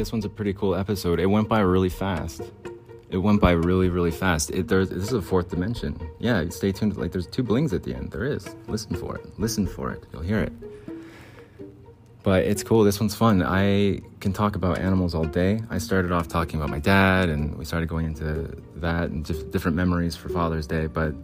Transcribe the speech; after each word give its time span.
this 0.00 0.12
one's 0.12 0.24
a 0.24 0.30
pretty 0.30 0.54
cool 0.54 0.74
episode. 0.74 1.20
It 1.20 1.26
went 1.26 1.46
by 1.46 1.60
really 1.60 1.90
fast. 1.90 2.40
It 3.10 3.18
went 3.18 3.38
by 3.38 3.50
really, 3.50 3.90
really 3.90 4.10
fast. 4.10 4.50
It, 4.50 4.66
there's, 4.66 4.88
this 4.88 5.02
is 5.02 5.12
a 5.12 5.20
fourth 5.20 5.50
dimension. 5.50 6.00
Yeah, 6.18 6.48
stay 6.48 6.72
tuned. 6.72 6.96
Like, 6.96 7.12
there's 7.12 7.26
two 7.26 7.42
blings 7.42 7.74
at 7.74 7.82
the 7.82 7.94
end. 7.94 8.10
There 8.10 8.24
is. 8.24 8.56
Listen 8.66 8.96
for 8.96 9.16
it. 9.16 9.38
Listen 9.38 9.66
for 9.66 9.92
it. 9.92 10.02
You'll 10.10 10.22
hear 10.22 10.40
it. 10.40 10.52
But 12.22 12.44
it's 12.44 12.62
cool. 12.62 12.82
This 12.82 12.98
one's 12.98 13.14
fun. 13.14 13.42
I 13.42 14.00
can 14.20 14.32
talk 14.32 14.56
about 14.56 14.78
animals 14.78 15.14
all 15.14 15.24
day. 15.24 15.60
I 15.68 15.76
started 15.76 16.12
off 16.12 16.28
talking 16.28 16.58
about 16.58 16.70
my 16.70 16.78
dad, 16.78 17.28
and 17.28 17.58
we 17.58 17.66
started 17.66 17.90
going 17.90 18.06
into 18.06 18.56
that 18.76 19.10
and 19.10 19.26
just 19.26 19.50
different 19.50 19.76
memories 19.76 20.16
for 20.16 20.30
Father's 20.30 20.66
Day. 20.66 20.86
But 20.86 21.14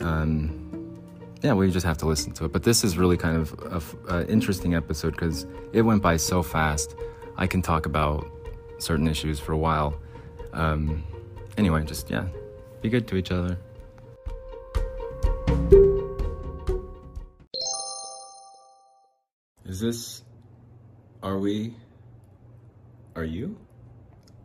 um, 0.00 0.98
yeah, 1.42 1.52
we 1.52 1.70
just 1.70 1.84
have 1.84 1.98
to 1.98 2.06
listen 2.06 2.32
to 2.32 2.46
it. 2.46 2.52
But 2.52 2.62
this 2.62 2.84
is 2.84 2.96
really 2.96 3.18
kind 3.18 3.36
of 3.36 3.96
an 4.08 4.26
interesting 4.28 4.74
episode 4.74 5.10
because 5.10 5.46
it 5.74 5.82
went 5.82 6.00
by 6.00 6.16
so 6.16 6.42
fast. 6.42 6.96
I 7.36 7.46
can 7.46 7.62
talk 7.62 7.86
about 7.86 8.26
certain 8.78 9.08
issues 9.08 9.40
for 9.40 9.52
a 9.52 9.58
while. 9.58 9.94
Um, 10.52 11.04
anyway, 11.56 11.84
just 11.84 12.10
yeah, 12.10 12.26
be 12.80 12.88
good 12.88 13.08
to 13.08 13.16
each 13.16 13.30
other. 13.30 13.58
Is 19.64 19.80
this. 19.80 20.22
Are 21.22 21.38
we. 21.38 21.74
Are 23.16 23.24
you? 23.24 23.56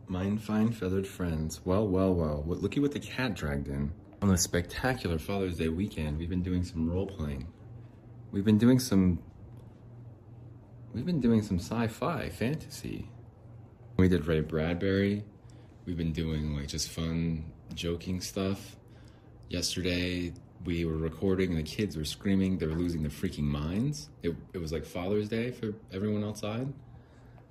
Mine 0.08 0.38
fine 0.38 0.72
feathered 0.72 1.06
friends. 1.06 1.60
Well, 1.64 1.86
well, 1.86 2.12
well. 2.12 2.42
Looky 2.46 2.80
what 2.80 2.92
the 2.92 2.98
cat 2.98 3.34
dragged 3.34 3.68
in. 3.68 3.92
On 4.22 4.30
a 4.30 4.36
spectacular 4.36 5.18
Father's 5.18 5.56
Day 5.58 5.68
weekend, 5.68 6.18
we've 6.18 6.28
been 6.28 6.42
doing 6.42 6.64
some 6.64 6.90
role 6.90 7.06
playing. 7.06 7.46
We've 8.32 8.44
been 8.44 8.58
doing 8.58 8.80
some. 8.80 9.20
We've 10.92 11.06
been 11.06 11.20
doing 11.20 11.42
some 11.42 11.60
sci 11.60 11.86
fi 11.86 12.28
fantasy. 12.30 13.08
We 13.96 14.08
did 14.08 14.26
Ray 14.26 14.40
Bradbury. 14.40 15.22
We've 15.86 15.96
been 15.96 16.12
doing 16.12 16.56
like 16.56 16.66
just 16.66 16.88
fun, 16.88 17.44
joking 17.74 18.20
stuff. 18.20 18.76
Yesterday, 19.48 20.32
we 20.64 20.84
were 20.84 20.96
recording 20.96 21.50
and 21.50 21.58
the 21.58 21.62
kids 21.62 21.96
were 21.96 22.04
screaming. 22.04 22.58
They 22.58 22.66
were 22.66 22.74
losing 22.74 23.02
their 23.02 23.10
freaking 23.10 23.44
minds. 23.44 24.08
It, 24.24 24.34
it 24.52 24.58
was 24.58 24.72
like 24.72 24.84
Father's 24.84 25.28
Day 25.28 25.52
for 25.52 25.74
everyone 25.92 26.24
outside. 26.24 26.72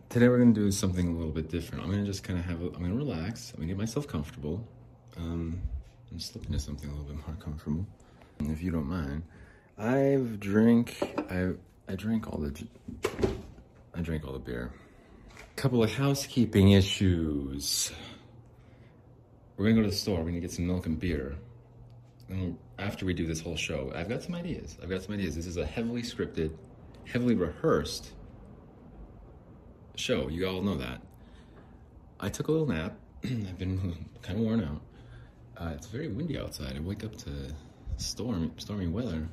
Today, 0.10 0.28
we're 0.28 0.40
gonna 0.40 0.52
do 0.52 0.70
something 0.70 1.08
a 1.08 1.12
little 1.12 1.32
bit 1.32 1.50
different. 1.50 1.86
I'm 1.86 1.92
gonna 1.92 2.06
just 2.06 2.24
kind 2.24 2.38
of 2.38 2.44
have, 2.44 2.62
a, 2.62 2.66
I'm 2.66 2.82
gonna 2.82 2.94
relax. 2.94 3.52
I'm 3.52 3.62
gonna 3.62 3.68
get 3.68 3.78
myself 3.78 4.06
comfortable. 4.06 4.68
Um, 5.16 5.62
I'm 6.12 6.18
looking 6.36 6.56
at 6.56 6.62
something 6.62 6.90
a 6.90 6.92
little 6.92 7.14
bit 7.14 7.26
more 7.26 7.38
comfortable, 7.38 7.86
if 8.42 8.62
you 8.62 8.72
don't 8.72 8.88
mind. 8.88 9.24
I've 9.78 10.42
drink, 10.42 10.98
I, 11.30 11.54
I 11.90 11.96
drank 11.96 12.28
all 12.28 12.38
the, 12.38 12.68
I 13.96 14.02
drank 14.02 14.24
all 14.24 14.34
the 14.34 14.40
beer. 14.40 14.72
Couple 15.56 15.84
of 15.84 15.92
housekeeping 15.92 16.74
issues. 16.74 17.92
We're 19.58 19.66
gonna 19.66 19.78
go 19.78 19.82
to 19.82 19.90
the 19.90 19.96
store. 19.96 20.20
We're 20.20 20.26
gonna 20.26 20.40
get 20.40 20.52
some 20.52 20.68
milk 20.68 20.86
and 20.86 21.00
beer. 21.00 21.36
And 22.30 22.60
after 22.78 23.08
we 23.08 23.16
do 23.16 23.26
this 23.26 23.42
whole 23.42 23.56
show, 23.56 23.92
I've 23.96 24.08
got 24.08 24.22
some 24.22 24.36
ideas. 24.36 24.78
I've 24.84 24.90
got 24.90 25.02
some 25.02 25.16
ideas. 25.16 25.36
This 25.36 25.48
is 25.48 25.58
a 25.58 25.66
heavily 25.66 26.04
scripted, 26.04 26.56
heavily 27.06 27.34
rehearsed 27.34 28.12
show. 29.96 30.28
You 30.28 30.48
all 30.48 30.62
know 30.62 30.78
that. 30.78 31.02
I 32.20 32.30
took 32.30 32.50
a 32.50 32.52
little 32.52 32.68
nap. 32.68 33.00
I've 33.24 33.58
been 33.58 34.06
kind 34.22 34.38
of 34.38 34.46
worn 34.46 34.64
out. 34.64 34.82
Uh, 35.58 35.72
it's 35.74 35.88
very 35.88 36.08
windy 36.08 36.38
outside. 36.38 36.78
I 36.78 36.82
wake 36.82 37.04
up 37.04 37.16
to 37.18 37.32
storm, 37.98 38.52
stormy 38.58 38.88
weather. 38.88 39.28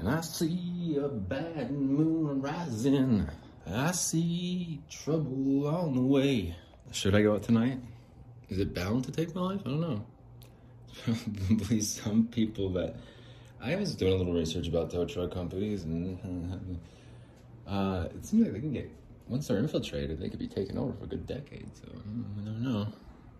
And 0.00 0.08
I 0.08 0.22
see 0.22 0.96
a 0.98 1.08
bad 1.08 1.70
moon 1.70 2.40
rising. 2.40 3.28
I 3.70 3.92
see 3.92 4.80
trouble 4.88 5.68
on 5.68 5.94
the 5.94 6.00
way. 6.00 6.56
Should 6.90 7.14
I 7.14 7.20
go 7.20 7.34
out 7.34 7.42
tonight? 7.42 7.78
Is 8.48 8.58
it 8.58 8.74
bound 8.74 9.04
to 9.04 9.12
take 9.12 9.34
my 9.34 9.42
life? 9.42 9.60
I 9.66 9.68
don't 9.68 9.80
know. 9.82 10.06
Probably 11.46 11.82
some 11.82 12.28
people 12.28 12.70
that 12.70 12.96
I 13.60 13.76
was 13.76 13.94
doing 13.94 14.14
a 14.14 14.16
little 14.16 14.32
research 14.32 14.68
about 14.68 14.90
tow 14.90 15.04
truck 15.04 15.32
companies, 15.32 15.84
and 15.84 16.80
uh, 17.66 18.08
it 18.14 18.24
seems 18.24 18.44
like 18.44 18.54
they 18.54 18.60
can 18.60 18.72
get 18.72 18.90
once 19.28 19.48
they're 19.48 19.58
infiltrated, 19.58 20.18
they 20.18 20.30
could 20.30 20.38
be 20.38 20.48
taken 20.48 20.78
over 20.78 20.94
for 20.94 21.04
a 21.04 21.08
good 21.08 21.26
decade. 21.26 21.68
So 21.76 21.88
I 21.92 22.44
don't 22.46 22.62
know. 22.62 22.88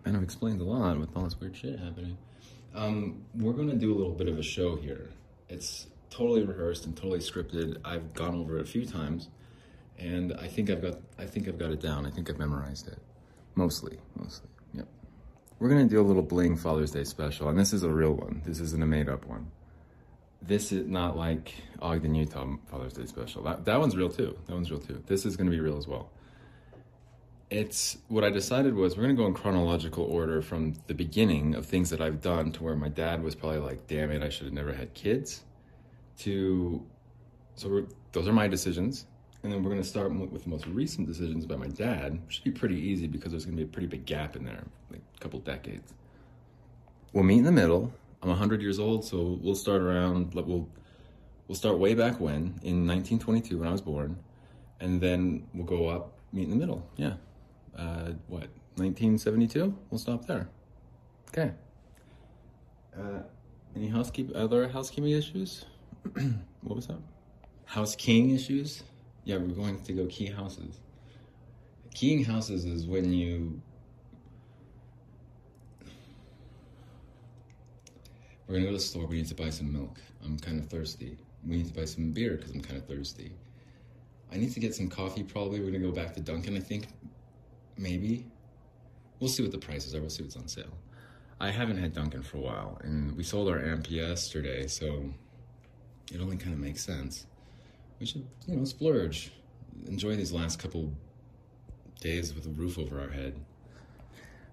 Kind 0.03 0.15
of 0.15 0.21
explains 0.21 0.61
a 0.61 0.65
lot 0.65 0.99
with 0.99 1.09
all 1.15 1.23
this 1.23 1.39
weird 1.39 1.57
shit 1.57 1.79
happening. 1.79 2.19
Um, 2.75 3.25
we're 3.33 3.53
gonna 3.53 3.73
do 3.73 3.91
a 3.91 3.97
little 3.97 4.13
bit 4.13 4.27
of 4.27 4.37
a 4.37 4.43
show 4.43 4.75
here. 4.75 5.09
It's 5.49 5.87
totally 6.11 6.43
rehearsed 6.43 6.85
and 6.85 6.95
totally 6.95 7.19
scripted. 7.19 7.77
I've 7.83 8.13
gone 8.13 8.35
over 8.35 8.57
it 8.57 8.61
a 8.61 8.65
few 8.65 8.85
times, 8.85 9.29
and 9.97 10.33
I 10.33 10.47
think 10.47 10.69
I've 10.69 10.81
got 10.81 10.97
I 11.17 11.25
think 11.25 11.47
I've 11.47 11.57
got 11.57 11.71
it 11.71 11.79
down. 11.79 12.05
I 12.05 12.11
think 12.11 12.29
I've 12.29 12.37
memorized 12.37 12.87
it, 12.87 12.99
mostly, 13.55 13.97
mostly. 14.15 14.49
Yep. 14.73 14.87
We're 15.57 15.69
gonna 15.69 15.87
do 15.87 15.99
a 15.99 16.03
little 16.03 16.21
Bling 16.21 16.57
Father's 16.57 16.91
Day 16.91 17.05
special, 17.05 17.49
and 17.49 17.57
this 17.57 17.73
is 17.73 17.81
a 17.81 17.89
real 17.89 18.13
one. 18.13 18.43
This 18.45 18.59
isn't 18.59 18.83
a 18.83 18.85
made-up 18.85 19.25
one. 19.25 19.49
This 20.41 20.71
is 20.71 20.87
not 20.87 21.17
like 21.17 21.53
Ogden, 21.81 22.13
Utah 22.13 22.55
Father's 22.67 22.93
Day 22.93 23.05
special. 23.05 23.43
That 23.43 23.65
that 23.65 23.79
one's 23.79 23.95
real 23.95 24.09
too. 24.09 24.37
That 24.45 24.53
one's 24.53 24.69
real 24.69 24.81
too. 24.81 25.01
This 25.07 25.25
is 25.25 25.37
gonna 25.37 25.51
be 25.51 25.59
real 25.59 25.77
as 25.77 25.87
well. 25.87 26.11
It's 27.49 27.97
what 28.07 28.23
I 28.23 28.29
decided 28.29 28.75
was 28.75 28.97
we're 28.97 29.03
gonna 29.03 29.13
go 29.13 29.27
in 29.27 29.33
chronological 29.33 30.05
order 30.05 30.41
from 30.41 30.75
the 30.87 30.93
beginning 30.93 31.53
of 31.55 31.65
things 31.65 31.89
that 31.89 32.01
I've 32.01 32.21
done 32.21 32.51
to 32.53 32.63
where 32.63 32.75
my 32.75 32.89
dad 32.89 33.23
was 33.23 33.35
probably 33.35 33.59
like, 33.59 33.87
"Damn 33.87 34.11
it, 34.11 34.23
I 34.23 34.29
should 34.29 34.45
have 34.45 34.53
never 34.53 34.73
had 34.73 34.93
kids." 34.93 35.43
To 36.21 36.85
so 37.55 37.85
those 38.11 38.27
are 38.27 38.33
my 38.33 38.47
decisions, 38.47 39.05
and 39.43 39.51
then 39.51 39.63
we're 39.63 39.71
gonna 39.71 39.83
start 39.83 40.13
with 40.13 40.43
the 40.43 40.49
most 40.49 40.67
recent 40.67 41.07
decisions 41.07 41.45
by 41.45 41.55
my 41.55 41.67
dad. 41.67 42.19
Which 42.25 42.35
should 42.35 42.43
be 42.43 42.51
pretty 42.51 42.79
easy 42.79 43.07
because 43.07 43.31
there's 43.31 43.45
gonna 43.45 43.57
be 43.57 43.63
a 43.63 43.67
pretty 43.67 43.87
big 43.87 44.05
gap 44.05 44.35
in 44.35 44.45
there, 44.45 44.63
like 44.89 45.01
a 45.15 45.19
couple 45.19 45.39
decades. 45.39 45.93
We'll 47.13 47.23
meet 47.23 47.39
in 47.39 47.43
the 47.43 47.51
middle. 47.51 47.93
I'm 48.21 48.29
100 48.29 48.61
years 48.61 48.77
old, 48.77 49.03
so 49.03 49.39
we'll 49.41 49.55
start 49.55 49.81
around. 49.81 50.33
We'll 50.35 50.69
we'll 51.47 51.55
start 51.55 51.79
way 51.79 51.95
back 51.95 52.19
when 52.19 52.59
in 52.61 52.85
1922 52.87 53.57
when 53.57 53.67
I 53.67 53.71
was 53.71 53.81
born, 53.81 54.15
and 54.79 55.01
then 55.01 55.47
we'll 55.53 55.65
go 55.65 55.87
up, 55.87 56.13
meet 56.31 56.43
in 56.43 56.51
the 56.51 56.55
middle. 56.55 56.87
Yeah, 56.97 57.13
uh, 57.75 58.11
what 58.27 58.49
1972? 58.75 59.75
We'll 59.89 59.99
stop 59.99 60.25
there. 60.25 60.49
Okay. 61.29 61.51
Uh, 62.97 63.23
any 63.75 63.87
housekeeping? 63.87 64.35
Other 64.35 64.67
housekeeping 64.67 65.11
issues? 65.11 65.65
what 66.61 66.75
was 66.75 66.87
that? 66.87 66.99
House 67.65 67.95
keying 67.95 68.31
issues? 68.31 68.83
Yeah, 69.23 69.37
we're 69.37 69.55
going 69.55 69.81
to 69.81 69.93
go 69.93 70.05
key 70.07 70.25
houses. 70.25 70.79
Keying 71.93 72.23
houses 72.23 72.65
is 72.65 72.87
when 72.87 73.13
you. 73.13 73.61
We're 78.47 78.55
gonna 78.55 78.65
go 78.65 78.71
to 78.71 78.77
the 78.77 78.83
store. 78.83 79.05
We 79.05 79.17
need 79.17 79.27
to 79.27 79.35
buy 79.35 79.49
some 79.49 79.71
milk. 79.71 79.99
I'm 80.23 80.37
kind 80.37 80.59
of 80.59 80.69
thirsty. 80.69 81.17
We 81.47 81.57
need 81.57 81.67
to 81.67 81.73
buy 81.73 81.85
some 81.85 82.11
beer 82.11 82.35
because 82.35 82.51
I'm 82.51 82.61
kind 82.61 82.77
of 82.77 82.85
thirsty. 82.85 83.31
I 84.31 84.37
need 84.37 84.53
to 84.53 84.59
get 84.59 84.75
some 84.75 84.89
coffee. 84.89 85.23
Probably 85.23 85.59
we're 85.59 85.71
gonna 85.71 85.79
go 85.79 85.91
back 85.91 86.13
to 86.15 86.21
Dunkin'. 86.21 86.57
I 86.57 86.59
think, 86.59 86.87
maybe. 87.77 88.25
We'll 89.19 89.29
see 89.29 89.43
what 89.43 89.51
the 89.51 89.57
prices 89.59 89.93
are. 89.93 90.01
We'll 90.01 90.09
see 90.09 90.23
what's 90.23 90.35
on 90.35 90.47
sale. 90.47 90.77
I 91.39 91.49
haven't 91.51 91.77
had 91.77 91.93
Dunkin' 91.93 92.23
for 92.23 92.37
a 92.37 92.41
while, 92.41 92.79
and 92.83 93.15
we 93.15 93.23
sold 93.23 93.49
our 93.49 93.59
amp 93.63 93.89
yesterday, 93.89 94.67
so 94.67 95.05
it 96.11 96.21
only 96.21 96.37
kind 96.37 96.53
of 96.53 96.59
makes 96.59 96.83
sense. 96.83 97.25
We 97.99 98.05
should, 98.05 98.27
you 98.47 98.57
know, 98.57 98.65
splurge, 98.65 99.31
enjoy 99.87 100.15
these 100.15 100.31
last 100.31 100.59
couple 100.59 100.91
days 101.99 102.33
with 102.33 102.45
a 102.45 102.49
roof 102.49 102.77
over 102.77 102.99
our 102.99 103.09
head. 103.09 103.39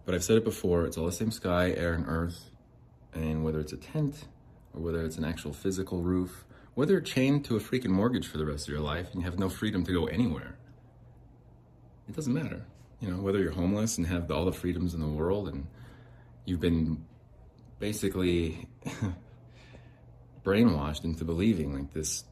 But 0.04 0.14
I've 0.14 0.24
said 0.24 0.36
it 0.36 0.44
before, 0.44 0.84
it's 0.84 0.96
all 0.96 1.06
the 1.06 1.12
same 1.12 1.30
sky, 1.30 1.72
air, 1.72 1.94
and 1.94 2.06
earth. 2.06 2.50
And 3.12 3.44
whether 3.44 3.58
it's 3.58 3.72
a 3.72 3.76
tent 3.76 4.26
or 4.72 4.80
whether 4.80 5.04
it's 5.04 5.18
an 5.18 5.24
actual 5.24 5.52
physical 5.52 6.02
roof, 6.02 6.44
whether 6.74 6.92
you're 6.92 7.00
chained 7.00 7.44
to 7.46 7.56
a 7.56 7.60
freaking 7.60 7.90
mortgage 7.90 8.28
for 8.28 8.38
the 8.38 8.46
rest 8.46 8.68
of 8.68 8.72
your 8.72 8.82
life 8.82 9.12
and 9.12 9.22
you 9.22 9.28
have 9.28 9.38
no 9.38 9.48
freedom 9.48 9.84
to 9.84 9.92
go 9.92 10.06
anywhere, 10.06 10.56
it 12.08 12.14
doesn't 12.14 12.32
matter. 12.32 12.64
You 13.00 13.10
know, 13.10 13.20
whether 13.20 13.38
you're 13.38 13.52
homeless 13.52 13.98
and 13.98 14.06
have 14.06 14.30
all 14.30 14.44
the 14.44 14.52
freedoms 14.52 14.94
in 14.94 15.00
the 15.00 15.06
world 15.06 15.48
and 15.48 15.66
you've 16.44 16.60
been 16.60 17.04
basically 17.78 18.68
brainwashed 20.48 21.04
into 21.04 21.26
believing 21.26 21.74
like 21.74 21.92
this 21.92 22.24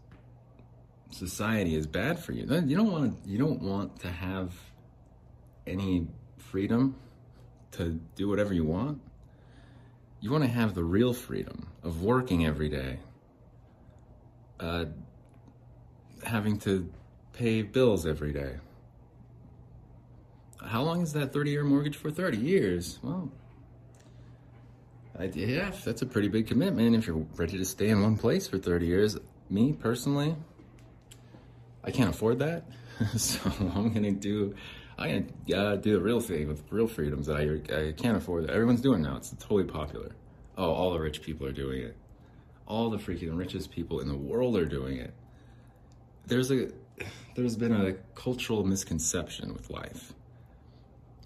society 1.10 1.74
is 1.74 1.86
bad 1.86 2.18
for 2.18 2.32
you. 2.32 2.46
You 2.66 2.76
don't 2.76 2.90
want 2.90 3.18
you 3.26 3.36
don't 3.36 3.60
want 3.60 4.00
to 4.00 4.08
have 4.08 4.52
any 5.66 6.06
freedom 6.38 6.96
to 7.72 8.00
do 8.14 8.26
whatever 8.28 8.54
you 8.54 8.64
want. 8.64 9.02
You 10.20 10.30
want 10.30 10.44
to 10.44 10.50
have 10.50 10.74
the 10.74 10.82
real 10.82 11.12
freedom 11.12 11.68
of 11.82 12.02
working 12.02 12.46
every 12.46 12.70
day, 12.70 13.00
uh, 14.58 14.86
having 16.24 16.58
to 16.60 16.90
pay 17.34 17.60
bills 17.60 18.06
every 18.06 18.32
day. 18.32 18.56
How 20.64 20.82
long 20.82 21.02
is 21.02 21.12
that 21.12 21.34
30 21.34 21.50
year 21.50 21.64
mortgage 21.64 21.96
for? 21.96 22.10
30 22.10 22.38
years. 22.38 22.98
Well, 23.02 23.30
I, 25.18 25.24
yeah, 25.24 25.70
that's 25.84 26.02
a 26.02 26.06
pretty 26.06 26.28
big 26.28 26.46
commitment 26.46 26.94
if 26.94 27.06
you're 27.06 27.26
ready 27.36 27.56
to 27.58 27.64
stay 27.64 27.88
in 27.88 28.02
one 28.02 28.16
place 28.16 28.46
for 28.46 28.58
30 28.58 28.86
years. 28.86 29.16
Me 29.48 29.72
personally, 29.72 30.36
I 31.82 31.90
can't 31.90 32.10
afford 32.10 32.40
that. 32.40 32.64
so 33.16 33.40
I'm 33.74 33.92
gonna 33.92 34.12
do 34.12 34.54
I'm 34.98 35.28
gonna 35.46 35.76
do 35.76 35.94
the 35.94 36.00
real 36.00 36.20
thing 36.20 36.48
with 36.48 36.62
real 36.70 36.86
freedoms 36.86 37.26
that 37.26 37.36
I, 37.36 37.88
I 37.88 37.92
can't 37.92 38.16
afford. 38.16 38.44
That 38.44 38.50
everyone's 38.50 38.80
doing 38.80 39.02
now. 39.02 39.16
It's 39.16 39.30
totally 39.38 39.64
popular. 39.64 40.12
Oh, 40.58 40.72
all 40.72 40.92
the 40.92 41.00
rich 41.00 41.22
people 41.22 41.46
are 41.46 41.52
doing 41.52 41.82
it. 41.82 41.96
All 42.66 42.90
the 42.90 42.98
freaking 42.98 43.38
richest 43.38 43.70
people 43.70 44.00
in 44.00 44.08
the 44.08 44.16
world 44.16 44.56
are 44.56 44.64
doing 44.64 44.96
it. 44.98 45.14
There's 46.26 46.50
a 46.50 46.70
there's 47.34 47.56
been 47.56 47.72
a 47.72 47.92
cultural 48.14 48.64
misconception 48.64 49.52
with 49.52 49.70
life. 49.70 50.14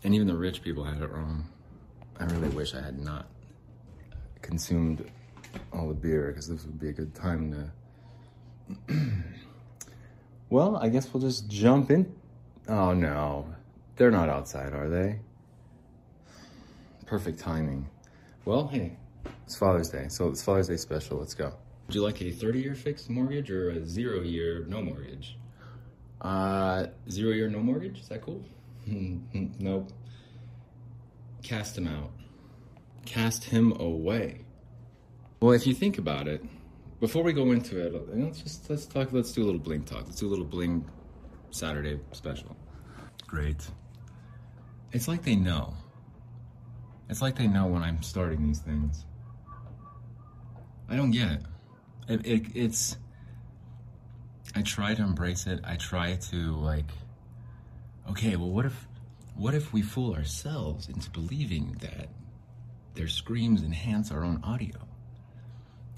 And 0.03 0.15
even 0.15 0.27
the 0.27 0.37
rich 0.37 0.63
people 0.63 0.85
had 0.85 1.01
it 1.01 1.11
wrong. 1.11 1.49
I 2.19 2.25
really 2.25 2.49
wish 2.49 2.75
I 2.75 2.83
had 2.83 2.99
not 2.99 3.27
consumed 4.43 5.11
all 5.73 5.89
the 5.89 5.95
beer 5.95 6.29
because 6.29 6.49
this 6.49 6.65
would 6.65 6.79
be 6.79 6.89
a 6.89 6.93
good 6.93 7.15
time 7.15 7.73
to. 8.89 8.97
well, 10.51 10.77
I 10.77 10.89
guess 10.89 11.13
we'll 11.13 11.23
just 11.23 11.49
jump 11.49 11.91
in. 11.91 12.13
Oh 12.69 12.93
no, 12.93 13.47
they're 13.97 14.11
not 14.11 14.29
outside, 14.29 14.73
are 14.73 14.89
they? 14.89 15.19
Perfect 17.07 17.41
timing. 17.41 17.89
Well, 18.45 18.69
hey, 18.69 18.97
it's 19.45 19.57
Father's 19.57 19.89
Day, 19.89 20.07
so 20.09 20.29
it's 20.29 20.43
Father's 20.43 20.69
Day 20.69 20.77
special. 20.77 21.19
Let's 21.19 21.35
go. 21.35 21.53
Would 21.87 21.95
you 21.97 22.03
like 22.03 22.23
a 22.23 22.31
30 22.31 22.61
year 22.61 22.75
fixed 22.75 23.11
mortgage 23.11 23.51
or 23.51 23.71
a 23.71 23.85
zero 23.85 24.23
year 24.23 24.65
no 24.69 24.81
mortgage? 24.81 25.37
Uh, 26.21 26.87
zero 27.11 27.33
year 27.33 27.49
no 27.49 27.59
mortgage? 27.59 27.99
Is 27.99 28.09
that 28.09 28.23
cool? 28.23 28.45
nope. 28.87 29.91
Cast 31.43 31.75
them 31.75 31.89
out. 31.89 32.13
Cast 33.05 33.45
him 33.45 33.73
away. 33.81 34.43
Well, 35.41 35.53
if 35.53 35.67
you 35.67 35.75
think 35.75 35.99
about 35.99 36.29
it, 36.29 36.45
before 37.01 37.23
we 37.23 37.33
go 37.33 37.51
into 37.53 37.81
it, 37.81 37.95
let's 38.15 38.41
just 38.41 38.69
let's 38.69 38.87
talk. 38.87 39.13
Let's 39.13 39.33
do 39.33 39.43
a 39.43 39.47
little 39.47 39.61
bling 39.61 39.85
talk. 39.85 40.05
Let's 40.05 40.21
do 40.21 40.29
a 40.29 40.31
little 40.31 40.45
bling 40.45 40.85
Saturday 41.51 41.99
special. 42.13 42.57
Great. 43.27 43.67
It's 44.93 45.09
like 45.09 45.23
they 45.23 45.37
know. 45.37 45.75
It's 47.09 47.23
like 47.23 47.37
they 47.37 47.47
know 47.47 47.67
when 47.67 47.83
I'm 47.83 48.03
starting 48.03 48.47
these 48.47 48.61
things. 48.61 49.05
I 50.89 50.97
don't 50.97 51.11
get 51.11 51.31
it. 51.31 51.43
it, 52.09 52.27
it 52.27 52.47
it's. 52.55 52.97
I 54.55 54.63
try 54.63 54.95
to 54.95 55.03
embrace 55.03 55.47
it. 55.47 55.61
I 55.65 55.77
try 55.77 56.17
to 56.17 56.37
like. 56.57 56.91
Okay, 58.11 58.37
well, 58.37 58.51
what 58.51 58.67
if, 58.67 58.89
what 59.37 59.55
if 59.55 59.73
we 59.73 59.83
fool 59.83 60.15
ourselves 60.15 60.89
into 60.89 61.09
believing 61.11 61.77
that 61.81 62.09
their 62.95 63.09
screams 63.09 63.63
enhance 63.63 64.11
our 64.11 64.25
own 64.25 64.41
audio? 64.45 64.77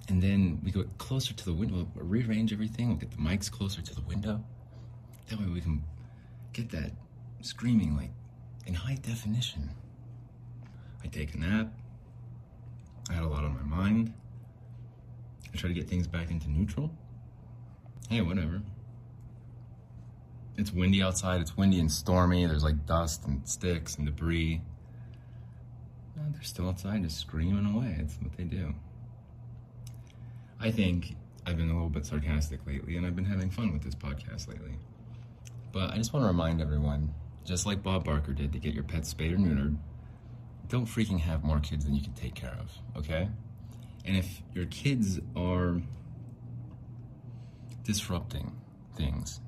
And 0.09 0.23
then 0.23 0.61
we 0.65 0.71
go 0.71 0.85
closer 0.99 1.33
to 1.33 1.45
the 1.45 1.53
window, 1.53 1.87
we'll 1.95 2.05
rearrange 2.05 2.53
everything, 2.53 2.89
we'll 2.89 2.99
get 2.99 3.11
the 3.11 3.17
mics 3.17 3.51
closer 3.51 3.81
to 3.83 3.95
the 3.95 4.03
window. 4.03 4.45
That 5.29 5.39
way 5.39 5.47
we 5.47 5.61
can 5.61 5.85
get 6.53 6.71
that 6.71 6.93
screaming 7.41 7.97
like 7.97 8.11
in 8.67 8.75
high 8.75 8.97
definition. 8.97 9.71
I 11.03 11.09
take 11.09 11.35
a 11.35 11.39
nap. 11.39 11.73
I 13.11 13.15
had 13.15 13.25
a 13.25 13.29
lot 13.29 13.45
on 13.45 13.55
my 13.55 13.77
mind. 13.77 14.13
I 15.53 15.57
try 15.57 15.69
to 15.69 15.75
get 15.75 15.89
things 15.89 16.07
back 16.07 16.31
into 16.31 16.51
neutral. 16.51 16.91
Hey, 18.09 18.21
whatever. 18.21 18.63
It's 20.57 20.73
windy 20.73 21.03
outside. 21.03 21.41
It's 21.41 21.57
windy 21.57 21.81
and 21.81 21.91
stormy. 21.91 22.47
There's 22.47 22.65
like 22.65 22.87
dust 22.87 23.25
and 23.27 23.47
sticks 23.49 23.97
and 23.97 24.07
debris. 24.07 24.61
No, 26.17 26.23
they're 26.31 26.43
still 26.43 26.69
outside 26.69 27.03
just 27.03 27.19
screaming 27.19 27.67
away. 27.67 27.97
It's 27.99 28.17
what 28.21 28.37
they 28.37 28.45
do. 28.45 28.75
I 30.61 30.71
think 30.71 31.17
I've 31.47 31.57
been 31.57 31.71
a 31.71 31.73
little 31.73 31.89
bit 31.89 32.07
sarcastic 32.07 32.67
lately, 32.67 32.97
and 32.97 33.07
I've 33.07 33.17
been 33.17 33.25
having 33.25 33.51
fun 33.51 33.73
with 33.73 33.83
this 33.83 33.95
podcast 33.95 34.49
lately. 34.49 34.79
But 35.73 35.91
I 35.91 35.97
just 35.97 36.13
want 36.13 36.25
to 36.25 36.29
remind 36.29 36.61
everyone, 36.61 37.15
just 37.45 37.67
like 37.67 37.83
Bob 37.83 38.05
Barker 38.05 38.33
did 38.33 38.53
to 38.53 38.59
get 38.59 38.75
your 38.75 38.85
pet 38.85 39.07
spayed 39.07 39.33
or 39.33 39.37
neutered, 39.37 39.77
don't 40.69 40.87
freaking 40.87 41.21
have 41.21 41.43
more 41.43 41.61
kids 41.61 41.85
than 41.85 41.95
you 41.95 42.03
can 42.03 42.13
take 42.13 42.35
care 42.35 42.57
of, 42.61 42.71
okay? 42.97 43.29
And 44.05 44.17
if 44.17 44.43
your 44.53 44.67
kids 44.67 45.21
are 45.37 45.81
disrupting 47.85 48.53
things 48.97 49.41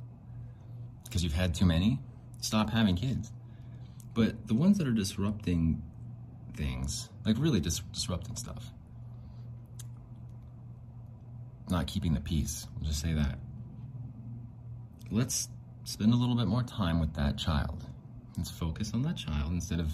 because 1.04 1.22
you've 1.22 1.34
had 1.34 1.54
too 1.54 1.64
many, 1.64 2.00
stop 2.40 2.70
having 2.70 2.96
kids. 2.96 3.30
But 4.14 4.48
the 4.48 4.54
ones 4.54 4.78
that 4.78 4.88
are 4.88 4.92
disrupting 4.92 5.82
things, 6.56 7.08
like 7.24 7.36
really 7.38 7.60
dis- 7.60 7.82
disrupting 7.92 8.36
stuff, 8.36 8.72
not 11.68 11.86
keeping 11.86 12.14
the 12.14 12.20
peace. 12.20 12.66
We'll 12.74 12.88
just 12.88 13.00
say 13.00 13.12
that. 13.12 13.38
Let's 15.10 15.48
spend 15.84 16.12
a 16.12 16.16
little 16.16 16.34
bit 16.34 16.46
more 16.46 16.62
time 16.62 17.00
with 17.00 17.14
that 17.14 17.36
child. 17.36 17.84
Let's 18.36 18.50
focus 18.50 18.92
on 18.94 19.02
that 19.02 19.16
child 19.16 19.52
instead 19.52 19.80
of 19.80 19.92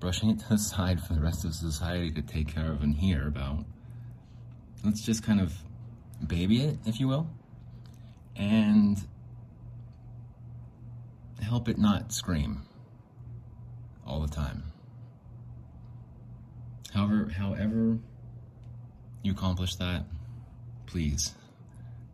brushing 0.00 0.30
it 0.30 0.40
to 0.40 0.48
the 0.48 0.58
side 0.58 1.00
for 1.02 1.14
the 1.14 1.20
rest 1.20 1.44
of 1.44 1.54
society 1.54 2.10
to 2.10 2.22
take 2.22 2.48
care 2.52 2.70
of 2.70 2.82
and 2.82 2.94
hear 2.94 3.26
about. 3.28 3.64
Let's 4.84 5.00
just 5.02 5.22
kind 5.22 5.40
of 5.40 5.54
baby 6.26 6.62
it, 6.62 6.78
if 6.86 6.98
you 6.98 7.06
will, 7.06 7.30
and 8.34 8.98
help 11.40 11.68
it 11.68 11.78
not 11.78 12.12
scream 12.12 12.62
all 14.06 14.20
the 14.20 14.28
time. 14.28 14.71
However, 16.94 17.30
however 17.36 17.98
you 19.22 19.32
accomplish 19.32 19.76
that, 19.76 20.04
please, 20.86 21.34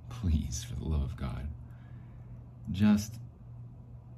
please, 0.08 0.64
for 0.64 0.76
the 0.76 0.88
love 0.88 1.02
of 1.02 1.16
God, 1.16 1.48
just 2.72 3.14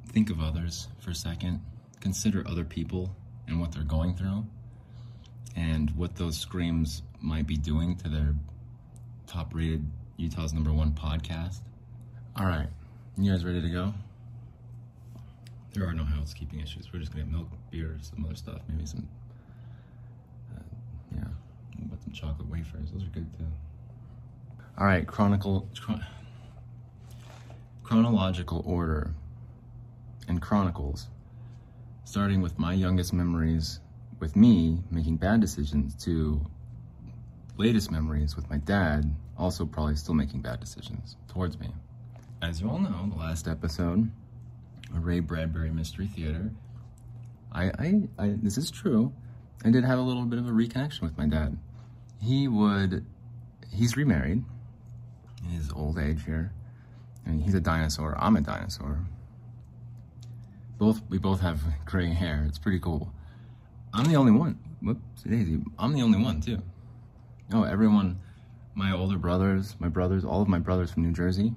think 0.09 0.31
of 0.31 0.41
others 0.41 0.89
for 0.99 1.11
a 1.11 1.15
second. 1.15 1.61
Consider 2.01 2.47
other 2.47 2.65
people 2.65 3.15
and 3.47 3.61
what 3.61 3.73
they're 3.73 3.85
going 3.85 4.15
through 4.15 4.45
and 5.57 5.91
what 5.97 6.17
those 6.17 6.39
screams 6.39 7.03
might 7.21 7.47
be 7.47 7.56
doing 7.56 7.97
to 7.97 8.09
their 8.09 8.35
top 9.27 9.55
rated 9.55 9.85
Utah's 10.17 10.53
number 10.53 10.73
one 10.73 10.93
podcast. 10.93 11.61
All 12.37 12.47
right, 12.47 12.69
you 13.17 13.31
guys 13.31 13.45
ready 13.45 13.61
to 13.63 13.69
go? 13.69 13.95
There 15.73 15.87
are 15.87 15.93
no 15.93 16.05
housekeeping 16.05 16.61
issues. 16.61 16.93
We're 16.93 17.01
just 17.01 17.13
gonna 17.13 17.25
get 17.25 17.33
milk, 17.33 17.49
beer, 17.71 17.97
some 18.01 18.25
other 18.25 18.35
stuff, 18.35 18.61
maybe 18.69 18.87
some, 18.87 19.09
yeah, 21.15 21.25
what 21.89 22.03
some 22.03 22.12
chocolate 22.12 22.49
wafers. 22.49 22.91
Those 22.93 23.05
are 23.05 23.07
good 23.09 23.27
too. 23.39 23.47
All 24.79 24.87
right, 24.87 25.07
chronicle, 25.07 25.69
chron- 25.79 26.05
chronological 27.83 28.63
order 28.67 29.15
and 30.29 30.41
chronicles, 30.41 31.08
starting 32.05 32.41
with 32.41 32.58
my 32.58 32.73
youngest 32.73 33.13
memories 33.13 33.81
with 34.20 34.37
me 34.37 34.82
making 34.91 35.17
bad 35.17 35.41
decisions 35.41 35.94
to 36.05 36.41
latest 37.56 37.91
memories 37.91 38.37
with 38.37 38.49
my 38.49 38.58
dad 38.58 39.15
also 39.37 39.65
probably 39.65 39.96
still 39.96 40.15
making 40.15 40.41
bad 40.41 40.61
decisions 40.61 41.17
towards 41.29 41.58
me. 41.58 41.69
As 42.43 42.61
you 42.61 42.70
all 42.70 42.79
know, 42.79 43.11
the 43.13 43.19
last 43.19 43.49
episode, 43.49 44.11
Ray 44.93 45.20
Bradbury 45.20 45.70
Mystery 45.70 46.06
Theater, 46.06 46.51
I, 47.53 47.65
I, 47.65 48.03
I, 48.19 48.34
this 48.43 48.56
is 48.56 48.70
true. 48.70 49.13
I 49.64 49.70
did 49.70 49.84
have 49.84 49.98
a 49.98 50.02
little 50.02 50.24
bit 50.24 50.38
of 50.38 50.46
a 50.46 50.50
reconnection 50.50 51.02
with 51.02 51.19
my 51.19 51.26
dad. 51.26 51.58
He 52.20 52.48
would, 52.48 53.05
he's 53.70 53.96
remarried 53.96 54.43
in 55.44 55.50
his 55.50 55.70
old 55.72 55.98
age 55.98 56.24
here. 56.24 56.52
And 57.26 57.43
he's 57.43 57.55
a 57.55 57.60
dinosaur. 57.60 58.17
I'm 58.19 58.36
a 58.36 58.40
dinosaur. 58.40 58.98
Both 60.79 61.02
we 61.10 61.19
both 61.19 61.40
have 61.40 61.60
gray 61.84 62.08
hair. 62.08 62.44
It's 62.48 62.58
pretty 62.58 62.81
cool. 62.81 63.12
I'm 63.93 64.06
the 64.06 64.17
only 64.17 64.32
one. 64.32 64.58
Whoops, 64.81 65.22
daisy. 65.22 65.60
I'm 65.79 65.93
the 65.93 66.00
only 66.02 66.19
one 66.22 66.40
too. 66.40 66.62
Oh, 67.52 67.64
everyone, 67.64 68.19
my 68.74 68.93
older 68.93 69.19
brothers, 69.19 69.76
my 69.79 69.88
brothers, 69.88 70.24
all 70.24 70.40
of 70.40 70.48
my 70.48 70.58
brothers 70.58 70.93
from 70.93 71.02
New 71.02 71.12
Jersey, 71.12 71.52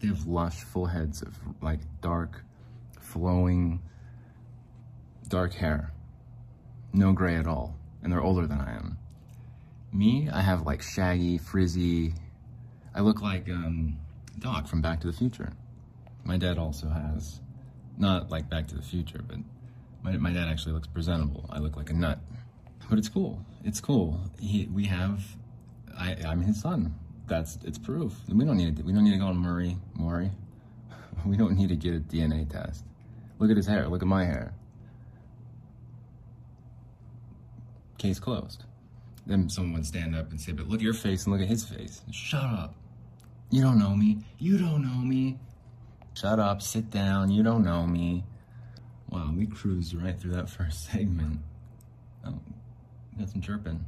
they 0.00 0.08
have 0.08 0.26
lush, 0.26 0.62
full 0.62 0.86
heads 0.86 1.22
of 1.22 1.36
like 1.60 1.80
dark, 2.00 2.44
flowing, 3.00 3.80
dark 5.28 5.54
hair. 5.54 5.92
No 6.92 7.12
gray 7.12 7.36
at 7.36 7.46
all. 7.46 7.76
And 8.02 8.12
they're 8.12 8.22
older 8.22 8.46
than 8.46 8.60
I 8.60 8.74
am. 8.74 8.98
Me, 9.92 10.28
I 10.32 10.40
have 10.40 10.62
like 10.62 10.82
shaggy, 10.82 11.38
frizzy, 11.38 12.14
I 12.94 13.00
look 13.00 13.22
like 13.22 13.48
um, 13.48 13.96
Doc 14.38 14.66
from 14.66 14.82
Back 14.82 15.00
to 15.00 15.06
the 15.06 15.12
Future. 15.14 15.52
My 16.24 16.36
dad 16.36 16.58
also 16.58 16.88
has, 16.88 17.40
not 17.96 18.30
like 18.30 18.50
Back 18.50 18.68
to 18.68 18.74
the 18.74 18.82
Future, 18.82 19.20
but 19.26 19.38
my, 20.02 20.16
my 20.18 20.30
dad 20.30 20.48
actually 20.48 20.72
looks 20.72 20.88
presentable. 20.88 21.46
I 21.50 21.58
look 21.58 21.76
like 21.76 21.88
a 21.88 21.94
nut. 21.94 22.18
But 22.90 22.98
it's 22.98 23.08
cool. 23.08 23.44
It's 23.64 23.80
cool. 23.80 24.20
He, 24.38 24.66
we 24.66 24.84
have, 24.84 25.24
I, 25.98 26.16
I'm 26.26 26.42
his 26.42 26.60
son. 26.60 26.94
That's, 27.28 27.58
it's 27.64 27.78
proof. 27.78 28.14
We 28.28 28.44
don't 28.44 28.58
need 28.58 28.76
to, 28.76 28.82
we 28.82 28.92
don't 28.92 29.04
need 29.04 29.12
to 29.12 29.18
go 29.18 29.26
on 29.26 29.36
Murray, 29.38 29.76
Maury. 29.94 30.30
We 31.24 31.36
don't 31.36 31.56
need 31.56 31.68
to 31.68 31.76
get 31.76 31.94
a 31.94 32.00
DNA 32.00 32.50
test. 32.50 32.84
Look 33.38 33.48
at 33.48 33.56
his 33.56 33.66
hair. 33.66 33.86
Look 33.86 34.02
at 34.02 34.08
my 34.08 34.24
hair. 34.24 34.54
Case 38.02 38.18
closed. 38.18 38.64
Then 39.26 39.48
someone 39.48 39.74
would 39.74 39.86
stand 39.86 40.16
up 40.16 40.32
and 40.32 40.40
say, 40.40 40.50
but 40.50 40.66
look 40.66 40.80
at 40.80 40.82
your 40.82 40.92
face 40.92 41.24
and 41.24 41.32
look 41.32 41.40
at 41.40 41.46
his 41.46 41.62
face. 41.62 42.02
Shut 42.10 42.42
up. 42.42 42.74
You 43.50 43.62
don't 43.62 43.78
know 43.78 43.94
me. 43.94 44.18
You 44.40 44.58
don't 44.58 44.82
know 44.82 45.00
me. 45.04 45.38
Shut 46.14 46.40
up, 46.40 46.62
sit 46.62 46.90
down. 46.90 47.30
You 47.30 47.44
don't 47.44 47.62
know 47.62 47.86
me. 47.86 48.24
Wow, 49.08 49.32
we 49.32 49.46
cruised 49.46 49.94
right 49.94 50.18
through 50.18 50.32
that 50.32 50.50
first 50.50 50.84
segment. 50.90 51.38
Oh, 52.26 52.40
got 53.16 53.28
some 53.28 53.40
chirping. 53.40 53.84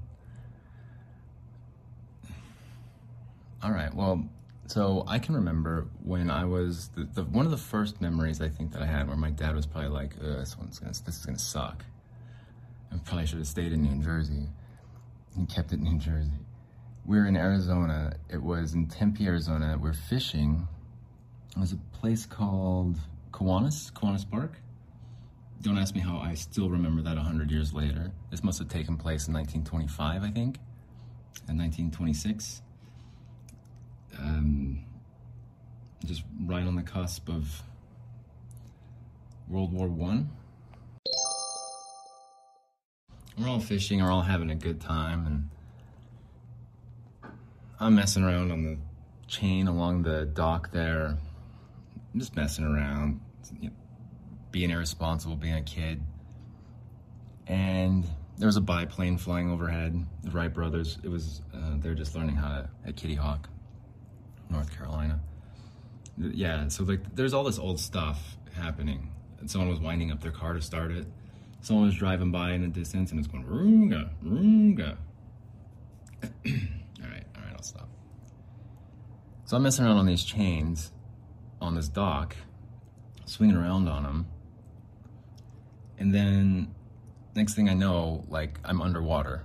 All 3.65 3.73
right, 3.73 3.93
well, 3.93 4.29
so 4.69 5.03
I 5.09 5.19
can 5.19 5.35
remember 5.35 5.89
when 6.05 6.31
I 6.31 6.45
was 6.45 6.91
the, 6.95 7.03
the, 7.03 7.25
one 7.25 7.47
of 7.47 7.51
the 7.51 7.59
first 7.59 8.01
memories 8.01 8.41
I 8.41 8.49
think 8.49 8.71
that 8.75 8.83
I 8.83 8.87
had 8.87 9.09
where 9.09 9.17
my 9.17 9.31
dad 9.31 9.57
was 9.57 9.67
probably 9.67 9.91
like, 9.91 10.17
"This 10.21 10.57
one's 10.57 10.79
gonna, 10.79 10.93
this 10.93 11.19
is 11.19 11.27
gonna 11.27 11.37
suck." 11.37 11.85
I 12.95 12.99
probably 12.99 13.27
should 13.27 13.39
have 13.39 13.47
stayed 13.47 13.73
in 13.73 13.83
New 13.83 14.03
Jersey. 14.03 14.49
and 15.37 15.49
kept 15.49 15.73
it 15.73 15.81
New 15.81 15.99
Jersey. 15.99 16.31
We 17.05 17.19
were 17.19 17.27
in 17.27 17.37
Arizona. 17.37 18.15
It 18.29 18.41
was 18.41 18.75
in 18.75 18.87
Tempe, 18.87 19.27
Arizona. 19.27 19.77
We're 19.81 19.93
fishing. 19.93 20.69
It 21.57 21.59
was 21.59 21.73
a 21.73 21.77
place 21.99 22.25
called 22.25 22.99
Kiwanis, 23.33 23.93
Kiwanis 23.93 24.31
Park. 24.31 24.53
Don't 25.61 25.77
ask 25.77 25.95
me 25.95 26.01
how 26.01 26.19
I 26.19 26.35
still 26.35 26.71
remember 26.71 27.03
that 27.03 27.17
100 27.17 27.51
years 27.51 27.73
later. 27.73 28.13
This 28.31 28.45
must 28.45 28.61
have 28.61 28.69
taken 28.69 28.97
place 28.97 29.27
in 29.27 29.35
1925, 29.35 30.23
I 30.23 30.31
think, 30.31 30.59
and 31.49 31.59
1926 31.59 32.63
um, 34.19 34.85
just 36.05 36.23
right 36.45 36.67
on 36.67 36.77
the 36.77 36.83
cusp 36.83 37.29
of 37.29 37.63
World 39.49 39.73
War 39.73 39.89
One. 39.89 40.31
We're 43.39 43.49
all 43.49 43.61
fishing, 43.61 44.03
we're 44.03 44.13
all 44.13 44.23
having 44.23 44.51
a 44.51 44.55
good 44.55 44.81
time, 44.81 45.27
and 45.27 45.51
I'm 47.81 47.97
messing 47.97 48.23
around 48.23 48.53
on 48.53 48.63
the 48.63 48.79
chain 49.27 49.67
along 49.67 50.03
the 50.03 50.25
dock 50.25 50.71
there. 50.71 51.17
I'm 52.13 52.21
just 52.21 52.37
messing 52.37 52.65
around, 52.65 53.21
you 53.61 53.71
know, 53.71 53.75
being 54.53 54.71
irresponsible, 54.71 55.35
being 55.35 55.55
a 55.55 55.63
kid. 55.63 56.01
And 57.49 58.07
there 58.39 58.47
was 58.47 58.57
a 58.57 58.61
biplane 58.61 59.19
flying 59.19 59.51
overhead. 59.51 60.07
The 60.23 60.31
Wright 60.31 60.53
brothers. 60.53 60.99
It 61.03 61.09
was 61.09 61.43
uh, 61.53 61.77
they're 61.79 61.95
just 61.95 62.15
learning 62.15 62.37
how 62.37 62.49
to 62.49 62.71
at 62.87 62.97
Kitty 62.97 63.17
Hawk. 63.17 63.49
North 64.49 64.77
Carolina. 64.77 65.21
Yeah, 66.17 66.69
so 66.69 66.85
like 66.85 67.15
there's 67.17 67.35
all 67.35 67.45
this 67.45 67.59
old 67.59 67.81
stuff 67.81 68.37
happening. 68.55 69.11
And 69.41 69.51
someone 69.51 69.69
was 69.69 69.81
winding 69.81 70.13
up 70.13 70.21
their 70.21 70.31
car 70.31 70.55
to 70.55 70.63
start 70.63 70.93
it. 70.93 71.07
Someone 71.65 71.87
was 71.87 71.95
driving 71.97 72.31
by 72.31 72.53
in 72.53 72.63
the 72.63 72.69
distance 72.69 73.11
and 73.11 73.19
it's 73.19 73.29
going 73.29 73.45
roonga, 73.45 74.11
roonga. 74.23 74.97
all 76.23 76.29
right, 76.45 77.25
all 77.35 77.43
right, 77.43 77.53
I'll 77.57 77.63
stop. 77.63 77.89
So 79.47 79.57
I'm 79.57 79.63
messing 79.63 79.85
around 79.85 79.97
on 79.97 80.07
these 80.07 80.25
chains 80.25 80.93
on 81.61 81.75
this 81.75 81.89
dock, 81.89 82.37
swinging 83.25 83.57
around 83.57 83.89
on 83.89 84.03
them. 84.03 84.27
And 85.99 86.15
then 86.15 86.75
next 87.35 87.55
thing 87.55 87.69
I 87.69 87.75
know, 87.75 88.25
like 88.29 88.61
I'm 88.65 88.81
underwater 88.81 89.45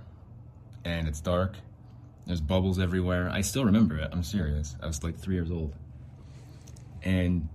and 0.84 1.08
it's 1.08 1.20
dark 1.20 1.56
there's 2.30 2.40
bubbles 2.40 2.78
everywhere. 2.78 3.28
I 3.28 3.40
still 3.40 3.64
remember 3.64 3.96
it. 3.96 4.08
I'm 4.12 4.22
serious. 4.22 4.76
I 4.80 4.86
was 4.86 5.02
like 5.02 5.18
three 5.18 5.34
years 5.34 5.50
old. 5.50 5.74
And 7.02 7.48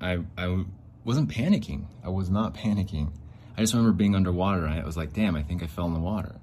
I, 0.00 0.24
I 0.36 0.64
wasn't 1.04 1.30
panicking. 1.30 1.86
I 2.04 2.08
was 2.08 2.28
not 2.28 2.52
panicking. 2.52 3.12
I 3.56 3.60
just 3.60 3.74
remember 3.74 3.96
being 3.96 4.14
underwater. 4.14 4.64
And 4.66 4.80
I 4.80 4.84
was 4.84 4.96
like, 4.96 5.12
damn, 5.12 5.34
I 5.34 5.42
think 5.42 5.62
I 5.62 5.66
fell 5.66 5.86
in 5.86 5.94
the 5.94 6.00
water. 6.00 6.34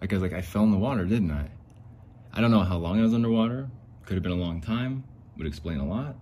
Like 0.00 0.12
I 0.12 0.16
was 0.16 0.22
like, 0.22 0.32
I 0.32 0.40
fell 0.40 0.62
in 0.62 0.70
the 0.70 0.78
water, 0.78 1.04
didn't 1.04 1.30
I? 1.30 1.50
I 2.32 2.40
don't 2.40 2.50
know 2.50 2.60
how 2.62 2.76
long 2.76 2.98
I 2.98 3.02
was 3.02 3.12
underwater. 3.12 3.68
Could 4.06 4.14
have 4.14 4.22
been 4.22 4.32
a 4.32 4.36
long 4.36 4.60
time. 4.60 5.04
Would 5.36 5.46
explain 5.46 5.78
a 5.78 5.86
lot. 5.86 6.16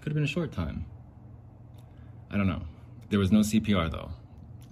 Could 0.00 0.08
have 0.08 0.14
been 0.14 0.24
a 0.24 0.28
short 0.28 0.52
time. 0.52 0.86
I 2.30 2.36
don't 2.36 2.46
know. 2.46 2.62
There 3.10 3.18
was 3.18 3.30
no 3.30 3.40
CPR 3.40 3.90
though. 3.90 4.10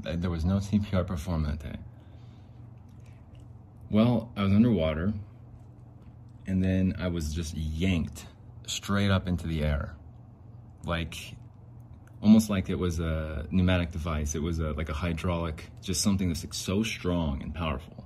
There 0.00 0.30
was 0.30 0.44
no 0.44 0.56
CPR 0.56 1.06
performed 1.06 1.46
that 1.46 1.60
day. 1.60 1.78
Well, 3.90 4.32
I 4.36 4.42
was 4.42 4.52
underwater 4.52 5.12
and 6.46 6.64
then 6.64 6.94
I 6.98 7.08
was 7.08 7.32
just 7.32 7.56
yanked 7.56 8.26
straight 8.66 9.10
up 9.10 9.28
into 9.28 9.46
the 9.46 9.62
air, 9.62 9.94
like 10.84 11.36
almost 12.22 12.48
like 12.48 12.70
it 12.70 12.78
was 12.78 13.00
a 13.00 13.46
pneumatic 13.50 13.90
device. 13.90 14.34
It 14.34 14.42
was 14.42 14.60
a, 14.60 14.72
like 14.72 14.88
a 14.88 14.94
hydraulic, 14.94 15.70
just 15.82 16.00
something 16.00 16.28
that's 16.28 16.44
like 16.44 16.54
so 16.54 16.82
strong 16.82 17.42
and 17.42 17.54
powerful. 17.54 18.04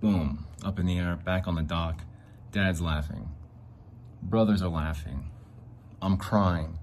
Boom, 0.00 0.46
up 0.64 0.78
in 0.78 0.86
the 0.86 0.98
air, 0.98 1.16
back 1.16 1.46
on 1.46 1.54
the 1.54 1.62
dock. 1.62 2.02
Dad's 2.52 2.80
laughing. 2.80 3.28
Brothers 4.22 4.62
are 4.62 4.70
laughing. 4.70 5.30
I'm 6.00 6.16
crying. 6.16 6.78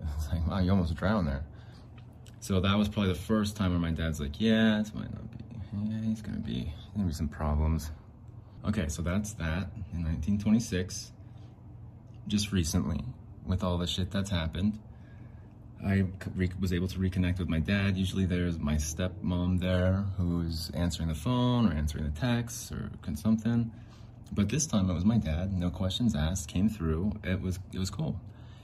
It's 0.16 0.28
like, 0.30 0.46
wow, 0.46 0.58
you 0.58 0.70
almost 0.70 0.94
drowned 0.94 1.26
there. 1.26 1.44
So 2.40 2.60
that 2.60 2.76
was 2.76 2.90
probably 2.90 3.12
the 3.12 3.18
first 3.18 3.56
time 3.56 3.70
where 3.70 3.80
my 3.80 3.90
dad's 3.90 4.20
like, 4.20 4.38
yeah, 4.38 4.78
this 4.78 4.94
might 4.94 5.10
not 5.10 5.30
be, 5.30 5.44
yeah, 5.82 6.00
he's 6.02 6.20
gonna 6.20 6.38
be, 6.40 6.70
gonna 6.94 7.06
be 7.06 7.14
some 7.14 7.28
problems. 7.28 7.90
Okay, 8.66 8.88
so 8.88 9.00
that's 9.00 9.32
that 9.34 9.70
in 9.94 10.04
1926. 10.04 11.12
Just 12.28 12.52
recently, 12.52 13.02
with 13.46 13.62
all 13.62 13.78
the 13.78 13.86
shit 13.86 14.10
that's 14.10 14.30
happened, 14.30 14.78
I 15.84 16.06
was 16.58 16.72
able 16.72 16.88
to 16.88 16.98
reconnect 16.98 17.38
with 17.38 17.48
my 17.48 17.58
dad. 17.58 17.96
Usually 17.96 18.24
there's 18.24 18.58
my 18.58 18.76
stepmom 18.76 19.60
there 19.60 20.04
who's 20.16 20.70
answering 20.70 21.08
the 21.08 21.14
phone 21.14 21.70
or 21.70 21.74
answering 21.74 22.04
the 22.04 22.18
texts 22.18 22.72
or 22.72 22.90
something. 23.14 23.70
But 24.32 24.48
this 24.48 24.66
time 24.66 24.88
it 24.88 24.94
was 24.94 25.04
my 25.04 25.18
dad, 25.18 25.52
no 25.52 25.70
questions 25.70 26.16
asked, 26.16 26.48
came 26.48 26.68
through. 26.68 27.12
It 27.22 27.40
was 27.40 27.58
it 27.72 27.78
was 27.78 27.90
cool. 27.90 28.18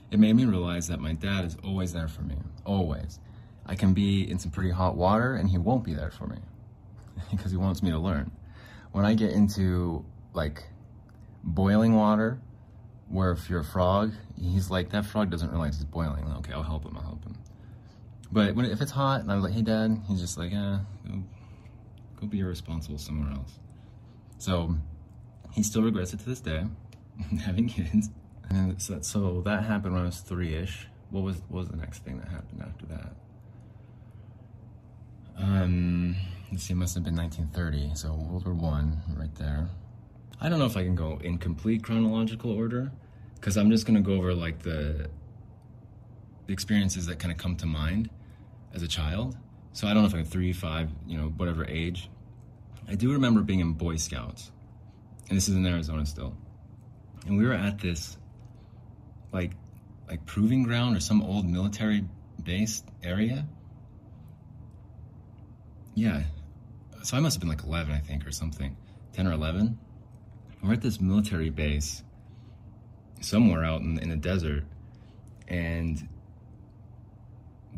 It 0.09 0.19
made 0.19 0.35
me 0.35 0.45
realize 0.45 0.87
that 0.87 0.99
my 0.99 1.13
dad 1.13 1.45
is 1.45 1.55
always 1.63 1.93
there 1.93 2.07
for 2.07 2.23
me, 2.23 2.35
always. 2.65 3.19
I 3.65 3.75
can 3.75 3.93
be 3.93 4.29
in 4.29 4.39
some 4.39 4.51
pretty 4.51 4.71
hot 4.71 4.97
water 4.97 5.35
and 5.35 5.49
he 5.49 5.57
won't 5.57 5.83
be 5.83 5.93
there 5.93 6.11
for 6.11 6.27
me 6.27 6.37
because 7.31 7.51
he 7.51 7.57
wants 7.57 7.83
me 7.83 7.91
to 7.91 7.99
learn 7.99 8.31
when 8.91 9.05
I 9.05 9.13
get 9.13 9.31
into 9.31 10.05
like 10.33 10.63
boiling 11.43 11.95
water, 11.95 12.39
where 13.11 13.31
if 13.31 13.49
you're 13.49 13.59
a 13.59 13.65
frog, 13.65 14.13
he's 14.39 14.69
like, 14.69 14.89
that 14.91 15.05
frog 15.05 15.29
doesn't 15.29 15.51
realize 15.51 15.75
it's 15.75 15.83
boiling. 15.83 16.25
Okay, 16.37 16.53
I'll 16.53 16.63
help 16.63 16.85
him, 16.85 16.95
I'll 16.95 17.03
help 17.03 17.23
him. 17.23 17.37
But 18.31 18.55
when, 18.55 18.65
if 18.65 18.81
it's 18.81 18.91
hot 18.91 19.21
and 19.21 19.31
I'm 19.31 19.41
like, 19.41 19.53
hey 19.53 19.61
dad, 19.61 20.01
he's 20.07 20.21
just 20.21 20.37
like, 20.37 20.51
yeah, 20.51 20.79
go, 21.05 21.23
go 22.19 22.27
be 22.27 22.39
irresponsible 22.39 22.97
somewhere 22.97 23.33
else. 23.33 23.59
So 24.37 24.75
he 25.51 25.63
still 25.63 25.83
regrets 25.83 26.13
it 26.13 26.21
to 26.21 26.25
this 26.25 26.39
day, 26.39 26.63
having 27.45 27.67
kids. 27.67 28.09
And 28.49 28.81
so, 28.81 29.01
so 29.01 29.41
that 29.41 29.65
happened 29.65 29.93
when 29.93 30.03
I 30.03 30.05
was 30.05 30.19
three-ish. 30.19 30.87
What 31.09 31.23
was, 31.23 31.37
what 31.49 31.59
was 31.59 31.67
the 31.67 31.77
next 31.77 32.05
thing 32.05 32.19
that 32.19 32.29
happened 32.29 32.61
after 32.61 32.85
that? 32.87 33.13
Um, 35.37 36.15
let's 36.51 36.63
see, 36.63 36.73
it 36.73 36.77
must 36.77 36.95
have 36.95 37.03
been 37.03 37.15
1930, 37.15 37.95
so 37.95 38.13
World 38.13 38.45
War 38.45 38.53
One, 38.53 39.01
right 39.17 39.33
there. 39.35 39.69
I 40.41 40.49
don't 40.49 40.59
know 40.59 40.65
if 40.65 40.75
I 40.75 40.83
can 40.83 40.95
go 40.95 41.19
in 41.23 41.37
complete 41.37 41.83
chronological 41.83 42.51
order, 42.51 42.91
because 43.35 43.57
I'm 43.57 43.69
just 43.69 43.85
gonna 43.85 44.01
go 44.01 44.13
over 44.13 44.33
like 44.33 44.59
the, 44.59 45.09
the 46.47 46.53
experiences 46.53 47.05
that 47.05 47.19
kind 47.19 47.31
of 47.31 47.37
come 47.37 47.55
to 47.57 47.65
mind 47.65 48.09
as 48.73 48.81
a 48.81 48.87
child. 48.87 49.37
So 49.73 49.87
I 49.87 49.93
don't 49.93 50.03
know 50.03 50.09
if 50.09 50.15
I'm 50.15 50.25
three, 50.25 50.51
five, 50.51 50.89
you 51.07 51.17
know, 51.17 51.29
whatever 51.37 51.65
age. 51.65 52.09
I 52.89 52.95
do 52.95 53.13
remember 53.13 53.41
being 53.41 53.59
in 53.59 53.73
Boy 53.73 53.95
Scouts, 53.95 54.51
and 55.29 55.37
this 55.37 55.47
is 55.47 55.55
in 55.55 55.65
Arizona 55.65 56.05
still. 56.05 56.35
And 57.27 57.37
we 57.37 57.45
were 57.45 57.53
at 57.53 57.79
this, 57.79 58.17
like, 59.31 59.51
like 60.09 60.25
proving 60.25 60.63
ground 60.63 60.97
or 60.97 60.99
some 60.99 61.21
old 61.21 61.45
military 61.45 62.03
based 62.43 62.85
area 63.03 63.47
yeah, 65.95 66.23
so 67.03 67.17
I 67.17 67.19
must 67.19 67.35
have 67.35 67.41
been 67.41 67.49
like 67.49 67.63
11, 67.63 67.93
I 67.93 67.99
think, 67.99 68.25
or 68.25 68.31
something, 68.31 68.75
10 69.13 69.27
or 69.27 69.33
11. 69.33 69.77
We're 70.63 70.73
at 70.73 70.81
this 70.81 71.01
military 71.01 71.49
base 71.49 72.03
somewhere 73.19 73.63
out 73.63 73.81
in, 73.81 73.97
in 73.99 74.09
the 74.09 74.15
desert, 74.15 74.63
and 75.47 76.07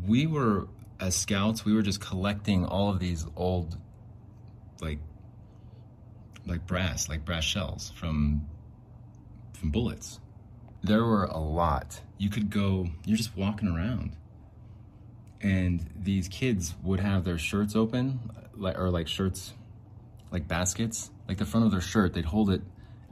we 0.06 0.26
were, 0.26 0.68
as 1.00 1.16
scouts, 1.16 1.64
we 1.64 1.74
were 1.74 1.82
just 1.82 2.00
collecting 2.00 2.64
all 2.64 2.90
of 2.90 2.98
these 2.98 3.26
old, 3.36 3.76
like, 4.80 4.98
like 6.46 6.66
brass, 6.66 7.08
like 7.08 7.24
brass 7.24 7.44
shells 7.44 7.92
from, 7.96 8.46
from 9.54 9.70
bullets. 9.70 10.20
There 10.82 11.04
were 11.04 11.24
a 11.24 11.38
lot. 11.38 12.00
You 12.18 12.28
could 12.28 12.50
go, 12.50 12.88
you're 13.06 13.16
just 13.16 13.36
walking 13.36 13.68
around 13.68 14.16
and 15.44 15.86
these 15.94 16.26
kids 16.26 16.74
would 16.82 17.00
have 17.00 17.22
their 17.22 17.38
shirts 17.38 17.76
open 17.76 18.18
like 18.56 18.78
or 18.78 18.90
like 18.90 19.06
shirts 19.06 19.52
like 20.32 20.48
baskets 20.48 21.10
like 21.28 21.36
the 21.36 21.44
front 21.44 21.66
of 21.66 21.70
their 21.70 21.82
shirt 21.82 22.14
they'd 22.14 22.24
hold 22.24 22.50
it 22.50 22.62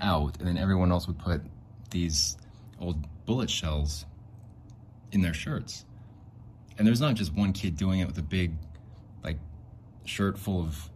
out 0.02 0.38
and 0.38 0.46
then 0.46 0.58
everyone 0.58 0.90
else 0.90 1.06
would 1.06 1.18
put 1.18 1.42
these 1.90 2.36
old 2.80 3.06
bullet 3.24 3.48
shells 3.48 4.04
in 5.12 5.22
their 5.22 5.34
shirts. 5.34 5.84
And 6.76 6.86
there's 6.86 7.00
not 7.00 7.14
just 7.14 7.32
one 7.34 7.52
kid 7.52 7.76
doing 7.76 8.00
it 8.00 8.06
with 8.06 8.18
a 8.18 8.22
big 8.22 8.52
like 9.22 9.38
shirt 10.04 10.38
full 10.38 10.60
of 10.60 10.90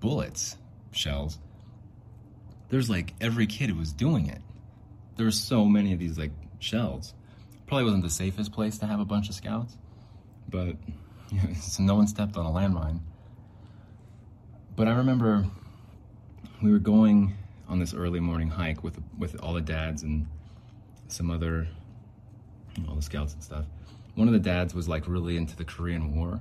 bullets 0.00 0.56
shells. 0.92 1.38
There's 2.68 2.88
like 2.88 3.14
every 3.20 3.46
kid 3.46 3.70
who 3.70 3.76
was 3.76 3.92
doing 3.92 4.28
it. 4.28 4.40
There 5.16 5.26
were 5.26 5.32
so 5.32 5.64
many 5.64 5.92
of 5.92 5.98
these 5.98 6.18
like 6.18 6.32
shells. 6.60 7.14
Probably 7.66 7.84
wasn't 7.84 8.04
the 8.04 8.10
safest 8.10 8.52
place 8.52 8.78
to 8.78 8.86
have 8.86 9.00
a 9.00 9.04
bunch 9.04 9.28
of 9.28 9.34
scouts 9.34 9.76
but 10.50 10.76
you 11.30 11.38
know, 11.38 11.54
so 11.60 11.82
no 11.82 11.94
one 11.94 12.06
stepped 12.06 12.36
on 12.36 12.44
a 12.46 12.50
landmine. 12.50 13.00
But 14.76 14.88
I 14.88 14.96
remember 14.96 15.46
we 16.62 16.70
were 16.70 16.78
going 16.78 17.34
on 17.70 17.78
this 17.78 17.94
early 17.94 18.20
morning 18.20 18.48
hike 18.48 18.82
with 18.82 18.98
with 19.16 19.40
all 19.40 19.54
the 19.54 19.60
dads 19.60 20.02
and 20.02 20.26
some 21.08 21.30
other 21.30 21.68
all 22.88 22.96
the 22.96 23.02
scouts 23.02 23.32
and 23.32 23.42
stuff. 23.42 23.64
One 24.16 24.26
of 24.26 24.34
the 24.34 24.40
dads 24.40 24.74
was 24.74 24.88
like 24.88 25.06
really 25.06 25.36
into 25.36 25.56
the 25.56 25.64
Korean 25.64 26.16
War, 26.16 26.40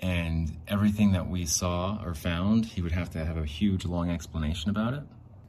and 0.00 0.54
everything 0.68 1.12
that 1.12 1.28
we 1.28 1.46
saw 1.46 2.02
or 2.04 2.14
found, 2.14 2.66
he 2.66 2.82
would 2.82 2.92
have 2.92 3.10
to 3.10 3.24
have 3.24 3.36
a 3.36 3.46
huge 3.46 3.86
long 3.86 4.10
explanation 4.10 4.68
about 4.68 4.94
it. 4.94 5.02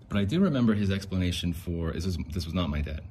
But 0.09 0.19
I 0.19 0.23
do 0.23 0.39
remember 0.39 0.73
his 0.73 0.91
explanation 0.91 1.53
for 1.53 1.91
this 1.91 2.05
was 2.05 2.17
this 2.31 2.45
was 2.45 2.53
not 2.53 2.69
my 2.69 2.81
dad. 2.81 3.01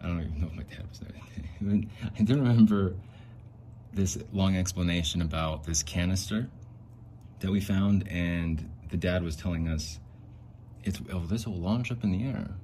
I 0.00 0.08
don't 0.08 0.20
even 0.20 0.40
know 0.40 0.48
if 0.48 0.54
my 0.54 0.62
dad 0.64 0.86
was 0.88 1.00
there. 1.00 1.12
I 2.18 2.22
do 2.22 2.34
remember 2.34 2.94
this 3.94 4.18
long 4.32 4.56
explanation 4.56 5.22
about 5.22 5.64
this 5.64 5.82
canister 5.82 6.48
that 7.40 7.50
we 7.50 7.60
found, 7.60 8.06
and 8.08 8.70
the 8.90 8.96
dad 8.96 9.22
was 9.22 9.36
telling 9.36 9.68
us, 9.68 9.98
"It's 10.84 11.00
oh, 11.12 11.20
this 11.26 11.46
will 11.46 11.60
launch 11.60 11.90
up 11.90 12.02
in 12.04 12.12
the 12.12 12.24
air, 12.24 12.56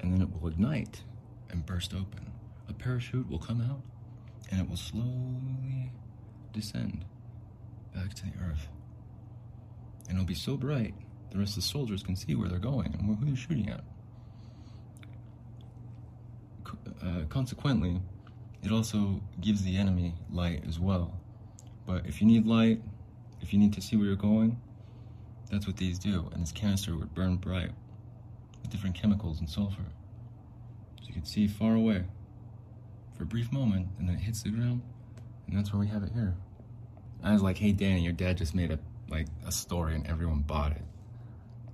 and 0.00 0.12
then 0.12 0.22
it 0.22 0.28
will 0.32 0.48
ignite 0.48 1.02
and 1.50 1.64
burst 1.64 1.94
open. 1.94 2.32
A 2.68 2.72
parachute 2.72 3.28
will 3.30 3.38
come 3.38 3.60
out, 3.60 3.82
and 4.50 4.60
it 4.60 4.68
will 4.68 4.76
slowly 4.76 5.92
descend 6.52 7.04
back 7.94 8.14
to 8.14 8.24
the 8.24 8.32
earth. 8.42 8.68
And 10.08 10.16
it'll 10.16 10.26
be 10.26 10.34
so 10.34 10.56
bright, 10.56 10.94
the 11.30 11.38
rest 11.38 11.50
of 11.50 11.56
the 11.56 11.68
soldiers 11.68 12.02
can 12.02 12.16
see 12.16 12.34
where 12.34 12.48
they're 12.48 12.58
going 12.58 12.94
and 12.94 13.02
who 13.02 13.24
they're 13.24 13.36
shooting 13.36 13.68
at. 13.70 13.84
Uh, 17.02 17.24
consequently, 17.28 18.00
it 18.62 18.72
also 18.72 19.20
gives 19.40 19.62
the 19.62 19.76
enemy 19.76 20.14
light 20.30 20.64
as 20.66 20.80
well. 20.80 21.20
But 21.86 22.06
if 22.06 22.20
you 22.20 22.26
need 22.26 22.46
light, 22.46 22.82
if 23.40 23.52
you 23.52 23.58
need 23.58 23.72
to 23.74 23.80
see 23.80 23.96
where 23.96 24.06
you're 24.06 24.16
going, 24.16 24.60
that's 25.50 25.66
what 25.66 25.76
these 25.76 25.98
do. 25.98 26.28
And 26.32 26.42
this 26.42 26.52
canister 26.52 26.96
would 26.96 27.14
burn 27.14 27.36
bright 27.36 27.70
with 28.62 28.70
different 28.70 28.94
chemicals 28.94 29.40
and 29.40 29.48
sulfur. 29.48 29.84
So 31.00 31.08
you 31.08 31.12
can 31.12 31.24
see 31.24 31.46
far 31.46 31.74
away 31.74 32.04
for 33.16 33.22
a 33.22 33.26
brief 33.26 33.52
moment, 33.52 33.88
and 33.98 34.08
then 34.08 34.16
it 34.16 34.20
hits 34.20 34.42
the 34.42 34.50
ground, 34.50 34.82
and 35.46 35.56
that's 35.56 35.72
where 35.72 35.80
we 35.80 35.88
have 35.88 36.02
it 36.02 36.12
here. 36.12 36.34
I 37.22 37.32
was 37.32 37.42
like, 37.42 37.58
"Hey, 37.58 37.72
Danny, 37.72 38.02
your 38.02 38.12
dad 38.12 38.36
just 38.38 38.54
made 38.54 38.70
a 38.70 38.78
like 39.08 39.26
a 39.46 39.52
story, 39.52 39.94
and 39.94 40.06
everyone 40.06 40.40
bought 40.40 40.72
it." 40.72 40.82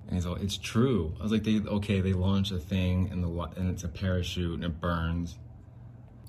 And 0.05 0.15
he's 0.15 0.25
like, 0.25 0.41
"It's 0.41 0.57
true." 0.57 1.15
I 1.19 1.23
was 1.23 1.31
like, 1.31 1.43
"They 1.43 1.59
okay? 1.59 2.01
They 2.01 2.13
launch 2.13 2.51
a 2.51 2.59
thing, 2.59 3.09
and 3.11 3.23
the 3.23 3.29
and 3.57 3.69
it's 3.69 3.83
a 3.83 3.89
parachute, 3.89 4.53
and 4.55 4.63
it 4.63 4.79
burns." 4.79 5.37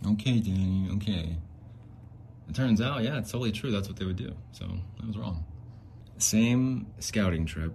Okay, 0.07 0.41
Danny. 0.41 0.89
Okay. 0.97 1.37
It 2.49 2.55
turns 2.55 2.81
out, 2.81 3.03
yeah, 3.03 3.19
it's 3.19 3.31
totally 3.31 3.53
true. 3.53 3.71
That's 3.71 3.89
what 3.89 3.97
they 3.97 4.05
would 4.05 4.17
do. 4.17 4.35
So 4.53 4.67
I 5.03 5.07
was 5.07 5.17
wrong. 5.17 5.45
Same 6.19 6.87
scouting 6.99 7.47
trip. 7.47 7.75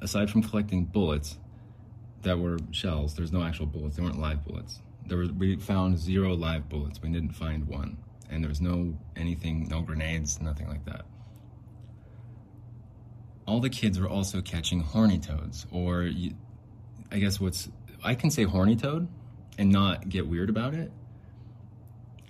Aside 0.00 0.30
from 0.30 0.42
collecting 0.42 0.84
bullets 0.84 1.38
that 2.22 2.38
were 2.38 2.58
shells, 2.70 3.14
there's 3.14 3.32
no 3.32 3.42
actual 3.42 3.66
bullets. 3.66 3.96
They 3.96 4.02
weren't 4.02 4.18
live 4.18 4.44
bullets. 4.44 4.80
There 5.06 5.18
was 5.18 5.30
we 5.32 5.56
found 5.56 5.98
zero 5.98 6.34
live 6.34 6.68
bullets. 6.68 7.02
We 7.02 7.10
didn't 7.10 7.34
find 7.34 7.66
one 7.66 7.98
and 8.30 8.42
there 8.42 8.48
was 8.48 8.60
no 8.60 8.96
anything, 9.16 9.68
no 9.68 9.82
grenades, 9.82 10.40
nothing 10.40 10.68
like 10.68 10.84
that. 10.84 11.04
All 13.46 13.60
the 13.60 13.70
kids 13.70 13.98
were 13.98 14.08
also 14.08 14.40
catching 14.40 14.80
horny 14.80 15.18
toads, 15.18 15.66
or 15.72 16.08
I 17.10 17.18
guess 17.18 17.40
what's 17.40 17.68
I 18.02 18.14
can 18.14 18.30
say 18.30 18.44
horny 18.44 18.76
toad 18.76 19.08
and 19.58 19.70
not 19.70 20.08
get 20.08 20.26
weird 20.26 20.48
about 20.48 20.74
it 20.74 20.92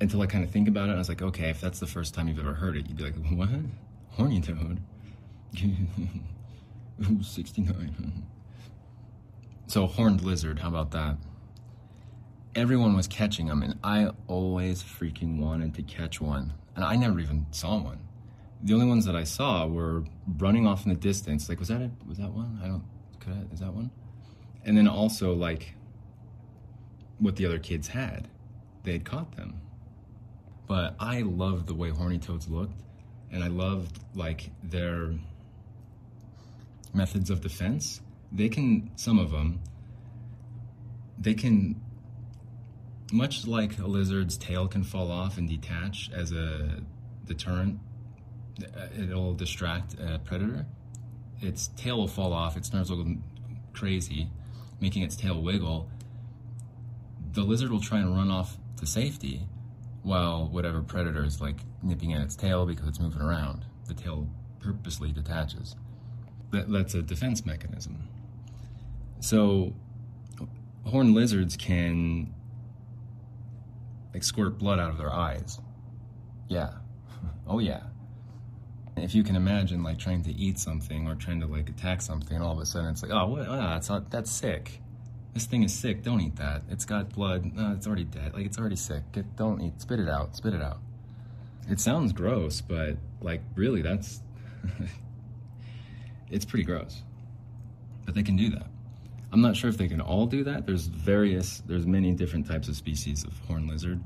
until 0.00 0.22
I 0.22 0.26
kind 0.26 0.42
of 0.42 0.50
think 0.50 0.66
about 0.66 0.88
it. 0.88 0.92
I 0.92 0.98
was 0.98 1.11
like, 1.11 1.20
okay, 1.20 1.50
if 1.50 1.61
that's 1.61 1.79
the 1.79 1.87
first 1.87 2.14
time 2.14 2.26
you've 2.26 2.38
ever 2.38 2.55
heard 2.55 2.76
it, 2.76 2.88
you'd 2.88 2.96
be 2.96 3.05
like, 3.05 3.16
what? 3.33 3.50
Horny 4.20 4.40
toad? 4.40 4.80
69. 7.22 8.26
so, 9.66 9.87
horned 9.87 10.22
lizard, 10.22 10.59
how 10.61 10.68
about 10.68 10.90
that? 10.92 11.16
everyone 12.54 12.96
was 12.96 13.06
catching 13.06 13.46
them, 13.46 13.62
and 13.62 13.78
I 13.83 14.11
always 14.26 14.83
freaking 14.83 15.38
wanted 15.38 15.74
to 15.74 15.83
catch 15.83 16.20
one, 16.20 16.52
and 16.74 16.85
I 16.85 16.96
never 16.96 17.20
even 17.20 17.46
saw 17.50 17.80
one. 17.80 18.00
The 18.62 18.74
only 18.74 18.87
ones 18.87 19.06
that 19.06 19.16
I 19.16 19.24
saw 19.24 19.66
were 19.66 20.04
running 20.38 20.66
off 20.66 20.85
in 20.85 20.90
the 20.90 20.98
distance. 20.98 21.48
Like, 21.48 21.59
was 21.59 21.68
that 21.68 21.80
it? 21.80 21.90
Was 22.06 22.18
that 22.18 22.30
one? 22.33 22.61
I 22.62 22.66
don't. 22.66 22.85
Could 23.20 23.33
I? 23.33 23.54
Is 23.54 23.61
that 23.61 23.72
one? 23.72 23.90
And 24.64 24.76
then 24.76 24.87
also 24.87 25.33
like 25.33 25.74
what 27.18 27.37
the 27.37 27.46
other 27.46 27.59
kids 27.59 27.88
had, 27.88 28.28
they 28.85 28.92
had 28.92 29.04
caught 29.04 29.37
them. 29.37 29.61
But 30.66 30.94
I 31.00 31.22
loved 31.22 31.66
the 31.66 31.74
way 31.74 31.90
horny 31.90 32.18
toads 32.18 32.48
looked, 32.48 32.83
and 33.33 33.45
I 33.45 33.49
loved 33.49 33.99
like 34.14 34.51
their 34.62 35.14
methods 36.93 37.31
of 37.31 37.40
defense. 37.40 38.01
They 38.33 38.49
can 38.49 38.90
some 38.97 39.19
of 39.19 39.31
them. 39.31 39.61
They 41.19 41.35
can 41.35 41.81
much 43.12 43.47
like 43.47 43.79
a 43.79 43.87
lizard's 43.87 44.37
tail 44.37 44.69
can 44.69 44.85
fall 44.85 45.11
off 45.11 45.37
and 45.37 45.49
detach 45.49 46.11
as 46.14 46.33
a 46.33 46.81
deterrent, 47.27 47.81
uh, 48.62 48.87
it'll 48.97 49.35
distract 49.35 49.95
a 49.95 50.21
predator. 50.21 50.66
Its 51.40 51.69
tail 51.77 51.99
will 51.99 52.09
fall 52.09 52.33
off, 52.33 52.57
its 52.57 52.73
nerves 52.73 52.90
will 52.90 53.03
go 53.03 53.16
crazy, 53.73 54.29
making 54.81 55.03
its 55.03 55.16
tail 55.16 55.43
wiggle. 55.43 55.88
The 57.33 57.43
lizard 57.43 57.71
will 57.71 57.81
try 57.81 57.99
and 57.99 58.14
run 58.14 58.31
off 58.31 58.59
to 58.77 58.87
safety 58.87 59.47
while 60.03 60.49
whatever 60.49 60.83
predator 60.83 61.25
is 61.25 61.41
like 61.41 61.57
nipping 61.83 62.13
at 62.13 62.23
its 62.23 62.37
tail 62.37 62.67
because 62.67 62.89
it's 62.89 63.01
moving 63.01 63.21
around. 63.21 63.65
The 63.87 63.95
tail 63.95 64.29
purposely 64.61 65.13
detaches. 65.13 65.77
That, 66.53 66.71
that's 66.71 66.95
a 66.95 67.03
defense 67.03 67.45
mechanism. 67.45 68.09
So, 69.21 69.75
horned 70.85 71.15
lizards 71.15 71.57
can 71.57 72.35
like 74.13 74.25
squirt 74.25 74.59
blood 74.59 74.79
out 74.79 74.91
of 74.91 74.99
their 74.99 75.13
eyes. 75.13 75.59
Yeah. 76.49 76.71
Oh 77.47 77.59
yeah. 77.59 77.81
If 78.97 79.13
you 79.13 79.25
can 79.25 79.35
imagine 79.35 79.83
like 79.83 79.99
trying 79.99 80.23
to 80.23 80.33
eat 80.33 80.57
something 80.57 81.09
or 81.09 81.17
trying 81.17 81.41
to 81.41 81.49
like 81.49 81.69
attack 81.69 82.01
something 82.01 82.41
all 82.41 82.53
of 82.53 82.61
a 82.61 82.67
sudden 82.67 82.91
it's 82.91 83.03
like, 83.03 83.11
oh? 83.11 83.37
Oh, 83.41 83.57
that's 83.57 83.89
not, 83.89 84.09
that's 84.09 84.31
sick. 84.31 84.81
This 85.35 85.47
thing 85.47 85.62
is 85.62 85.73
sick. 85.73 86.03
Don't 86.03 86.21
eat 86.21 86.37
that. 86.37 86.62
It's 86.69 86.85
got 86.85 87.11
blood. 87.11 87.55
No, 87.55 87.73
it's 87.73 87.87
already 87.87 88.05
dead. 88.05 88.35
Like 88.35 88.47
it's 88.47 88.59
already 88.59 88.77
sick. 88.77 89.03
Get, 89.12 89.37
don't 89.37 89.61
eat. 89.61 89.81
Spit 89.81 90.01
it 90.01 90.09
out. 90.09 90.37
Spit 90.37 90.55
it 90.55 90.62
out. 90.62 90.79
It 91.69 91.79
sounds 91.79 92.12
gross, 92.12 92.61
but 92.61 92.97
like 93.21 93.43
really 93.55 93.83
that's 93.83 94.21
it's 96.31 96.45
pretty 96.45 96.64
gross. 96.64 97.03
But 98.05 98.14
they 98.14 98.23
can 98.23 98.37
do 98.37 98.51
that. 98.51 98.66
I'm 99.33 99.40
not 99.40 99.57
sure 99.57 99.71
if 99.71 99.77
they 99.77 99.87
can 99.87 100.01
all 100.01 100.27
do 100.27 100.43
that. 100.45 100.66
There's 100.66 100.87
various, 100.87 101.62
there's 101.66 101.87
many 101.87 102.12
different 102.12 102.49
types 102.49 102.66
of 102.69 102.75
species 102.75 103.25
of 103.25 103.38
horned 103.47 103.69
lizard, 103.69 104.03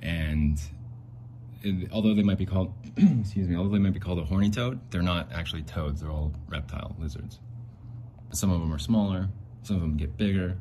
and 0.00 0.58
it, 1.62 1.90
although 1.92 2.14
they 2.14 2.22
might 2.22 2.38
be 2.38 2.46
called, 2.46 2.72
excuse 2.96 3.48
me, 3.48 3.56
although 3.56 3.70
they 3.70 3.78
might 3.78 3.92
be 3.92 4.00
called 4.00 4.18
a 4.18 4.24
horny 4.24 4.50
toad, 4.50 4.80
they're 4.90 5.02
not 5.02 5.30
actually 5.32 5.62
toads. 5.62 6.00
They're 6.00 6.10
all 6.10 6.32
reptile 6.48 6.96
lizards. 6.98 7.40
Some 8.32 8.50
of 8.50 8.60
them 8.60 8.72
are 8.72 8.78
smaller. 8.78 9.28
Some 9.64 9.76
of 9.76 9.82
them 9.82 9.96
get 9.96 10.16
bigger. 10.16 10.56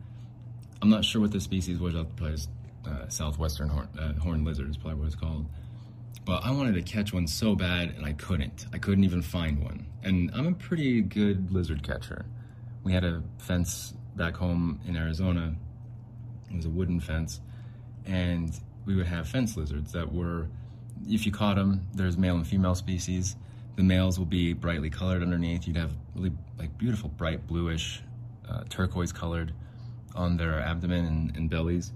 I'm 0.81 0.89
not 0.89 1.05
sure 1.05 1.21
what 1.21 1.31
the 1.31 1.39
species 1.39 1.79
was. 1.79 1.93
Probably 1.93 2.37
uh, 2.85 3.07
southwestern 3.07 3.69
horn, 3.69 3.87
uh, 3.97 4.13
horned 4.13 4.43
lizard 4.43 4.69
is 4.69 4.77
probably 4.77 4.99
what 4.99 5.05
it's 5.05 5.15
called. 5.15 5.45
But 6.25 6.43
I 6.43 6.51
wanted 6.51 6.73
to 6.75 6.81
catch 6.81 7.13
one 7.13 7.27
so 7.27 7.55
bad, 7.55 7.93
and 7.95 8.05
I 8.05 8.13
couldn't. 8.13 8.65
I 8.73 8.79
couldn't 8.79 9.03
even 9.03 9.21
find 9.21 9.61
one. 9.61 9.85
And 10.03 10.31
I'm 10.33 10.47
a 10.47 10.53
pretty 10.53 11.01
good 11.01 11.51
lizard 11.51 11.83
catcher 11.83 12.25
we 12.83 12.93
had 12.93 13.03
a 13.03 13.23
fence 13.37 13.93
back 14.15 14.35
home 14.35 14.79
in 14.85 14.95
Arizona. 14.95 15.55
It 16.49 16.55
was 16.55 16.65
a 16.65 16.69
wooden 16.69 16.99
fence, 16.99 17.39
and 18.05 18.53
we 18.85 18.95
would 18.95 19.07
have 19.07 19.27
fence 19.27 19.57
lizards 19.57 19.93
that 19.93 20.11
were, 20.11 20.47
if 21.07 21.25
you 21.25 21.31
caught 21.31 21.55
them, 21.55 21.87
there's 21.93 22.17
male 22.17 22.35
and 22.35 22.45
female 22.45 22.75
species. 22.75 23.35
The 23.75 23.83
males 23.83 24.19
will 24.19 24.25
be 24.25 24.53
brightly 24.53 24.89
colored 24.89 25.23
underneath. 25.23 25.65
You'd 25.65 25.77
have 25.77 25.91
really 26.13 26.31
like 26.59 26.77
beautiful 26.77 27.09
bright 27.09 27.47
bluish, 27.47 28.03
uh, 28.49 28.63
turquoise 28.69 29.11
colored 29.11 29.53
on 30.15 30.37
their 30.37 30.59
abdomen 30.59 31.05
and, 31.05 31.35
and, 31.35 31.49
bellies. 31.49 31.91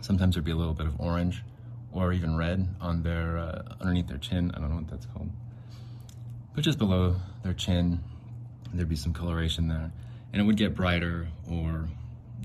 Sometimes 0.00 0.34
there'd 0.34 0.44
be 0.44 0.52
a 0.52 0.56
little 0.56 0.74
bit 0.74 0.86
of 0.86 0.98
orange 0.98 1.42
or 1.92 2.12
even 2.12 2.36
red 2.36 2.66
on 2.80 3.02
their 3.02 3.38
uh, 3.38 3.62
underneath 3.80 4.06
their 4.06 4.18
chin. 4.18 4.50
I 4.54 4.60
don't 4.60 4.70
know 4.70 4.76
what 4.76 4.88
that's 4.88 5.06
called, 5.06 5.30
but 6.54 6.64
just 6.64 6.78
below 6.78 7.16
their 7.42 7.52
chin 7.52 8.00
there'd 8.72 8.88
be 8.88 8.96
some 8.96 9.12
coloration 9.12 9.68
there. 9.68 9.92
And 10.32 10.40
it 10.40 10.44
would 10.44 10.56
get 10.56 10.74
brighter 10.74 11.28
or 11.50 11.88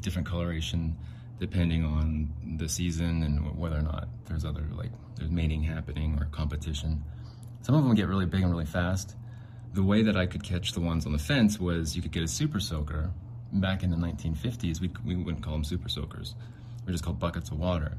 different 0.01 0.27
coloration 0.27 0.97
depending 1.39 1.83
on 1.83 2.33
the 2.57 2.67
season 2.67 3.23
and 3.23 3.57
whether 3.57 3.77
or 3.77 3.81
not 3.81 4.07
there's 4.25 4.45
other, 4.45 4.63
like, 4.73 4.91
there's 5.17 5.29
mating 5.29 5.63
happening 5.63 6.17
or 6.19 6.25
competition. 6.25 7.03
Some 7.61 7.75
of 7.75 7.83
them 7.83 7.93
get 7.95 8.07
really 8.07 8.25
big 8.25 8.41
and 8.41 8.51
really 8.51 8.65
fast. 8.65 9.15
The 9.75 9.83
way 9.83 10.03
that 10.03 10.15
I 10.15 10.25
could 10.25 10.41
catch 10.43 10.71
the 10.71 10.79
ones 10.79 11.05
on 11.05 11.11
the 11.11 11.19
fence 11.19 11.59
was 11.59 11.95
you 11.95 12.01
could 12.01 12.11
get 12.13 12.23
a 12.23 12.27
super 12.27 12.59
soaker. 12.59 13.11
Back 13.51 13.83
in 13.83 13.91
the 13.91 13.97
1950s, 13.97 14.79
we, 14.79 14.89
we 15.05 15.15
wouldn't 15.15 15.43
call 15.43 15.53
them 15.53 15.63
super 15.63 15.89
soakers. 15.89 16.33
We 16.85 16.91
just 16.93 17.03
called 17.03 17.19
buckets 17.19 17.49
of 17.51 17.59
water. 17.59 17.97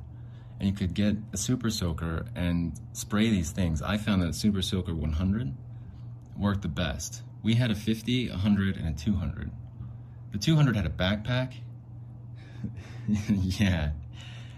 and 0.58 0.68
you 0.68 0.74
could 0.74 0.94
get 0.94 1.16
a 1.32 1.36
Super 1.36 1.70
Soaker 1.70 2.26
and 2.34 2.72
spray 2.92 3.28
these 3.30 3.50
things. 3.50 3.82
I 3.82 3.98
found 3.98 4.22
that 4.22 4.34
Super 4.34 4.62
Soaker 4.62 4.94
100 4.94 5.54
worked 6.38 6.62
the 6.62 6.68
best. 6.68 7.22
We 7.42 7.54
had 7.54 7.70
a 7.70 7.74
50, 7.74 8.30
100, 8.30 8.76
and 8.76 8.88
a 8.88 8.92
200. 8.92 9.50
The 10.32 10.38
200 10.38 10.76
had 10.76 10.86
a 10.86 10.90
backpack. 10.90 11.54
yeah, 13.28 13.90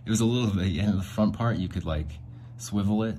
it 0.07 0.11
was 0.11 0.21
a 0.21 0.25
little 0.25 0.55
bit. 0.55 0.69
Yeah, 0.69 0.93
the 0.93 1.03
front 1.03 1.35
part 1.35 1.59
you 1.59 1.69
could 1.69 1.85
like 1.85 2.11
swivel 2.57 3.03
it. 3.03 3.17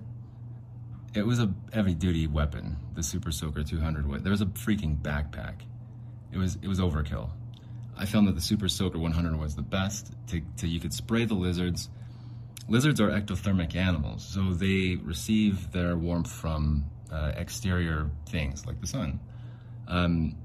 It 1.14 1.26
was 1.26 1.40
a 1.40 1.54
heavy 1.74 1.96
duty 1.96 2.28
weapon. 2.28 2.78
The 2.94 3.04
Super 3.04 3.32
Soaker 3.32 3.64
200. 3.64 4.24
There 4.24 4.32
was 4.32 4.42
a 4.42 4.46
freaking 4.46 4.98
backpack. 4.98 5.62
It 6.32 6.38
was 6.38 6.58
it 6.62 6.68
was 6.68 6.80
overkill. 6.80 7.30
I 7.98 8.06
found 8.06 8.28
that 8.28 8.36
the 8.36 8.42
Super 8.42 8.70
Soaker 8.70 9.00
100 9.00 9.38
was 9.38 9.56
the 9.56 9.62
best. 9.62 10.14
To, 10.28 10.42
to 10.58 10.68
you 10.68 10.80
could 10.80 10.94
spray 10.94 11.26
the 11.26 11.34
lizards. 11.34 11.90
Lizards 12.68 13.02
are 13.02 13.10
ectothermic 13.10 13.76
animals, 13.76 14.24
so 14.24 14.54
they 14.54 14.96
receive 15.04 15.72
their 15.72 15.98
warmth 15.98 16.32
from 16.32 16.86
uh, 17.12 17.32
exterior 17.36 18.10
things 18.28 18.66
like 18.66 18.80
the 18.80 18.88
sun. 18.88 19.20
Um, 19.88 20.36